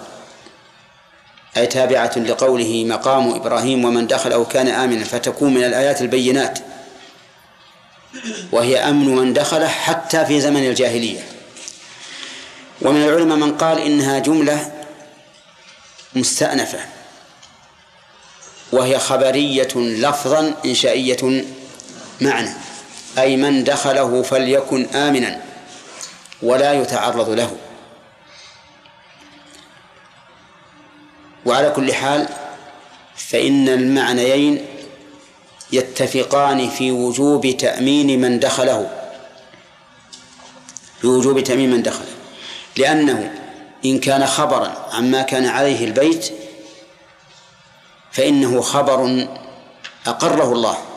أي 1.57 1.67
تابعة 1.67 2.13
لقوله 2.17 2.85
مقام 2.85 3.35
إبراهيم 3.35 3.85
ومن 3.85 4.07
دخله 4.07 4.45
كان 4.45 4.69
آمنا 4.69 5.05
فتكون 5.05 5.55
من 5.55 5.65
الآيات 5.65 6.01
البينات. 6.01 6.59
وهي 8.53 8.79
أمن 8.79 9.15
من 9.17 9.33
دخله 9.33 9.69
حتى 9.69 10.27
في 10.27 10.41
زمن 10.41 10.67
الجاهلية. 10.67 11.21
ومن 12.83 13.05
العلماء 13.05 13.39
من 13.39 13.57
قال 13.57 13.79
إنها 13.79 14.19
جملة 14.19 14.73
مستأنفة. 16.15 16.79
وهي 18.73 18.99
خبرية 18.99 19.75
لفظا 19.77 20.55
إنشائية 20.65 21.45
معنى. 22.21 22.66
أي 23.19 23.37
من 23.37 23.65
دخله 23.65 24.23
فليكن 24.23 24.87
آمنا 24.87 25.43
ولا 26.43 26.73
يتعرض 26.73 27.31
له. 27.31 27.57
وعلى 31.47 31.71
كل 31.71 31.95
حال 31.95 32.29
فإن 33.17 33.69
المعنيين 33.69 34.67
يتفقان 35.73 36.71
في 36.71 36.91
وجوب 36.91 37.57
تأمين 37.57 38.21
من 38.21 38.41
دخله. 38.41 38.91
في 41.01 41.07
وجوب 41.07 41.41
تأمين 41.41 41.71
من 41.71 41.83
دخله. 41.83 42.07
لأنه 42.77 43.35
إن 43.85 43.99
كان 43.99 44.27
خبرا 44.27 44.89
عما 44.93 45.23
كان 45.23 45.47
عليه 45.47 45.85
البيت 45.85 46.33
فإنه 48.13 48.61
خبر 48.61 49.29
أقره 50.07 50.53
الله. 50.53 50.96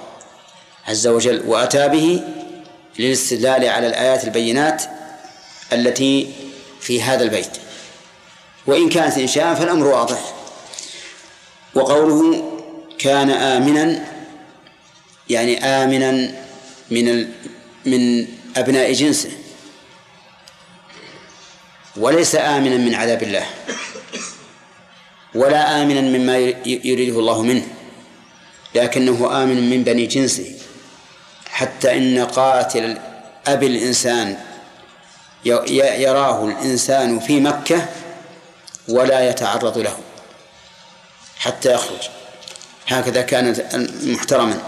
عز 0.89 1.07
وجل 1.07 1.43
وأتى 1.45 1.87
به 1.87 2.21
للاستدلال 2.99 3.65
على 3.65 3.87
الآيات 3.87 4.23
البينات 4.23 4.83
التي 5.73 6.33
في 6.81 7.01
هذا 7.01 7.23
البيت. 7.23 7.51
وإن 8.67 8.89
كانت 8.89 9.17
إنشاء 9.17 9.55
فالأمر 9.55 9.87
واضح. 9.87 10.33
وقوله 11.75 12.43
كان 12.97 13.29
آمنا 13.29 14.05
يعني 15.29 15.65
آمنا 15.65 16.31
من. 16.91 17.27
من 17.85 18.27
أبناء 18.57 18.93
جنسه. 18.93 19.29
وليس 21.97 22.35
آمنا 22.35 22.77
من 22.77 22.95
عذاب 22.95 23.23
الله. 23.23 23.45
ولا 25.35 25.81
آمنا 25.81 26.01
مما 26.01 26.37
يريده 26.65 27.19
الله 27.19 27.41
منه. 27.41 27.67
لكنه 28.75 29.43
آمن 29.43 29.69
من 29.69 29.83
بني 29.83 30.05
جنسه. 30.05 30.58
حتى 31.59 31.97
إن 31.97 32.25
قاتل 32.25 32.97
أبي 33.47 33.67
الإنسان 33.67 34.37
يراه 35.45 36.45
الإنسان 36.45 37.19
في 37.19 37.39
مكة 37.39 37.85
ولا 38.87 39.29
يتعرض 39.29 39.77
له 39.77 39.97
حتى 41.37 41.73
يخرج. 41.73 42.09
هكذا 42.87 43.21
كان 43.21 43.55
محترما. 44.03 44.59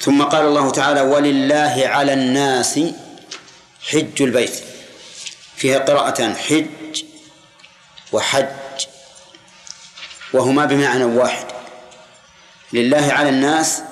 ثم 0.00 0.22
قال 0.22 0.44
الله 0.46 0.70
تعالى 0.70 1.00
ولله 1.00 1.82
على 1.86 2.12
الناس 2.12 2.80
حج 3.90 4.22
البيت. 4.22 4.54
فيها 5.56 5.78
قراءتان 5.78 6.36
حج 6.36 7.04
وحج 8.12 8.46
وهما 10.32 10.64
بمعنى 10.64 11.04
واحد. 11.04 11.46
لله 12.72 13.12
على 13.12 13.28
الناس 13.28 13.82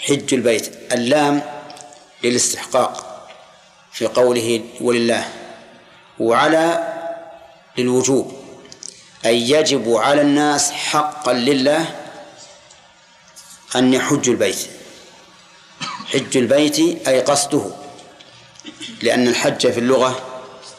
حج 0.00 0.34
البيت. 0.34 0.92
اللام 0.92 1.42
للاستحقاق 2.24 3.26
في 3.92 4.06
قوله 4.06 4.64
ولله. 4.80 5.28
وعلى 6.18 6.94
للوجوب. 7.78 8.32
أي 9.26 9.50
يجب 9.50 9.94
على 9.96 10.20
الناس 10.20 10.70
حقا 10.70 11.32
لله 11.32 11.94
أن 13.76 13.94
يحجوا 13.94 14.34
البيت. 14.34 14.68
حج 16.12 16.36
البيت 16.36 17.08
أي 17.08 17.20
قصده. 17.20 17.64
لأن 19.02 19.28
الحج 19.28 19.70
في 19.70 19.80
اللغة 19.80 20.20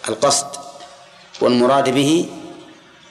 القصد. 0.09 0.47
والمراد 1.41 1.89
به 1.89 2.29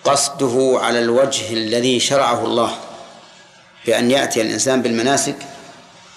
قصده 0.05 0.81
على 0.83 0.99
الوجه 0.99 1.53
الذي 1.53 2.01
شرعه 2.01 2.45
الله. 2.45 2.79
بأن 3.87 4.11
يأتي 4.11 4.41
الإنسان 4.41 4.83
بالمناسك 4.83 5.37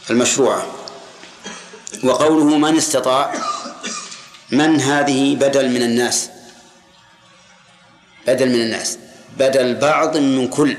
المشروعة 0.10 0.66
وقوله 2.04 2.58
من 2.58 2.78
استطاع 2.78 3.34
من 4.52 4.82
هذه 4.82 5.36
بدل 5.36 5.70
من 5.70 5.82
الناس؟ 5.82 6.30
بدل 8.28 8.50
من 8.50 8.62
الناس. 8.62 8.98
بدل 9.38 9.76
بعض 9.76 10.18
من 10.18 10.48
كل. 10.48 10.78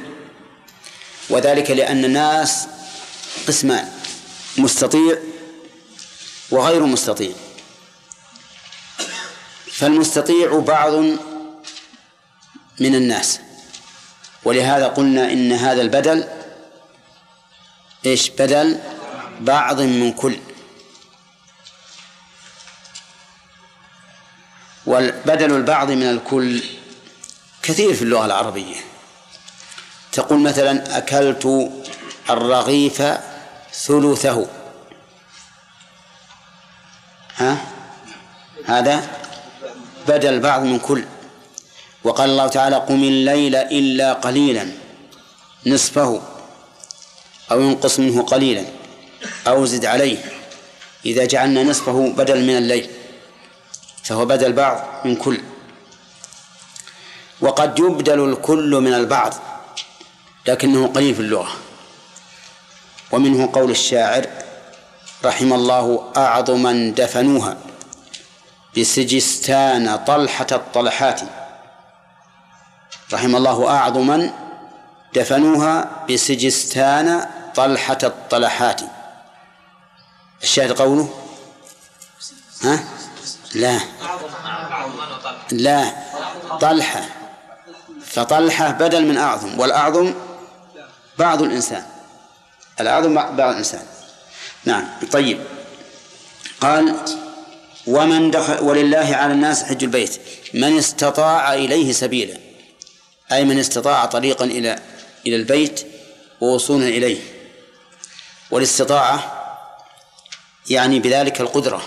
وذلك 1.31 1.71
لأن 1.71 2.05
الناس 2.05 2.67
قسمان 3.49 3.89
مستطيع 4.59 5.19
وغير 6.51 6.87
مستطيع. 6.87 7.33
فالمستطيع 9.73 10.59
بعض 10.59 10.93
من 12.81 12.95
الناس. 12.95 13.41
ولهذا 14.45 14.87
قلنا 14.87 15.33
إن 15.33 15.53
هذا 15.53 15.83
البدل 15.83 16.25
إيش؟ 18.07 18.31
بدل 18.31 18.81
بعض 19.41 19.81
من 19.81 20.13
كل. 20.13 20.39
والبدل 24.87 25.57
البعض 25.57 25.91
من 25.91 26.11
الكل. 26.11 26.63
كثير 27.63 27.95
في 27.95 28.03
اللغة 28.03 28.27
العربية. 28.27 28.77
تقول 30.13 30.41
مثلا 30.41 30.99
أكلت 30.99 31.73
الرغيف 32.31 33.03
ثلثه. 33.73 34.47
ها؟ 37.37 37.67
هذا 38.65 39.09
بدل 40.09 40.41
بعض 40.41 40.63
من 40.63 40.79
كل. 40.79 41.05
وقال 42.05 42.31
الله 42.31 42.49
تعالى 42.49 42.77
قم 42.77 43.05
الليل 43.05 43.57
إلا 43.57 44.13
قليلا 44.13 44.73
نصفه 45.67 46.23
أو 47.51 47.61
ينقص 47.61 47.99
منه 47.99 48.23
قليلا. 48.23 48.65
أو 49.47 49.65
زد 49.65 49.85
عليه. 49.85 50.19
إذا 51.07 51.25
جعلنا 51.25 51.63
نصفه 51.63 52.13
بدل 52.17 52.43
من 52.43 52.59
الليل 52.59 52.91
فهو 54.05 54.25
بدل 54.25 54.53
بعض 54.53 54.85
من 55.05 55.17
كل. 55.17 55.41
وقد 57.41 57.79
يبدل 57.79 58.29
الكل 58.29 58.71
من 58.71 58.95
البعض 58.95 59.35
لكنه 60.47 60.87
قليل 60.87 61.15
في 61.15 61.21
اللغة. 61.21 61.57
ومنه 63.13 63.51
قول 63.53 63.71
الشاعر 63.71 64.27
رحم 65.25 65.53
الله 65.53 66.13
أعظما 66.17 66.95
دفنوها 66.97 67.57
بسجستان 68.79 69.97
طلحة 69.97 70.47
الطلحات. 70.53 71.21
رحم 73.13 73.37
الله 73.37 73.69
أعظما 73.69 74.33
دفنوها 75.15 76.05
بسجستان 76.11 77.27
طلحة 77.55 77.99
الطلحات. 78.03 78.81
الشاهد 80.45 80.73
قوله؟ 80.73 81.09
ها؟ 82.63 82.85
لا. 83.55 83.81
لا. 85.53 85.95
طلحة. 86.61 87.09
فطلحة 88.07 88.71
بدل 88.71 89.07
من 89.07 89.17
أعظم 89.19 89.61
والأعظم 89.61 90.15
بعض 91.19 91.43
الإنسان. 91.43 91.87
الأعظم 92.81 93.15
بعض 93.15 93.41
الإنسان. 93.41 93.83
نعم. 94.65 94.85
طيب. 95.13 95.41
قال 96.61 96.97
ومن 97.87 98.31
دخل 98.31 98.65
ولله 98.65 99.17
على 99.17 99.33
الناس 99.33 99.63
حج 99.63 99.85
البيت. 99.85 100.21
من 100.55 100.79
استطاع 100.79 101.55
إليه 101.55 101.93
سبيلا. 101.93 102.39
أي 103.33 103.45
من 103.45 103.59
استطاع 103.59 104.05
طريقا 104.05 104.45
إلى 104.45 104.79
إلى 105.27 105.37
البيت 105.37 105.87
ووصولا 106.41 106.89
إليه. 106.89 107.21
والاستطاعة 108.51 109.44
يعني 110.71 111.01
بذلك 111.01 111.41
القدرة 111.41 111.83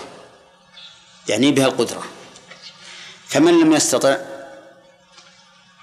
يعني 1.28 1.52
بها 1.52 1.66
القدرة. 1.66 2.04
فمن 3.28 3.60
لم 3.60 3.72
يستطع 3.72 4.16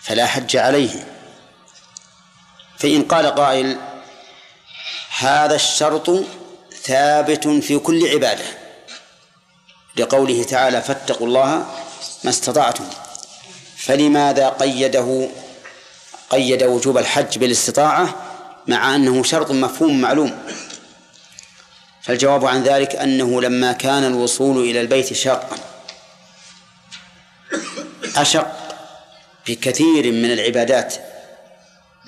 فلا 0.02 0.26
حج 0.26 0.58
عليه. 0.58 1.08
فإن 2.80 3.02
قال 3.02 3.36
قائل 3.36 3.78
هذا 5.18 5.56
الشرط 5.56 6.12
ثابت 6.84 7.48
في 7.48 7.80
كل 7.80 8.08
عبادة. 8.08 8.46
لقوله 9.98 10.43
تعالى 10.43 10.82
فاتقوا 10.82 11.28
الله 11.28 11.66
ما 12.24 12.30
استطعتم. 12.30 12.86
فلماذا 13.78 14.50
قيده 14.50 15.30
قيد 16.30 16.64
وجوب 16.64 16.98
الحج 16.98 17.38
بالاستطاعة؟ 17.38 18.16
مع 18.68 18.96
أنه 18.96 19.24
شرط 19.24 19.52
مفهوم 19.52 20.02
معلوم. 20.02 20.43
فالجواب 22.06 22.45
عن 22.45 22.64
ذلك 22.64 22.95
أنه 22.95 23.41
لما 23.41 23.72
كان 23.72 24.03
الوصول 24.03 24.58
إلى 24.58 24.82
البيت 24.82 25.14
شاقا 25.14 25.58
أشق 28.16 28.58
بكثير 29.47 30.12
من 30.12 30.32
العبادات. 30.32 30.95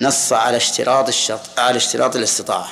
نص 0.00 0.32
على 0.32 0.56
اشتراط 0.56 1.08
الشرط 1.08 1.58
على 1.58 1.76
اشتراط 1.76 2.16
الاستطاعة. 2.16 2.68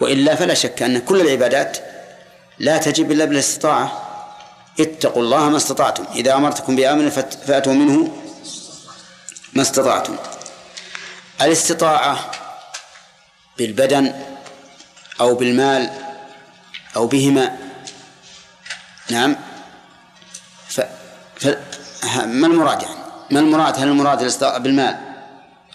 وإلا 0.00 0.34
فلا 0.34 0.54
شك 0.54 0.82
أن 0.82 0.98
كل 0.98 1.20
العبادات 1.20 1.78
لا 2.58 2.78
تجب 2.78 3.12
إلا 3.12 3.24
بالاستطاعة. 3.24 4.06
اتقوا 4.80 5.22
الله 5.22 5.48
ما 5.48 5.56
استطعتم. 5.56 6.04
إذا 6.14 6.34
أمرتكم 6.34 6.76
بأمر 6.76 7.10
فأتوا 7.46 7.72
منه 7.72 8.16
ما 9.52 9.62
استطعتم. 9.62 10.16
الاستطاعة 11.42 12.30
بالبدن 13.58 14.29
أو 15.20 15.34
بالمال 15.34 15.90
أو 16.96 17.06
بهما. 17.06 17.56
نعم. 19.10 19.36
ف... 20.68 20.80
ف... 21.36 21.46
ما 22.26 22.46
المراد 22.46 22.82
يعني؟ 22.82 23.00
ما 23.30 23.40
المراد؟ 23.40 23.78
هل 23.78 23.88
المراد 23.88 24.42
بالمال 24.62 24.96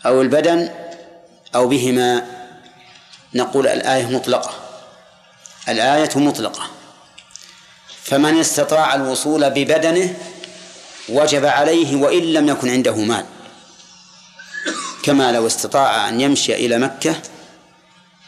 أو 0.06 0.22
البدن 0.22 0.70
أو 1.56 1.68
بهما؟ 1.68 2.26
نقول 3.34 3.68
الآية 3.68 4.06
مطلقة. 4.06 4.52
الآية 5.70 6.10
مطلقة. 6.16 6.70
فمن 8.04 8.40
استطاع 8.40 8.96
الوصول 8.96 9.50
ببدنه 9.50 10.16
وجب 11.10 11.46
عليه 11.46 11.96
وإن 11.96 12.24
لم 12.24 12.50
يكن 12.50 12.70
عنده 12.70 12.96
مال. 12.96 13.26
كما 15.04 15.32
لو 15.32 15.48
استطاع 15.48 16.10
أن 16.10 16.22
يمشي 16.22 16.56
إلى 16.56 16.78
مكة 16.78 17.16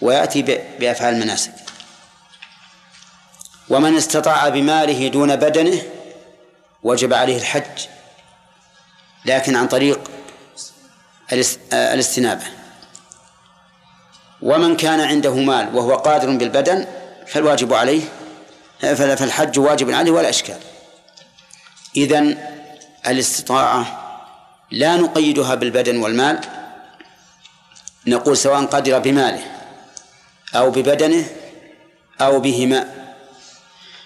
ويأتي 0.01 0.41
بأفعال 0.79 1.13
المناسك 1.13 1.53
ومن 3.69 3.97
استطاع 3.97 4.49
بماله 4.49 5.07
دون 5.07 5.35
بدنه 5.35 5.81
وجب 6.83 7.13
عليه 7.13 7.37
الحج 7.37 7.87
لكن 9.25 9.55
عن 9.55 9.67
طريق 9.67 9.99
الاستنابة. 11.71 12.43
ومن 14.41 14.77
كان 14.77 14.99
عنده 14.99 15.35
مال 15.35 15.75
وهو 15.75 15.95
قادر 15.95 16.37
بالبدن 16.37 16.87
فالواجب 17.27 17.73
عليه 17.73 18.01
فالحج 18.79 19.59
واجب 19.59 19.91
عليه 19.91 20.11
ولا 20.11 20.29
إشكال. 20.29 20.59
إذن 21.97 22.37
الاستطاعة 23.07 24.03
لا 24.71 24.95
نقيدها 24.95 25.55
بالبدن 25.55 25.97
والمال 25.97 26.39
نقول 28.07 28.37
سواء 28.37 28.65
قدر 28.65 28.99
بماله 28.99 29.56
أو 30.55 30.71
ببدنه 30.71 31.25
أو 32.21 32.39
بهما 32.39 32.93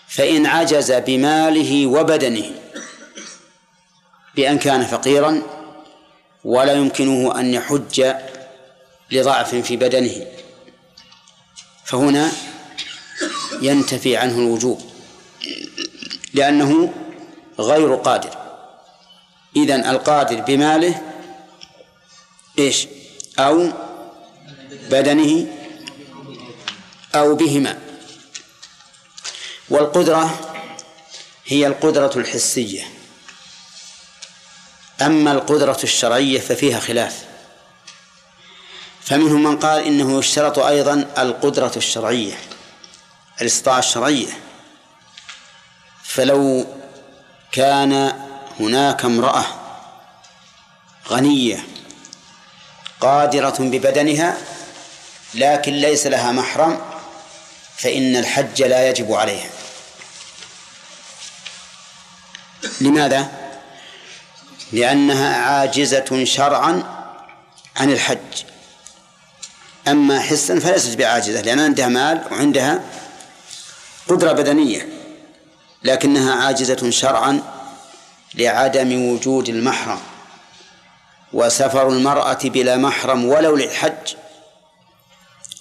فإن 0.07 0.45
عجز 0.45 0.91
بماله 0.91 1.87
وبدنه 1.87 2.51
بأن 4.35 4.57
كان 4.57 4.85
فقيرا 4.85 5.41
ولا 6.43 6.73
يمكنه 6.73 7.39
أن 7.39 7.53
يحج 7.53 8.13
لضعف 9.11 9.55
في 9.55 9.77
بدنه. 9.77 10.25
فهنا 11.85 12.31
ينتفي 13.61 14.17
عنه 14.17 14.39
الوجوب 14.39 14.81
لأنه 16.33 16.93
غير 17.59 17.95
قادر. 17.95 18.37
إذن 19.55 19.85
القادر 19.85 20.41
بماله 20.41 21.01
إيش؟ 22.59 22.87
أو 23.39 23.69
بدنه 24.91 25.47
أو 27.15 27.35
بهما. 27.35 27.79
والقدرة 29.69 30.39
هي 31.45 31.67
القدرة 31.67 32.11
الحسية. 32.15 32.83
أما 35.01 35.31
القدرة 35.31 35.79
الشرعية 35.83 36.39
ففيها 36.39 36.79
خلاف. 36.79 37.25
فمنهم 39.01 39.43
من 39.43 39.59
قال 39.59 39.83
إنه 39.83 40.19
يشترط 40.19 40.59
أيضا 40.59 40.93
القدرة 41.17 41.71
الشرعية 41.77 42.39
الاستطاعة 43.41 43.79
الشرعية. 43.79 44.33
فلو 46.03 46.67
كان 47.51 48.13
هناك 48.59 49.05
امرأة 49.05 49.45
غنية 51.09 51.65
قادرة 53.01 53.55
ببدنها 53.59 54.37
لكن 55.33 55.73
ليس 55.73 56.07
لها 56.07 56.31
محرم 56.31 56.81
فإن 57.77 58.15
الحج 58.15 58.63
لا 58.63 58.89
يجب 58.89 59.13
عليها. 59.13 59.49
لماذا؟ 62.81 63.31
لأنها 64.71 65.37
عاجزة 65.37 66.23
شرعا 66.23 66.83
عن 67.75 67.91
الحج. 67.91 68.43
أما 69.87 70.19
حسا 70.19 70.59
فليست 70.59 70.97
بعاجزة 70.97 71.41
لأن 71.41 71.59
عندها 71.59 71.87
مال 71.87 72.23
وعندها 72.31 72.83
قدرة 74.07 74.31
بدنية 74.31 74.89
لكنها 75.83 76.45
عاجزة 76.45 76.89
شرعا 76.89 77.41
لعدم 78.33 79.09
وجود 79.09 79.49
المحرم. 79.49 79.99
وسفر 81.33 81.89
المرأة 81.89 82.39
بلا 82.43 82.77
محرم 82.77 83.25
ولو 83.25 83.55
للحج 83.55 84.15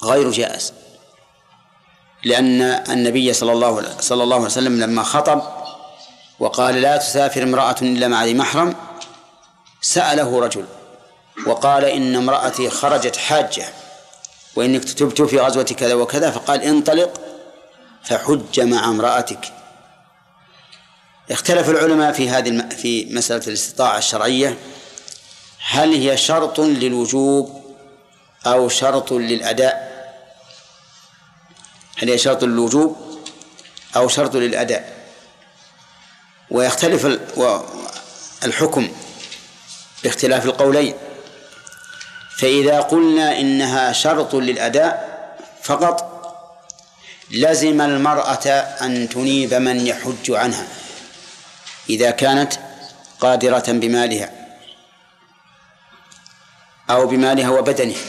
غير 0.03 0.31
جائز. 0.31 0.73
لأن 2.25 2.63
النبي 2.63 3.33
صلى 3.33 3.53
الله 3.53 4.01
صلى 4.01 4.23
الله 4.23 4.37
عليه 4.37 4.47
وسلم 4.47 4.81
لما 4.81 5.03
خطب 5.03 5.43
وقال 6.39 6.75
لا 6.83 6.97
تسافر 6.97 7.43
امرأة 7.43 7.77
إلا 7.83 8.09
مع 8.09 8.25
ذي 8.25 8.35
محرم 8.35 8.75
سأله 9.81 10.41
رجل 10.41 10.65
وقال 11.47 11.85
إن 11.85 12.17
امرأتي 12.17 12.71
خرجت 12.71 13.17
حاجة 13.17 13.65
وإنك 14.57 14.85
تبت 14.85 15.23
في 15.23 15.39
غزوة 15.39 15.63
كذا 15.63 15.95
وكذا 15.95 16.31
فقال 16.31 16.63
انطلق 16.63 17.21
فحج 18.03 18.61
مع 18.61 18.85
امرأتك. 18.85 19.53
اختلف 21.31 21.71
العلماء 21.71 22.13
في 22.13 22.29
هذه 22.29 22.69
في 22.69 23.15
مسألة 23.15 23.47
الاستطاعة 23.47 23.99
الشرعية 23.99 24.59
هل 25.69 25.93
هي 25.93 26.17
شرط 26.17 26.61
للوجوب 26.61 27.63
أو 28.47 28.69
شرط 28.69 29.13
للأداء؟ 29.13 29.90
هل 32.03 32.11
هي 32.11 32.19
شرط 32.19 32.45
للوجوب 32.45 32.97
أو 33.97 34.09
شرط 34.09 34.37
للأداء؟ 34.37 35.01
ويختلف 36.51 37.19
الحكم 38.45 38.93
باختلاف 40.03 40.45
القولين. 40.45 40.95
فإذا 42.39 42.81
قلنا 42.81 43.41
إنها 43.41 43.93
شرط 43.93 44.35
للأداء 44.35 45.11
فقط 45.63 46.11
لزم 47.31 47.81
المرأة 47.81 48.49
أن 48.81 49.09
تنيب 49.09 49.55
من 49.55 49.87
يحج 49.87 50.31
عنها 50.31 50.67
إذا 51.91 52.11
كانت 52.11 52.53
قادرة 53.21 53.65
بمالها 53.69 54.31
أو 56.91 57.07
بمالها 57.07 57.49
وبدنها 57.51 58.01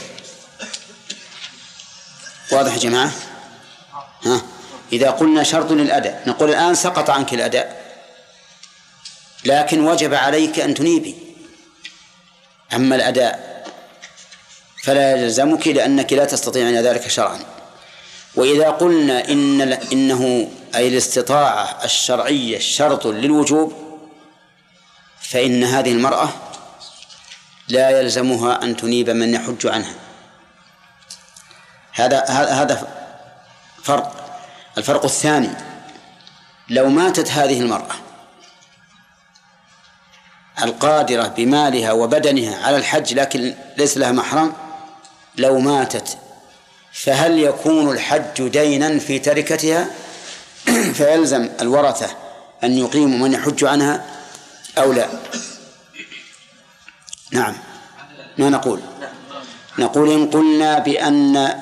واضح 2.51 2.73
يا 2.73 2.79
جماعة؟ 2.79 3.11
ها؟ 4.25 4.41
إذا 4.93 5.09
قلنا 5.09 5.43
شرط 5.43 5.71
للأداء 5.71 6.23
نقول 6.27 6.49
الآن 6.49 6.75
سقط 6.75 7.09
عنك 7.09 7.33
الأداء 7.33 7.81
لكن 9.45 9.87
وجب 9.87 10.13
عليك 10.13 10.59
أن 10.59 10.73
تنيبي. 10.73 11.15
أما 12.73 12.95
الأداء 12.95 13.65
فلا 14.83 15.11
يلزمك 15.11 15.67
لأنك 15.67 16.13
لا 16.13 16.25
تستطيعين 16.25 16.81
ذلك 16.81 17.07
شرعا. 17.07 17.39
وإذا 18.35 18.69
قلنا 18.69 19.29
إن 19.29 19.61
إنه 19.71 20.51
أي 20.75 20.87
الاستطاعة 20.87 21.79
الشرعية 21.83 22.59
شرط 22.59 23.07
للوجوب 23.07 23.73
فإن 25.21 25.63
هذه 25.63 25.91
المرأة 25.91 26.29
لا 27.67 27.89
يلزمها 27.89 28.63
أن 28.63 28.77
تنيب 28.77 29.09
من 29.09 29.33
يحج 29.33 29.67
عنها. 29.67 29.95
هذا 31.91 32.25
هذا 32.29 33.00
فرق. 33.83 34.21
الفرق 34.77 35.03
الثاني 35.05 35.49
لو 36.69 36.89
ماتت 36.89 37.31
هذه 37.31 37.59
المرأة 37.59 37.95
القادرة 40.63 41.27
بمالها 41.27 41.91
وبدنها 41.91 42.65
على 42.65 42.77
الحج 42.77 43.13
لكن 43.13 43.53
ليس 43.77 43.97
لها 43.97 44.11
محرم 44.11 44.53
لو 45.37 45.59
ماتت 45.59 46.17
فهل 46.93 47.39
يكون 47.39 47.91
الحج 47.91 48.47
دينا 48.47 48.99
في 48.99 49.19
تركتها؟ 49.19 49.87
فيلزم 50.97 51.49
الورثة 51.61 52.07
أن 52.63 52.77
يقيموا 52.77 53.27
من 53.27 53.33
يحج 53.33 53.63
عنها 53.63 54.05
أو 54.77 54.93
لا؟ 54.93 55.07
نعم. 57.31 57.55
ما 58.37 58.49
نقول؟ 58.49 58.79
نقول 59.79 60.11
إن 60.11 60.29
قلنا 60.29 60.79
بأن 60.79 61.61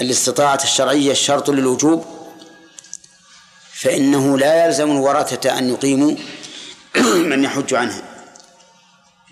الاستطاعة 0.00 0.60
الشرعية 0.62 1.12
شرط 1.12 1.50
للوجوب 1.50 2.04
فإنه 3.72 4.38
لا 4.38 4.66
يلزم 4.66 4.90
الورثة 4.90 5.58
أن 5.58 5.68
يقيموا 5.68 6.16
من 7.30 7.44
يحج 7.44 7.74
عنها 7.74 8.02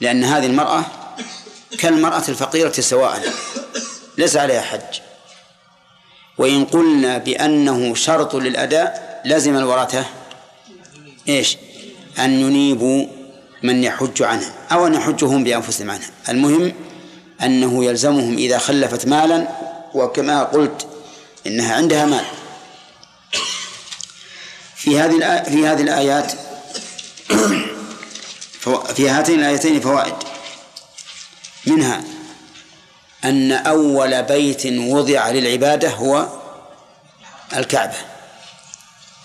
لأن 0.01 0.25
هذه 0.25 0.47
المرأة 0.47 0.85
كالمرأة 1.79 2.23
الفقيرة 2.29 2.73
سواء 2.73 3.33
ليس 4.19 4.37
عليها 4.37 4.61
حج. 4.61 5.01
وإن 6.39 6.65
قلنا 6.65 7.19
بأنه 7.19 7.95
شرط 7.95 8.35
للأداء 8.35 9.21
لزم 9.25 9.57
الورثة 9.57 10.05
إيش؟ 11.29 11.57
أن 12.19 12.41
ينيبوا 12.41 13.07
من 13.63 13.85
يحج 13.85 14.23
عنها 14.23 14.53
أو 14.73 14.87
أن 14.87 14.95
يحجهم 14.95 15.45
بأنفسهم 15.45 15.91
عنها 15.91 16.11
المهم 16.29 16.73
أنه 17.43 17.85
يلزمهم 17.85 18.37
إذا 18.37 18.59
خلفت 18.59 19.07
مالا 19.07 19.49
وكما 19.95 20.43
قلت 20.43 20.87
إنها 21.47 21.75
عندها 21.75 22.07
مال. 22.07 22.25
في 24.77 25.01
هذه 25.01 25.43
في 25.43 25.67
هذه 25.67 25.83
الآيات 25.83 26.33
في 28.97 29.09
هاتين 29.09 29.41
الآيتين 29.41 29.81
فوائد. 29.81 30.15
منها 31.67 32.05
أن 33.25 33.53
أول 33.53 34.23
بيت 34.23 34.67
وضع 34.67 35.31
للعبادة 35.31 35.91
هو 35.91 36.29
الكعبة 37.57 37.97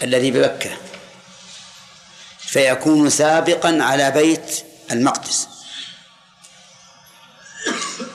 الذي 0.04 0.32
بمكة. 0.32 0.72
فيكون 2.40 3.10
سابقا 3.10 3.78
على 3.82 4.12
بيت 4.12 4.64
المقدس. 4.92 5.48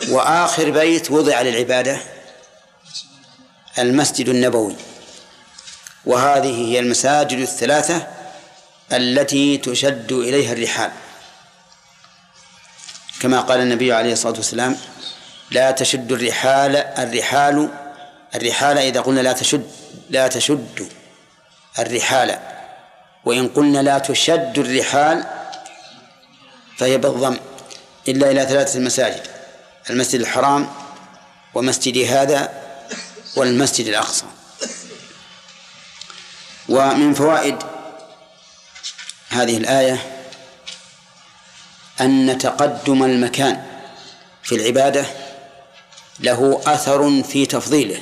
وآخر 0.09 0.71
بيت 0.71 1.11
وضع 1.11 1.43
للعبادة 1.43 2.18
المسجد 3.79 4.29
النبوي. 4.29 4.77
وهذه 6.07 6.69
هي 6.69 6.79
المساجد 6.79 7.39
الثلاثة 7.39 8.07
التي 8.93 9.59
تشد 9.59 10.13
إليها 10.13 10.53
الرحال. 10.53 10.91
كما 13.21 13.41
قال 13.41 13.61
النبي 13.61 13.93
عليه 13.93 14.13
الصلاة 14.13 14.35
والسلام 14.35 14.77
لا 15.51 15.71
تشد 15.71 16.13
الرحال 16.13 16.77
الرحال 16.77 17.69
الرحال 18.35 18.79
إذا 18.79 19.01
قلنا 19.01 19.21
لا 19.21 19.33
تشد 19.33 19.71
لا 20.11 20.29
تشد 20.29 20.89
الرحال. 21.79 22.39
وإن 23.25 23.49
قلنا 23.49 23.79
لا 23.79 23.99
تشد 23.99 24.59
الرحال 24.59 25.25
فهي 26.79 26.99
بالضم 26.99 27.37
إلا 28.09 28.31
إلى 28.31 28.47
ثلاثة 28.47 28.81
مساجد 28.81 29.23
المسجد 29.91 30.21
الحرام 30.21 30.69
ومسجد 31.55 31.99
هذا 31.99 32.53
والمسجد 33.37 33.87
الأقصى. 33.87 34.25
ومن 36.69 37.15
فوائد 37.15 37.57
هذه 39.29 39.57
الآية 39.57 40.25
أن 42.01 42.39
تقدم 42.39 43.03
المكان 43.03 43.67
في 44.43 44.55
العبادة 44.55 45.07
له 46.21 46.61
أثر 46.67 47.23
في 47.23 47.47
تفضيله. 47.47 48.01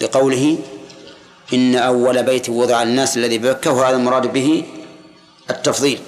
لقوله 0.00 0.58
إن 1.52 1.76
أول 1.76 2.22
بيت 2.22 2.48
وضع 2.48 2.82
الناس 2.82 3.16
الذي 3.16 3.38
ببكة 3.38 3.70
وهذا 3.70 3.96
المراد 3.96 4.26
به 4.32 4.64
التفضيل. 5.50 6.02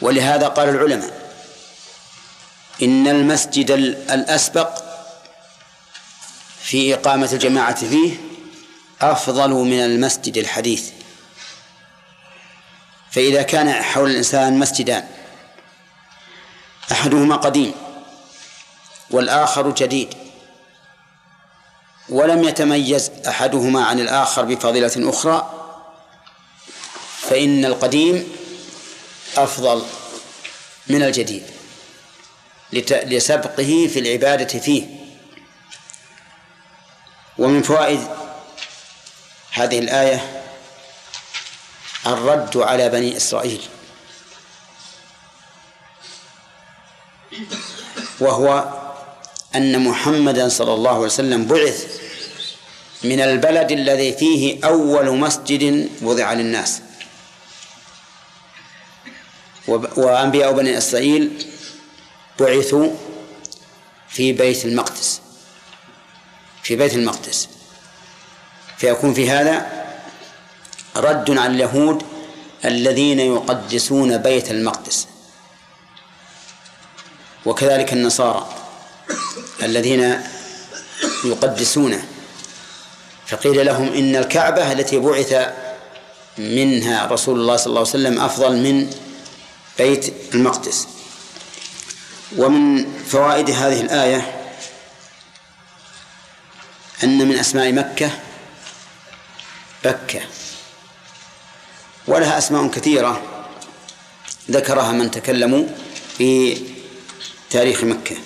ولهذا 0.00 0.48
قال 0.48 0.68
العلماء 0.68 1.19
إن 2.82 3.08
المسجد 3.08 3.70
الأسبق 4.10 4.82
في 6.62 6.94
إقامة 6.94 7.28
الجماعة 7.32 7.74
فيه 7.86 8.16
أفضل 9.02 9.50
من 9.50 9.80
المسجد 9.80 10.36
الحديث. 10.38 10.90
فإذا 13.10 13.42
كان 13.42 13.72
حول 13.72 14.10
الإنسان 14.10 14.58
مسجدان 14.58 15.08
أحدهما 16.92 17.36
قديم 17.36 17.74
والآخر 19.10 19.70
جديد 19.70 20.14
ولم 22.08 22.44
يتميز 22.44 23.10
أحدهما 23.28 23.84
عن 23.84 24.00
الآخر 24.00 24.44
بفضيلة 24.44 24.92
أخرى 24.98 25.66
فإن 27.20 27.64
القديم 27.64 28.32
أفضل 29.36 29.82
من 30.86 31.02
الجديد. 31.02 31.42
لسبقه 32.72 33.88
في 33.92 33.98
العبادة 33.98 34.58
فيه. 34.58 34.86
ومن 37.38 37.62
فوائد 37.62 38.00
هذه 39.52 39.78
الآية 39.78 40.42
الرد 42.06 42.56
على 42.56 42.88
بني 42.88 43.16
إسرائيل. 43.16 43.62
وهو 48.20 48.64
أن 49.54 49.84
محمدا 49.84 50.48
صلى 50.48 50.74
الله 50.74 50.90
عليه 50.90 51.00
وسلم 51.00 51.44
بعث 51.44 52.00
من 53.04 53.20
البلد 53.20 53.70
الذي 53.72 54.12
فيه 54.12 54.64
أول 54.64 55.18
مسجد 55.18 55.90
وضع 56.02 56.32
للناس. 56.32 56.80
وأنبياء 59.96 60.52
بني 60.52 60.78
إسرائيل 60.78 61.46
بعثوا 62.40 62.90
في 64.08 64.32
بيت 64.32 64.64
المقدس 64.64 65.20
في 66.62 66.76
بيت 66.76 66.94
المقدس. 66.94 67.48
فيكون 68.78 69.14
في 69.14 69.30
هذا 69.30 69.86
رد 70.96 71.38
على 71.38 71.54
اليهود 71.54 72.02
الذين 72.64 73.20
يقدسون 73.20 74.18
بيت 74.18 74.50
المقدس. 74.50 75.06
وكذلك 77.46 77.92
النصارى 77.92 78.48
الذين 79.62 80.20
يقدسونه 81.24 82.04
فقيل 83.26 83.66
لهم 83.66 83.92
إن 83.92 84.16
الكعبة 84.16 84.72
التي 84.72 84.98
بعث 84.98 85.52
منها 86.38 87.06
رسول 87.06 87.40
الله 87.40 87.56
صلى 87.56 87.66
الله 87.66 87.80
عليه 87.80 87.90
وسلم 87.90 88.20
أفضل 88.20 88.56
من 88.56 88.90
بيت 89.78 90.14
المقدس. 90.34 90.88
ومن 92.36 92.92
فوائد 93.08 93.50
هذه 93.50 93.80
الآية 93.80 94.36
أن 97.04 97.28
من 97.28 97.38
أسماء 97.38 97.72
مكة 97.72 98.10
بكة 99.84 100.20
ولها 102.06 102.38
أسماء 102.38 102.68
كثيرة 102.68 103.22
ذكرها 104.50 104.92
من 104.92 105.10
تكلموا 105.10 105.64
في 106.18 106.60
تاريخ 107.50 107.84
مكة. 107.84 108.16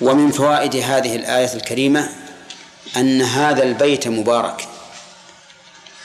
ومن 0.00 0.30
فوائد 0.30 0.76
هذه 0.76 1.16
الآية 1.16 1.54
الكريمة 1.54 2.08
أن 2.96 3.22
هذا 3.22 3.62
البيت 3.62 4.08
مبارك 4.08 4.68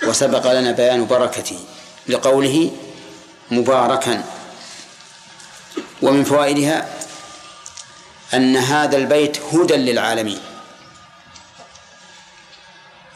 وسبق 0.03 0.51
لنا 0.51 0.71
بيان 0.71 1.05
بركته 1.05 1.59
لقوله 2.07 2.71
مباركا. 3.51 4.36
ومن 6.01 6.23
فوائدها 6.23 6.89
أن 8.33 8.57
هذا 8.57 8.97
البيت 8.97 9.37
هدى 9.53 9.73
للعالمين. 9.73 10.39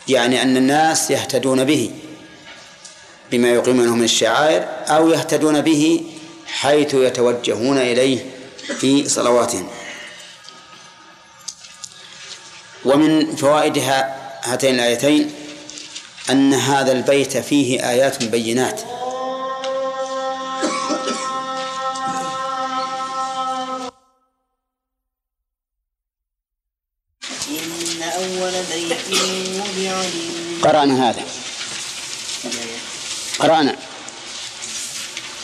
يعني 0.07 0.41
أن 0.41 0.57
الناس 0.57 1.11
يهتدون 1.11 1.63
به 1.63 1.91
بما 3.31 3.49
يقيمونه 3.49 3.95
من 3.95 4.03
الشعائر 4.03 4.67
أو 4.87 5.09
يهتدون 5.09 5.61
به 5.61 6.03
حيث 6.45 6.93
يتوجهون 6.93 7.77
إليه 7.77 8.25
في 8.79 9.09
صلواتهم. 9.09 9.69
ومن 12.85 13.35
فوائدها 13.35 14.21
هاتين 14.43 14.75
الآيتين 14.75 15.31
أن 16.29 16.53
هذا 16.53 16.91
البيت 16.91 17.37
فيه 17.37 17.89
آيات 17.89 18.23
بينات. 18.23 18.81
قرأنا 30.71 31.09
هذا. 31.09 31.23
قرأنا. 33.39 33.75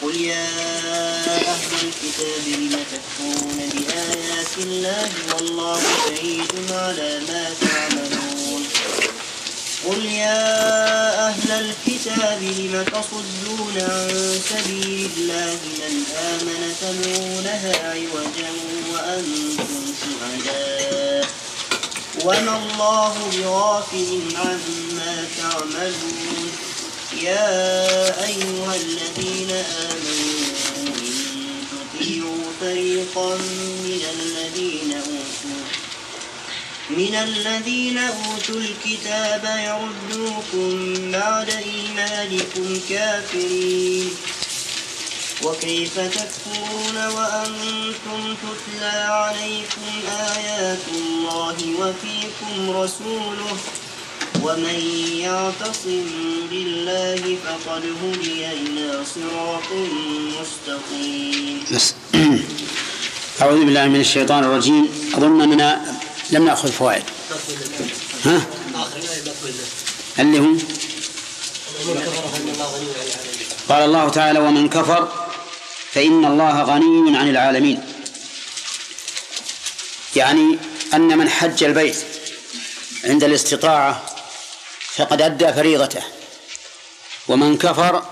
قل 0.02 0.16
يا 0.22 0.48
أهل 1.54 1.72
الكتاب 1.84 2.44
لم 2.48 2.80
تكفرون 2.92 3.60
بآيات 3.74 4.54
الله 4.58 5.10
والله 5.34 5.82
شهيد 6.08 6.52
على 6.72 7.20
ما 7.28 7.46
تعملون. 7.62 8.64
قل 9.88 10.06
يا 10.06 11.28
أهل 11.28 11.52
الكتاب 11.52 12.42
لم 12.44 12.84
تصدون 12.84 13.76
عن 13.78 14.40
سبيل 14.50 15.10
الله 15.18 15.60
من 15.80 16.06
آمن 16.32 16.76
تبغونها 16.82 17.74
عوجا 17.90 18.52
وأنتم 18.94 19.94
شهداء؟ 20.02 21.47
وما 22.26 22.58
الله 22.58 23.14
بغافل 23.34 24.22
عما 24.36 25.28
تعملون. 25.38 26.52
يا 27.22 28.26
أيها 28.26 28.76
الذين 28.76 29.52
آمنوا 29.52 30.44
إن 30.82 31.64
تطيعوا 31.72 32.46
فريقا 32.62 33.36
من 33.86 34.02
الذين 34.16 34.94
أوتوا 34.94 35.64
من 36.90 37.16
الذين 37.16 37.98
أوتوا 37.98 38.62
الكتاب 38.62 39.44
يردوكم 39.68 40.96
بعد 41.12 41.50
إيمانكم 41.50 42.80
كافرين. 42.90 44.10
وكيف 45.44 46.00
تكفرون 46.00 46.98
وأنتم 47.16 48.36
تتلى 48.36 49.06
عليكم 49.10 49.92
آيات 50.36 50.80
الله 50.96 51.56
وفيكم 51.80 52.70
رسوله 52.70 53.58
ومن 54.44 54.80
يعتصم 55.20 56.06
بالله 56.50 57.38
فقد 57.46 57.84
هدي 58.04 58.52
إلى 58.52 59.04
صراط 59.16 59.70
مستقيم. 60.40 61.64
أعوذ 63.42 63.66
بالله 63.66 63.88
من 63.88 64.00
الشيطان 64.00 64.44
الرجيم. 64.44 64.90
أظن 65.14 65.42
أننا 65.42 66.00
لم 66.32 66.46
نأخذ 66.46 66.72
فوائد. 66.72 67.04
ها؟ 68.26 68.42
اللي 70.20 70.40
هم؟ 70.40 70.58
قال 73.70 73.84
الله 73.84 74.10
تعالى 74.10 74.40
ومن 74.40 74.70
كفر 74.70 75.27
فإن 75.98 76.26
الله 76.26 76.62
غني 76.64 77.18
عن 77.18 77.30
العالمين. 77.30 77.84
يعني 80.16 80.58
أن 80.94 81.18
من 81.18 81.30
حج 81.30 81.64
البيت 81.64 81.96
عند 83.04 83.24
الاستطاعة 83.24 84.06
فقد 84.96 85.22
أدى 85.22 85.54
فريضته 85.54 86.04
ومن 87.28 87.58
كفر 87.58 88.06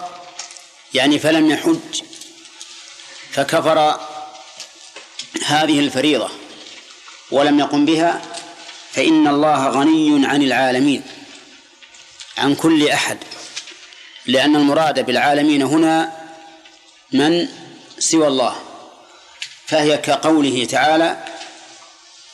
يعني 0.94 1.20
فلم 1.20 1.52
يحج 1.52 2.02
فكفر 3.32 4.00
هذه 5.46 5.80
الفريضة 5.80 6.30
ولم 7.32 7.60
يقم 7.60 7.86
بها 7.86 8.22
فإن 8.94 9.28
الله 9.28 9.68
غني 9.68 10.28
عن 10.28 10.42
العالمين 10.42 11.04
عن 12.38 12.56
كل 12.56 12.88
أحد 12.90 13.18
لأن 14.26 14.56
المراد 14.56 15.06
بالعالمين 15.06 15.62
هنا 15.62 16.26
من 17.12 17.65
سوى 18.00 18.28
الله. 18.28 18.56
فهي 19.68 19.98
كقوله 19.98 20.66
تعالى 20.66 21.18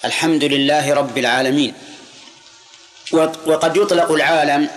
الحمد 0.06 0.44
لله 0.44 0.94
رب 0.94 1.18
العالمين. 1.18 1.74
وقد 3.46 3.78
يطلق 3.78 4.12
العالم 4.12 4.70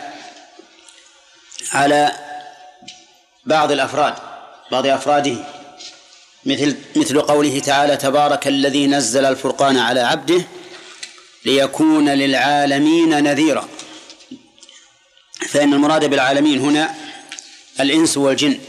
على 1.72 2.12
بعض 3.44 3.72
الأفراد 3.72 4.14
بعض 4.70 4.86
أفراده. 4.86 5.36
مثل 6.44 6.76
مثل 6.96 7.20
قوله 7.20 7.58
تعالى 7.58 7.96
تبارك 7.96 8.46
الذي 8.46 8.86
نزل 8.86 9.24
الفرقان 9.24 9.78
على 9.78 10.00
عبده 10.00 10.44
ليكون 11.44 12.08
للعالمين 12.08 13.24
نذيرا. 13.24 13.68
فإن 15.48 15.72
المراد 15.72 16.04
بالعالمين 16.04 16.60
هنا 16.60 16.94
الإنس 17.80 18.16
والجن. 18.16 18.60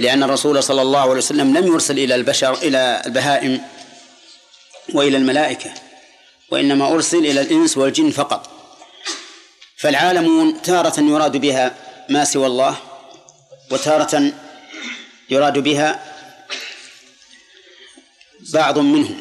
لأن 0.00 0.22
الرسول 0.22 0.62
صلى 0.62 0.82
الله 0.82 1.00
عليه 1.00 1.10
وسلم 1.10 1.56
لم 1.56 1.66
يرسل 1.66 1.98
إلى 1.98 2.14
البشر 2.14 2.54
إلى 2.54 3.02
البهائم 3.06 3.62
وإلى 4.94 5.16
الملائكة 5.16 5.74
وإنما 6.50 6.88
أرسل 6.92 7.18
إلى 7.18 7.40
الإنس 7.40 7.76
والجن 7.76 8.10
فقط. 8.10 8.50
فالعالمون 9.76 10.62
تارة 10.62 11.00
يراد 11.00 11.36
بها 11.36 11.74
ما 12.08 12.24
سوى 12.24 12.46
الله 12.46 12.76
وتارة 13.70 14.32
يراد 15.30 15.58
بها 15.58 16.14
بعض 18.52 18.78
منهم 18.78 19.20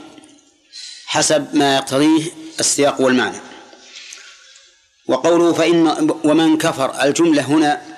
حسب 1.06 1.56
ما 1.56 1.76
يقتضيه 1.76 2.32
السياق 2.60 3.02
والمعنى. 3.02 3.38
وقوله 5.08 5.54
فإن 5.54 6.10
ومن 6.24 6.58
كفر 6.58 7.04
الجملة 7.04 7.42
هنا 7.42 7.95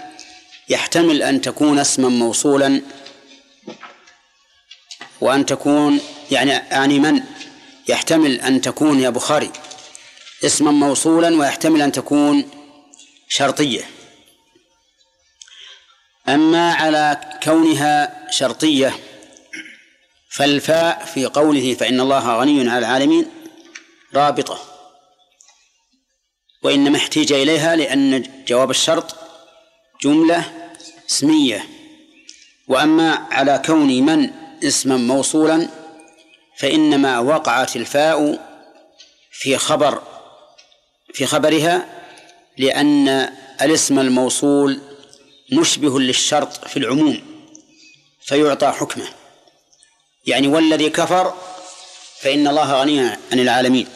يحتمل 0.69 1.23
أن 1.23 1.41
تكون 1.41 1.79
اسما 1.79 2.09
موصولا 2.09 2.81
وأن 5.21 5.45
تكون 5.45 6.01
يعني 6.31 6.51
يعني 6.51 6.99
من 6.99 7.23
يحتمل 7.87 8.41
أن 8.41 8.61
تكون 8.61 8.99
يا 8.99 9.09
بخاري 9.09 9.51
اسما 10.45 10.71
موصولا 10.71 11.37
ويحتمل 11.37 11.81
أن 11.81 11.91
تكون 11.91 12.49
شرطية. 13.29 13.83
أما 16.27 16.73
على 16.73 17.21
كونها 17.43 18.27
شرطية 18.31 18.99
فالفاء 20.29 21.05
في 21.05 21.25
قوله 21.25 21.73
فإن 21.73 21.99
الله 21.99 22.39
غني 22.39 22.69
عن 22.69 22.77
العالمين 22.77 23.25
رابطة. 24.13 24.59
وإنما 26.63 26.97
احتيج 26.97 27.33
إليها 27.33 27.75
لأن 27.75 28.23
جواب 28.47 28.69
الشرط 28.69 29.15
جملة 30.03 30.53
اسمية. 31.09 31.67
وأما 32.67 33.27
على 33.31 33.61
كون 33.65 33.87
من 34.05 34.31
اسما 34.63 34.97
موصولا 34.97 35.69
فإنما 36.57 37.19
وقعت 37.19 37.75
الفاء 37.75 38.47
في 39.31 39.57
خبر 39.57 40.01
في 41.13 41.25
خبرها 41.25 41.85
لأن 42.57 43.07
الاسم 43.61 43.99
الموصول 43.99 44.81
مشبه 45.51 45.99
للشرط 45.99 46.67
في 46.67 46.77
العموم 46.77 47.21
فيعطى 48.21 48.67
حكمه. 48.71 49.07
يعني 50.25 50.47
والذي 50.47 50.89
كفر 50.89 51.33
فإن 52.21 52.47
الله 52.47 52.81
غني 52.81 52.99
عن 53.01 53.39
العالمين. 53.39 53.87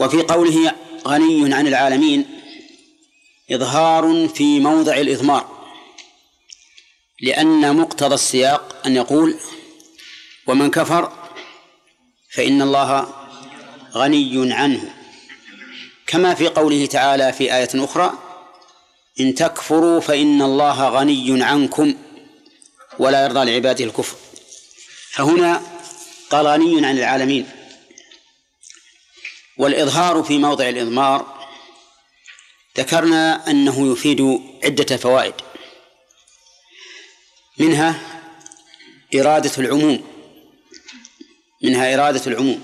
وفي 0.00 0.22
قوله 0.22 0.74
غني 1.06 1.54
عن 1.54 1.66
العالمين 1.66 2.33
إظهار 3.50 4.28
في 4.28 4.60
موضع 4.60 4.96
الإضمار 4.96 5.54
لأن 7.20 7.76
مقتضى 7.76 8.14
السياق 8.14 8.86
أن 8.86 8.96
يقول 8.96 9.36
ومن 10.46 10.70
كفر 10.70 11.12
فإن 12.32 12.62
الله 12.62 13.14
غني 13.94 14.52
عنه. 14.54 14.94
كما 16.06 16.34
في 16.34 16.48
قوله 16.48 16.86
تعالى 16.86 17.32
في 17.32 17.56
آية 17.56 17.68
أخرى 17.74 18.12
إن 19.20 19.34
تكفروا 19.34 20.00
فإن 20.00 20.42
الله 20.42 20.88
غني 20.88 21.42
عنكم 21.44 21.94
ولا 22.98 23.24
يرضى 23.24 23.44
لعباده 23.44 23.84
الكفر. 23.84 24.16
فهنا 25.10 25.62
قال 26.30 26.46
غني 26.46 26.86
عن 26.86 26.98
العالمين. 26.98 27.50
والإظهار 29.58 30.22
في 30.22 30.38
موضع 30.38 30.68
الإضمار 30.68 31.33
ذكرنا 32.78 33.50
أنه 33.50 33.92
يفيد 33.92 34.40
عدة 34.64 34.96
فوائد. 34.96 35.34
منها 37.58 38.00
إرادة 39.14 39.50
العموم. 39.58 40.04
منها 41.62 41.94
إرادة 41.94 42.22
العموم. 42.26 42.62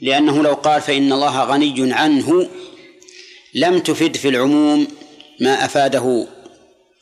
لأنه 0.00 0.42
لو 0.42 0.54
قال 0.54 0.82
فإن 0.82 1.12
الله 1.12 1.44
غني 1.44 1.92
عنه 1.92 2.50
لم 3.54 3.78
تفد 3.78 4.16
في 4.16 4.28
العموم 4.28 4.88
ما 5.40 5.64
أفاده 5.64 6.26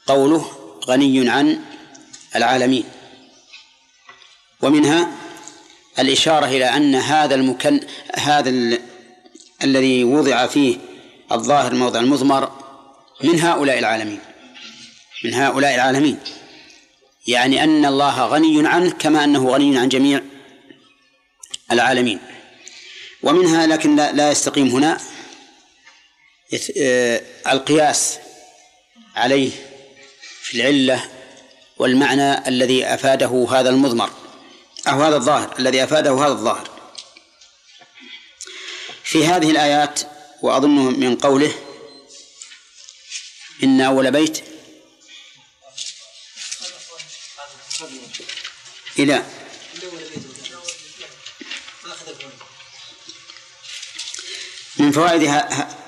قوله 0.06 0.50
غني 0.86 1.30
عن 1.30 1.60
العالمين. 2.36 2.84
ومنها 4.62 5.12
الإشارة 5.98 6.46
إلى 6.46 6.64
أن 6.64 6.94
هذا 6.94 7.34
المكن 7.34 7.80
هذا 8.14 8.50
ال... 8.50 8.78
الذي 9.64 10.04
وضع 10.04 10.46
فيه 10.46 10.91
الظاهر 11.34 11.74
موضع 11.74 12.00
المضمر 12.00 12.52
من 13.24 13.40
هؤلاء 13.40 13.78
العالمين. 13.78 14.20
من 15.24 15.34
هؤلاء 15.34 15.74
العالمين. 15.74 16.18
يعني 17.26 17.64
أن 17.64 17.84
الله 17.84 18.26
غني 18.26 18.68
عنه 18.68 18.90
كما 18.90 19.24
أنه 19.24 19.48
غني 19.48 19.78
عن 19.78 19.88
جميع 19.88 20.22
العالمين. 21.72 22.18
ومنها 23.22 23.66
لكن 23.66 23.96
لا, 23.96 24.30
يستقيم 24.30 24.68
هنا 24.68 24.98
آه، 26.78 27.22
القياس 27.46 28.18
عليه 29.16 29.50
في 30.42 30.54
العلة 30.54 31.04
والمعنى 31.78 32.48
الذي 32.48 32.86
أفاده 32.86 33.46
هذا 33.50 33.70
المضمر 33.70 34.10
أو 34.88 35.02
هذا 35.02 35.16
الظاهر 35.16 35.54
الذي 35.58 35.84
أفاده 35.84 36.12
هذا 36.12 36.32
الظاهر. 36.32 36.70
في 39.04 39.26
هذه 39.26 39.50
الآيات 39.50 40.00
وأظن 40.42 41.00
من 41.00 41.16
قوله 41.16 41.54
إن 43.62 43.80
أول 43.80 44.10
بيت 44.10 44.44
إلى 48.98 49.24
من 54.76 54.92
فوائد 54.92 55.22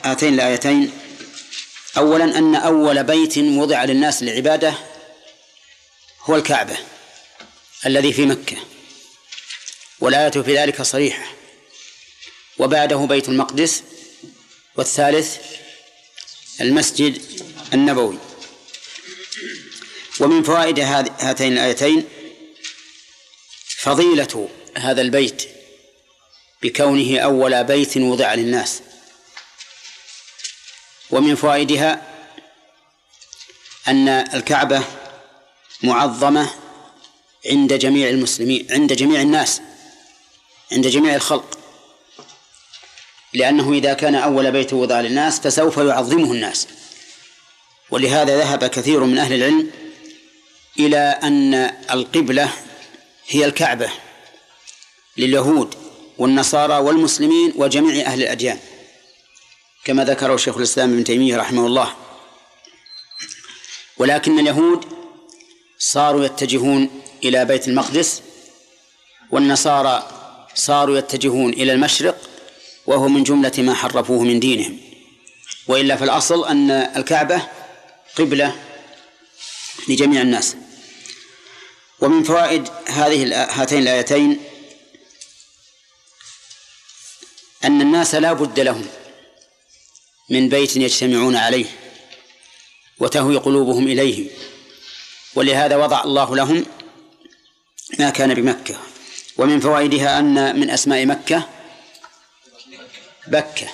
هاتين 0.05 0.35
الآيتين. 0.35 0.99
أولا 1.97 2.25
أن 2.25 2.55
أول 2.55 3.05
بيت 3.05 3.39
وضع 3.39 3.85
للناس 3.85 4.23
للعبادة 4.23 4.75
هو 6.21 6.37
الكعبة 6.37 6.79
الذي 7.87 8.13
في 8.13 8.27
مكة 8.27 8.57
والآية 10.01 10.31
في 10.31 10.59
ذلك 10.59 10.83
صريحة. 10.83 11.33
وبعده 12.59 12.97
بيت 12.97 13.29
المقدس 13.29 13.83
والثالث 14.77 15.39
المسجد 16.61 17.23
النبوي. 17.73 18.19
ومن 20.21 20.43
فوائد 20.43 20.79
هاتين 20.79 21.53
الآيتين 21.53 22.09
فضيلة 23.69 24.49
هذا 24.77 25.01
البيت 25.01 25.49
بكونه 26.63 27.19
أول 27.19 27.65
بيت 27.65 27.97
وضع 27.97 28.35
للناس. 28.35 28.81
ومن 31.11 31.35
فوائدها 31.35 32.15
أن 33.89 34.09
الكعبة 34.09 34.85
معظمة 35.83 36.55
عند 37.47 37.73
جميع 37.73 38.09
المسلمين 38.09 38.67
عند 38.71 38.93
جميع 38.93 39.21
الناس 39.21 39.61
عند 40.73 40.87
جميع 40.87 41.15
الخلق. 41.15 41.59
لأنه 43.35 43.73
إذا 43.73 43.95
كان 43.95 44.15
أول 44.15 44.53
بيت 44.53 44.73
وضع 44.73 45.01
للناس 45.01 45.41
فسوف 45.41 45.77
يعظمه 45.77 46.33
الناس. 46.33 46.69
ولهذا 47.91 48.39
ذهب 48.39 48.65
كثير 48.65 49.05
من 49.05 49.19
أهل 49.19 49.33
العلم 49.33 49.71
إلى 50.79 50.99
أن 50.99 51.55
القبلة 51.91 52.53
هي 53.29 53.45
الكعبة 53.45 53.91
لليهود 55.17 55.75
والنصارى 56.19 56.79
والمسلمين 56.79 57.53
وجميع 57.57 58.07
أهل 58.07 58.23
الأديان. 58.23 58.59
كما 59.85 60.05
ذكره 60.05 60.37
شيخ 60.37 60.57
الإسلام 60.57 60.93
ابن 60.93 61.05
تيمية 61.05 61.37
رحمه 61.37 61.67
الله. 61.67 61.95
ولكن 63.99 64.39
اليهود 64.39 64.85
صاروا 65.79 66.25
يتجهون 66.25 67.03
إلى 67.25 67.45
بيت 67.45 67.69
المقدس 67.69 68.23
والنصارى 69.31 70.11
صاروا 70.55 70.99
يتجهون 70.99 71.53
إلى 71.53 71.73
المشرق 71.73 72.34
وهو 72.87 73.09
من 73.09 73.23
جملة 73.23 73.53
ما 73.59 73.75
حرفوه 73.75 74.23
من 74.23 74.41
دينهم. 74.41 74.79
وإلا 75.69 75.97
في 75.97 76.05
الأصل 76.05 76.49
أن 76.49 76.71
الكعبة 76.71 77.49
قبلة 78.17 78.57
لجميع 79.89 80.23
الناس. 80.23 80.57
ومن 82.01 82.23
فوائد 82.23 82.69
هذه 82.87 83.45
هاتين 83.45 83.83
الآيتين 83.83 84.41
أن 87.65 87.81
الناس 87.81 88.15
لا 88.15 88.33
بد 88.33 88.61
لهم 88.61 88.87
من 90.31 90.49
بيت 90.49 90.77
يجتمعون 90.77 91.37
عليه 91.37 91.67
وتهوي 92.99 93.37
قلوبهم 93.37 93.87
إليه. 93.87 94.31
ولهذا 95.35 95.77
وضع 95.77 96.05
الله 96.05 96.37
لهم 96.37 96.67
ما 97.99 98.11
كان 98.11 98.35
بمكة. 98.35 98.77
ومن 99.37 99.61
فوائدها 99.61 100.19
أن 100.19 100.61
من 100.61 100.71
أسماء 100.71 101.07
مكة 101.07 101.49
بكة 103.27 103.69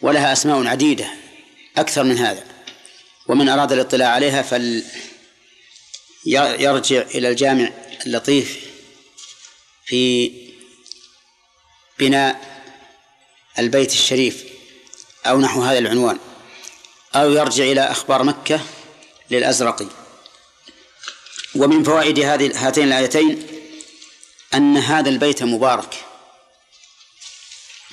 ولها 0.00 0.32
أسماء 0.32 0.66
عديدة 0.66 1.06
أكثر 1.76 2.02
من 2.02 2.18
هذا. 2.18 2.44
ومن 3.28 3.48
أراد 3.48 3.72
الاطلاع 3.72 4.08
عليها 4.08 4.42
فل 4.42 4.84
يرجع 6.26 7.02
إلى 7.02 7.28
الجامع 7.28 7.72
اللطيف 8.06 8.60
في 9.84 10.32
بناء 11.98 12.62
البيت 13.58 13.92
الشريف 13.92 14.44
أو 15.26 15.40
نحو 15.40 15.62
هذا 15.62 15.78
العنوان 15.78 16.18
أو 17.14 17.32
يرجع 17.32 17.64
إلى 17.64 17.80
أخبار 17.80 18.24
مكة 18.24 18.60
للأزرقي 19.30 19.86
ومن 21.54 21.82
فوائد 21.84 22.18
هذه 22.18 22.66
هاتين 22.66 22.88
الآيتين 22.88 23.46
أن 24.54 24.76
هذا 24.76 25.08
البيت 25.08 25.42
مبارك. 25.42 26.04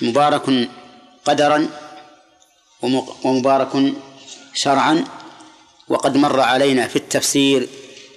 مبارك 0.00 0.68
قدرا 1.24 1.68
ومبارك 3.24 3.92
شرعا. 4.54 5.04
وقد 5.88 6.16
مر 6.16 6.40
علينا 6.40 6.88
في 6.88 6.96
التفسير 6.96 7.68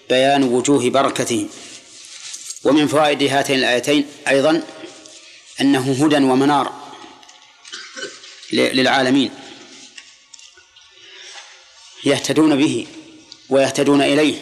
بيان 0.10 0.44
وجوه 0.44 0.90
بركته. 0.90 1.48
ومن 2.64 2.88
فوائد 2.88 3.24
هاتين 3.24 3.60
الآيتين 3.60 4.06
أيضا 4.28 4.64
أنه 5.62 6.06
هدى 6.06 6.16
ومنار 6.16 6.74
للعالمين 8.54 9.32
يهتدون 12.06 12.56
به 12.56 12.88
ويهتدون 13.50 14.02
إليه 14.02 14.36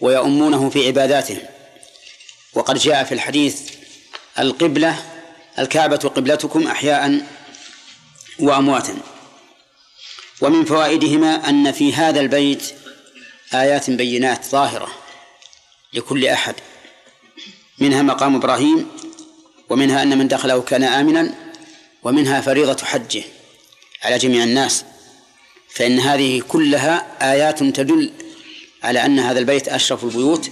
ويؤمونه 0.00 0.70
في 0.70 0.86
عباداتهم 0.86 1.42
وقد 2.54 2.78
جاء 2.78 3.04
في 3.04 3.14
الحديث 3.14 3.60
القبلة 4.38 5.13
الكعبة 5.58 5.96
قبلتكم 5.96 6.66
أحياء 6.66 7.26
وأمواتا. 8.38 8.96
ومن 10.40 10.64
فوائدهما 10.64 11.48
أن 11.48 11.72
في 11.72 11.94
هذا 11.94 12.20
البيت 12.20 12.62
آيات 13.54 13.90
بينات 13.90 14.46
ظاهرة 14.46 14.88
لكل 15.92 16.26
أحد. 16.26 16.54
منها 17.78 18.02
مقام 18.02 18.36
إبراهيم 18.36 18.88
ومنها 19.70 20.02
أن 20.02 20.18
من 20.18 20.28
دخله 20.28 20.62
كان 20.62 20.84
آمنا 20.84 21.34
ومنها 22.02 22.40
فريضة 22.40 22.84
حجه 22.84 23.24
على 24.02 24.18
جميع 24.18 24.44
الناس. 24.44 24.84
فإن 25.68 26.00
هذه 26.00 26.42
كلها 26.48 27.06
آيات 27.32 27.62
تدل 27.62 28.12
على 28.82 29.04
أن 29.04 29.18
هذا 29.18 29.38
البيت 29.38 29.68
أشرف 29.68 30.04
البيوت 30.04 30.50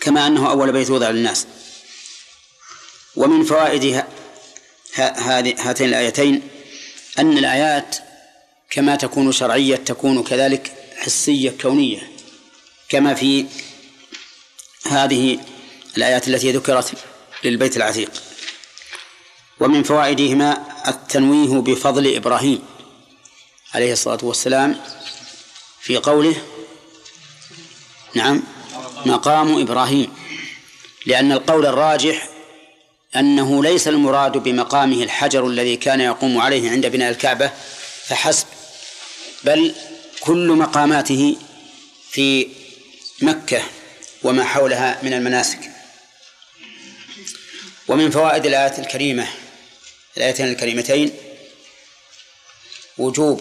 كما 0.00 0.26
أنه 0.26 0.50
أول 0.50 0.72
بيت 0.72 0.90
وضع 0.90 1.10
للناس. 1.10 1.46
ومن 3.16 3.44
فوائد 3.44 4.04
هاتين 4.96 5.88
الآيتين 5.88 6.42
أن 7.18 7.38
الآيات 7.38 7.96
كما 8.70 8.96
تكون 8.96 9.32
شرعية 9.32 9.76
تكون 9.76 10.22
كذلك 10.22 10.72
حسية 10.96 11.54
كونية 11.60 12.10
كما 12.88 13.14
في 13.14 13.46
هذه 14.86 15.38
الآيات 15.96 16.28
التي 16.28 16.52
ذكرت 16.52 16.92
للبيت 17.44 17.76
العتيق. 17.76 18.10
ومن 19.60 19.82
فوائدهما 19.82 20.66
التنويه 20.88 21.60
بفضل 21.60 22.14
إبراهيم 22.16 22.62
عليه 23.74 23.92
الصلاة 23.92 24.18
والسلام 24.22 24.80
في 25.80 25.96
قوله 25.96 26.36
نعم 28.14 28.42
مقام 29.06 29.60
إبراهيم 29.60 30.12
لأن 31.06 31.32
القول 31.32 31.66
الراجح 31.66 32.28
أنه 33.16 33.62
ليس 33.62 33.88
المراد 33.88 34.32
بمقامه 34.32 35.02
الحجر 35.02 35.46
الذي 35.46 35.76
كان 35.76 36.00
يقوم 36.00 36.38
عليه 36.38 36.70
عند 36.70 36.86
بناء 36.86 37.10
الكعبة 37.10 37.50
فحسب 38.06 38.46
بل 39.44 39.74
كل 40.20 40.48
مقاماته 40.48 41.36
في 42.10 42.48
مكة 43.22 43.62
وما 44.22 44.44
حولها 44.44 44.98
من 45.02 45.12
المناسك. 45.12 45.70
ومن 47.88 48.10
فوائد 48.10 48.46
الآية 48.46 48.78
الكريمة 48.78 49.28
الآيتين 50.16 50.46
الكريمتين 50.46 51.12
وجوب 52.98 53.40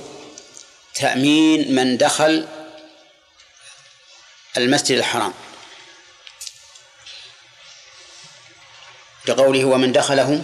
تأمين 0.95 1.75
من 1.75 1.97
دخل 1.97 2.47
المسجد 4.57 4.97
الحرام. 4.97 5.33
لقوله 9.27 9.65
ومن 9.65 9.91
دخله 9.91 10.41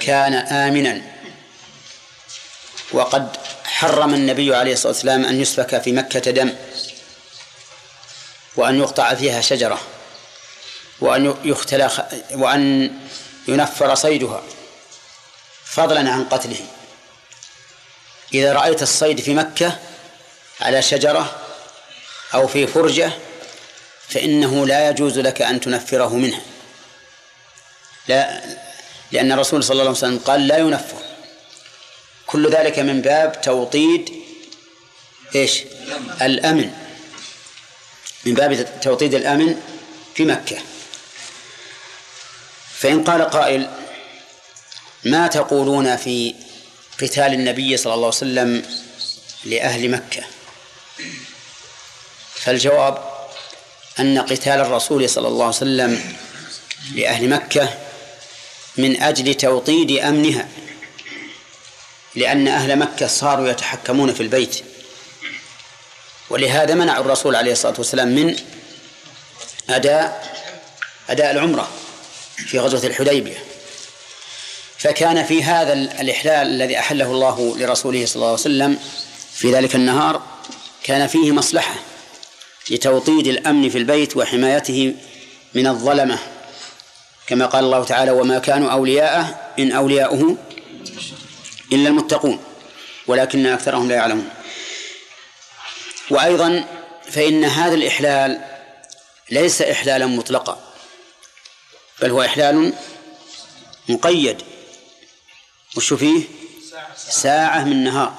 كان 0.00 0.34
آمنا. 0.34 1.02
وقد 2.92 3.36
حرم 3.64 4.14
النبي 4.14 4.56
عليه 4.56 4.72
الصلاة 4.72 4.92
والسلام 4.92 5.24
أن 5.24 5.40
يسفك 5.40 5.82
في 5.82 5.92
مكة 5.92 6.30
دم 6.30 6.54
وأن 8.56 8.78
يقطع 8.78 9.14
فيها 9.14 9.40
شجرة 9.40 9.80
وأن 11.00 11.34
يختلى 11.44 11.90
وأن 12.30 12.92
ينفر 13.48 13.94
صيدها 13.94 14.42
فضلا 15.64 16.10
عن 16.12 16.24
قتله. 16.24 16.60
إذا 18.34 18.52
رأيت 18.52 18.82
الصيد 18.82 19.20
في 19.20 19.34
مكة 19.34 19.78
على 20.60 20.82
شجرة 20.82 21.36
أو 22.34 22.46
في 22.46 22.66
فرجة 22.66 23.12
فإنه 24.08 24.66
لا 24.66 24.90
يجوز 24.90 25.18
لك 25.18 25.42
أن 25.42 25.60
تنفره 25.60 26.14
منها. 26.14 26.40
لا 28.10 28.42
لأن 29.12 29.32
الرسول 29.32 29.64
صلى 29.64 29.72
الله 29.72 29.82
عليه 29.82 29.90
وسلم 29.90 30.18
قال 30.18 30.46
لا 30.46 30.58
ينفر. 30.58 31.02
كل 32.26 32.50
ذلك 32.50 32.78
من 32.78 33.00
باب 33.00 33.40
توطيد 33.40 34.12
إيش؟ 35.34 35.62
الأمن. 36.22 36.70
من 38.26 38.34
باب 38.34 38.80
توطيد 38.82 39.14
الأمن 39.14 39.60
في 40.14 40.24
مكة. 40.24 40.58
فإن 42.78 43.04
قال 43.04 43.22
قائل 43.22 43.70
ما 45.04 45.26
تقولون 45.26 45.96
في 45.96 46.34
قتال 47.02 47.32
النبي 47.34 47.76
صلى 47.76 47.94
الله 47.94 48.06
عليه 48.06 48.16
وسلم 48.16 48.62
لأهل 49.44 49.90
مكة؟ 49.90 50.22
فالجواب 52.34 53.10
أن 54.00 54.18
قتال 54.18 54.60
الرسول 54.60 55.10
صلى 55.10 55.28
الله 55.28 55.44
عليه 55.44 55.56
وسلم 55.56 56.14
لأهل 56.94 57.28
مكة 57.28 57.89
من 58.76 59.02
أجل 59.02 59.34
توطيد 59.34 59.90
أمنها 59.98 60.48
لأن 62.14 62.48
أهل 62.48 62.78
مكة 62.78 63.06
صاروا 63.06 63.48
يتحكمون 63.48 64.14
في 64.14 64.22
البيت. 64.22 64.56
ولهذا 66.30 66.74
منع 66.74 66.98
الرسول 66.98 67.36
عليه 67.36 67.52
الصلاة 67.52 67.74
والسلام 67.78 68.08
من 68.08 68.36
أداء 69.70 70.36
أداء 71.10 71.30
العمرة 71.30 71.70
في 72.36 72.58
غزوة 72.58 72.86
الحديبية. 72.86 73.44
فكان 74.78 75.24
في 75.24 75.42
هذا 75.42 75.72
الإحلال 75.72 76.46
الذي 76.46 76.78
أحله 76.78 77.04
الله 77.04 77.56
لرسوله 77.58 78.06
صلى 78.06 78.16
الله 78.16 78.26
عليه 78.26 78.40
وسلم 78.40 78.78
في 79.34 79.52
ذلك 79.52 79.74
النهار 79.74 80.22
كان 80.82 81.06
فيه 81.06 81.32
مصلحة 81.32 81.74
لتوطيد 82.70 83.26
الأمن 83.26 83.68
في 83.70 83.78
البيت 83.78 84.16
وحمايته 84.16 84.94
من 85.54 85.66
الظلمة. 85.66 86.18
كما 87.30 87.46
قال 87.46 87.64
الله 87.64 87.84
تعالى 87.84 88.10
وما 88.10 88.38
كانوا 88.38 88.70
أولياءه 88.70 89.52
إن 89.58 89.72
أولياؤه 89.72 90.36
إلا 91.72 91.88
المتقون 91.88 92.38
ولكن 93.06 93.46
أكثرهم 93.46 93.88
لا 93.88 93.94
يعلمون. 93.94 94.28
وأيضا 96.10 96.64
فإن 97.10 97.44
هذا 97.44 97.74
الإحلال 97.74 98.40
ليس 99.30 99.62
إحلالا 99.62 100.06
مطلقا 100.06 100.60
بل 102.02 102.10
هو 102.10 102.22
إحلال 102.22 102.72
مقيد. 103.88 104.42
وش 105.76 105.92
فيه؟ 105.92 106.22
ساعة 106.96 107.64
من 107.64 107.84
نهار. 107.84 108.14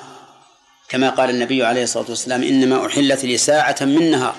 كما 0.89 1.09
قال 1.09 1.29
النبي 1.29 1.65
عليه 1.65 1.83
الصلاة 1.83 2.09
والسلام 2.09 2.43
إنما 2.43 2.85
أحلت 2.85 3.23
لي 3.23 3.37
ساعة 3.37 3.77
من 3.81 4.11
نهار 4.11 4.35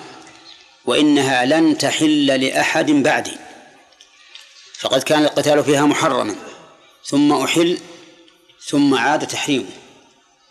وإنها 0.84 1.44
لن 1.44 1.78
تحل 1.78 2.26
لأحد 2.26 2.90
بعدي. 2.90 3.41
فقد 4.82 5.02
كان 5.02 5.24
القتال 5.24 5.64
فيها 5.64 5.86
محرما 5.86 6.36
ثم 7.04 7.32
أحل 7.32 7.78
ثم 8.66 8.94
عاد 8.94 9.26
تحريمه 9.26 9.70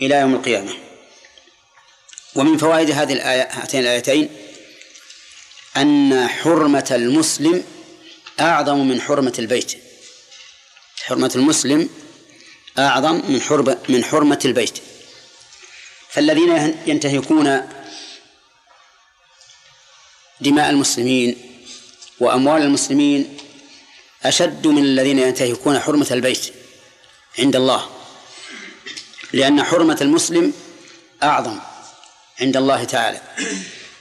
إلى 0.01 0.15
يوم 0.15 0.35
القيامة. 0.35 0.73
ومن 2.35 2.57
فوائد 2.57 2.91
هذه 2.91 3.13
الآية 3.13 3.47
هاتين 3.51 3.81
الآيتين 3.81 4.29
أن 5.77 6.27
حرمة 6.27 6.87
المسلم 6.91 7.63
أعظم 8.39 8.87
من 8.87 9.01
حرمة 9.01 9.33
البيت. 9.39 9.73
حرمة 11.03 11.31
المسلم 11.35 11.89
أعظم 12.79 13.15
من 13.15 13.41
حرمة 13.41 13.77
من 13.89 14.03
حرمة 14.03 14.39
البيت. 14.45 14.79
فالذين 16.09 16.81
ينتهكون 16.87 17.67
دماء 20.41 20.69
المسلمين 20.69 21.37
وأموال 22.19 22.61
المسلمين 22.61 23.37
أشد 24.23 24.67
من 24.67 24.83
الذين 24.83 25.19
ينتهكون 25.19 25.79
حرمة 25.79 26.07
البيت 26.11 26.53
عند 27.39 27.55
الله 27.55 27.89
لأن 29.33 29.63
حرمة 29.63 29.97
المسلم 30.01 30.53
أعظم 31.23 31.59
عند 32.41 32.57
الله 32.57 32.83
تعالى. 32.83 33.21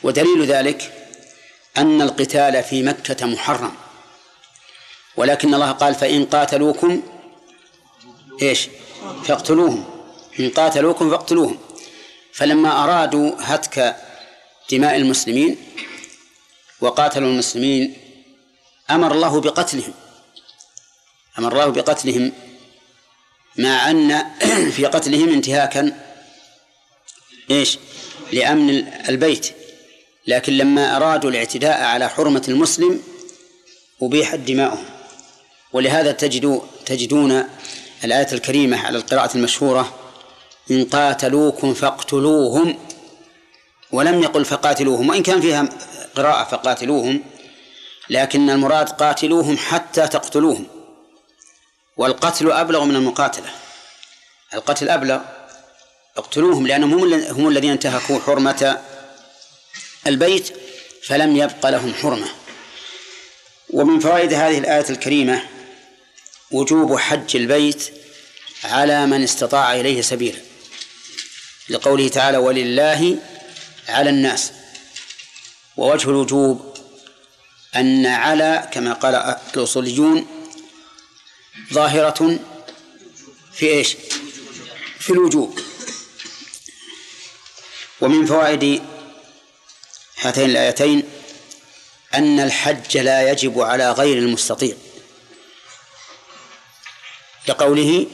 ودليل 0.02 0.46
ذلك 0.46 1.08
أن 1.76 2.02
القتال 2.02 2.62
في 2.62 2.82
مكة 2.82 3.26
محرم. 3.26 3.72
ولكن 5.16 5.54
الله 5.54 5.70
قال 5.70 5.94
فإن 5.94 6.24
قاتلوكم 6.24 7.02
إيش؟ 8.42 8.68
فاقتلوهم. 9.24 9.84
إن 10.40 10.50
قاتلوكم 10.50 11.10
فاقتلوهم. 11.10 11.58
فلما 12.32 12.84
أرادوا 12.84 13.32
هتك 13.38 13.96
دماء 14.70 14.96
المسلمين 14.96 15.56
وقاتلوا 16.80 17.28
المسلمين 17.28 17.96
أمر 18.90 19.12
الله 19.12 19.40
بقتلهم. 19.40 19.94
أمر 21.40 21.52
الله 21.52 21.66
بقتلهم 21.66 22.32
مع 23.56 23.90
أن 23.90 24.24
في 24.76 24.86
قتلهم 24.86 25.28
انتهاكا 25.28 25.92
إيش؟ 27.50 27.78
لأمن 28.32 28.86
البيت. 29.08 29.46
لكن 30.26 30.52
لما 30.52 30.96
أرادوا 30.96 31.30
الاعتداء 31.30 31.82
على 31.82 32.08
حرمة 32.08 32.42
المسلم 32.48 33.02
أبيحت 34.02 34.38
دماؤهم. 34.38 34.84
ولهذا 35.72 36.12
تجدوا 36.12 36.60
تجدون 36.86 37.44
الآية 38.04 38.32
الكريمة 38.32 38.86
على 38.86 38.98
القراءة 38.98 39.36
المشهورة 39.36 39.94
إن 40.70 40.84
قاتلوكم 40.84 41.74
فاقتلوهم 41.74 42.78
ولم 43.92 44.22
يقل 44.22 44.44
فقاتلوهم 44.44 45.08
وإن 45.08 45.22
كان 45.22 45.40
فيها 45.40 45.68
قراءة 46.16 46.44
فقاتلوهم 46.44 47.22
لكن 48.10 48.50
المراد 48.50 48.88
قاتلوهم 48.88 49.56
حتى 49.56 50.08
تقتلوهم. 50.08 50.79
والقتل 52.00 52.52
أبلغ 52.52 52.84
من 52.84 52.96
المقاتلة. 52.96 53.50
القتل 54.54 54.88
أبلغ. 54.88 55.20
اقتلوهم 56.16 56.66
لأنهم 56.66 57.14
هم 57.14 57.48
الذين 57.48 57.70
انتهكوا 57.70 58.20
حرمة 58.20 58.80
البيت 60.06 60.52
فلم 61.06 61.36
يبق 61.36 61.66
لهم 61.66 61.94
حرمة. 61.94 62.28
ومن 63.70 64.00
فوائد 64.00 64.32
هذه 64.32 64.58
الآية 64.58 64.90
الكريمة 64.90 65.42
وجوب 66.50 66.98
حج 66.98 67.36
البيت 67.36 67.92
على 68.64 69.06
من 69.06 69.22
استطاع 69.22 69.74
إليه 69.74 70.02
سبيلا. 70.02 70.38
لقوله 71.68 72.08
تعالى 72.08 72.38
ولله 72.38 73.18
على 73.88 74.10
الناس 74.10 74.52
ووجه 75.76 76.10
الوجوب 76.10 76.76
أن 77.76 78.06
على 78.06 78.68
كما 78.72 78.92
قال 78.92 79.36
الأصوليون 79.56 80.39
ظاهرة 81.72 82.38
في 83.52 83.66
إيش؟ 83.66 83.96
في 84.98 85.10
الوجوب 85.10 85.60
ومن 88.00 88.26
فوائد 88.26 88.82
هاتين 90.18 90.50
الآيتين 90.50 91.02
أن 92.14 92.40
الحج 92.40 92.98
لا 92.98 93.30
يجب 93.30 93.60
على 93.60 93.92
غير 93.92 94.18
المستطيع. 94.18 94.76
لقوله 97.48 98.06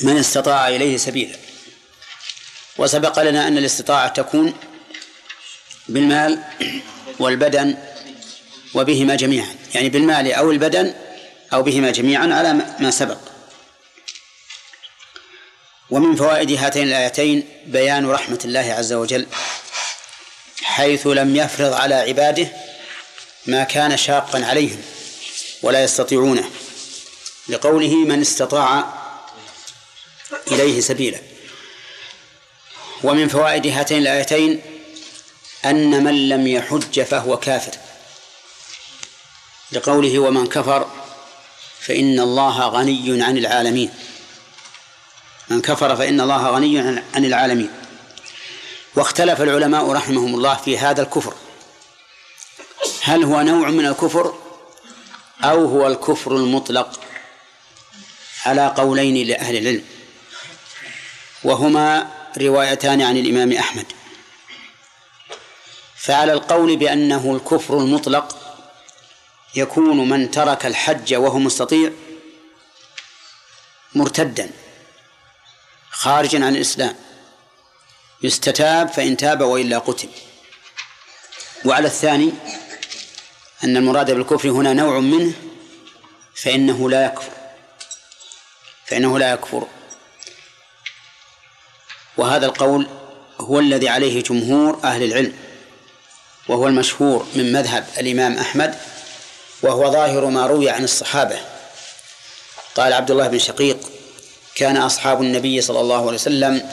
من 0.00 0.16
استطاع 0.16 0.68
إليه 0.68 0.96
سبيلا 0.96 1.38
وسبق 2.78 3.22
لنا 3.22 3.48
أن 3.48 3.58
الاستطاعة 3.58 4.08
تكون 4.08 4.54
بالمال 5.88 6.44
والبدن 7.18 7.76
وبهما 8.74 9.14
جميعا. 9.14 9.56
يعني 9.74 9.88
بالمال 9.88 10.32
أو 10.32 10.50
البدن 10.50 10.94
أو 11.54 11.62
بهما 11.62 11.90
جميعا 11.90 12.34
على 12.34 12.52
ما 12.52 12.90
سبق. 12.90 13.18
ومن 15.90 16.16
فوائد 16.16 16.52
هاتين 16.52 16.88
الآيتين 16.88 17.48
بيان 17.66 18.10
رحمة 18.10 18.38
الله 18.44 18.74
عز 18.78 18.92
وجل 18.92 19.26
حيث 20.62 21.06
لم 21.06 21.36
يفرض 21.36 21.72
على 21.72 21.94
عباده 21.94 22.48
ما 23.46 23.64
كان 23.64 23.96
شاقا 23.96 24.44
عليهم 24.44 24.82
ولا 25.62 25.84
يستطيعونه 25.84 26.50
لقوله 27.48 27.94
من 27.94 28.20
استطاع 28.20 28.84
إليه 30.52 30.80
سبيلا. 30.80 31.18
ومن 33.02 33.28
فوائد 33.28 33.66
هاتين 33.66 33.98
الآيتين 33.98 34.62
أن 35.64 36.04
من 36.04 36.28
لم 36.28 36.46
يحج 36.46 37.02
فهو 37.02 37.36
كافر 37.36 37.78
لقوله 39.72 40.18
ومن 40.18 40.46
كفر 40.46 41.03
فإن 41.84 42.20
الله 42.20 42.68
غني 42.68 43.22
عن 43.22 43.38
العالمين. 43.38 43.90
من 45.48 45.60
كفر 45.60 45.96
فإن 45.96 46.20
الله 46.20 46.50
غني 46.50 46.78
عن 47.14 47.24
العالمين. 47.24 47.70
واختلف 48.96 49.40
العلماء 49.40 49.92
رحمهم 49.92 50.34
الله 50.34 50.54
في 50.54 50.78
هذا 50.78 51.02
الكفر. 51.02 51.34
هل 53.02 53.24
هو 53.24 53.42
نوع 53.42 53.70
من 53.70 53.86
الكفر 53.86 54.34
أو 55.44 55.64
هو 55.64 55.86
الكفر 55.86 56.36
المطلق 56.36 57.00
على 58.46 58.66
قولين 58.76 59.26
لأهل 59.26 59.56
العلم؟ 59.56 59.84
وهما 61.44 62.10
روايتان 62.38 63.02
عن 63.02 63.16
الإمام 63.16 63.52
أحمد. 63.52 63.86
فعلى 65.96 66.32
القول 66.32 66.76
بأنه 66.76 67.32
الكفر 67.36 67.78
المطلق 67.78 68.43
يكون 69.56 70.08
من 70.08 70.30
ترك 70.30 70.66
الحج 70.66 71.14
وهو 71.14 71.38
مستطيع 71.38 71.90
مرتدا 73.94 74.50
خارجا 75.90 76.44
عن 76.44 76.56
الإسلام. 76.56 76.96
يستتاب 78.22 78.88
فإن 78.88 79.16
تاب 79.16 79.40
وإلا 79.40 79.78
قتل. 79.78 80.08
وعلى 81.64 81.86
الثاني 81.86 82.32
أن 83.64 83.76
المراد 83.76 84.10
بالكفر 84.10 84.50
هنا 84.50 84.72
نوع 84.72 85.00
منه 85.00 85.32
فإنه 86.36 86.90
لا 86.90 87.06
يكفر. 87.06 87.32
فإنه 88.86 89.18
لا 89.18 89.32
يكفر. 89.32 89.66
وهذا 92.16 92.46
القول 92.46 92.88
هو 93.40 93.58
الذي 93.58 93.88
عليه 93.88 94.22
جمهور 94.22 94.80
أهل 94.84 95.02
العلم 95.02 95.36
وهو 96.48 96.66
المشهور 96.66 97.26
من 97.34 97.52
مذهب 97.52 97.86
الإمام 97.98 98.38
أحمد 98.38 98.78
وهو 99.64 99.92
ظاهر 99.92 100.26
ما 100.26 100.46
روي 100.46 100.70
عن 100.70 100.84
الصحابة. 100.84 101.38
قال 102.74 102.92
عبد 102.92 103.10
الله 103.10 103.28
بن 103.28 103.38
شقيق 103.38 103.78
كان 104.54 104.76
أصحاب 104.76 105.22
النبي 105.22 105.60
صلى 105.60 105.80
الله 105.80 105.96
عليه 105.96 106.14
وسلم 106.14 106.68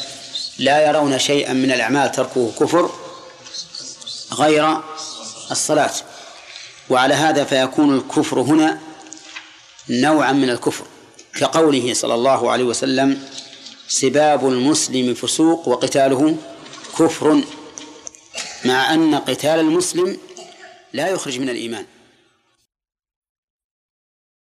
لا 0.60 0.88
يرون 0.88 1.20
شيئا 1.20 1.54
من 1.54 1.72
الأعمال 1.72 2.12
تركه 2.12 2.52
كفر 2.60 2.90
غير 4.34 4.78
الصلاة. 5.52 5.92
وعلى 6.90 7.14
هذا 7.14 7.44
فيكون 7.44 7.98
الكفر 7.98 8.40
هنا 8.40 8.80
نوعا 9.90 10.32
من 10.32 10.50
الكفر 10.50 10.84
كقوله 11.40 11.94
صلى 11.94 12.14
الله 12.14 12.52
عليه 12.52 12.64
وسلم 12.64 13.24
سباب 13.88 14.48
المسلم 14.48 15.14
فسوق 15.14 15.68
وقتاله 15.68 16.36
كفر. 17.00 17.42
مع 18.66 18.94
أن 18.94 19.16
قتال 19.16 19.60
المسلم 19.60 20.18
لا 20.94 21.08
يخرج 21.08 21.40
من 21.40 21.50
الإيمان. 21.50 21.86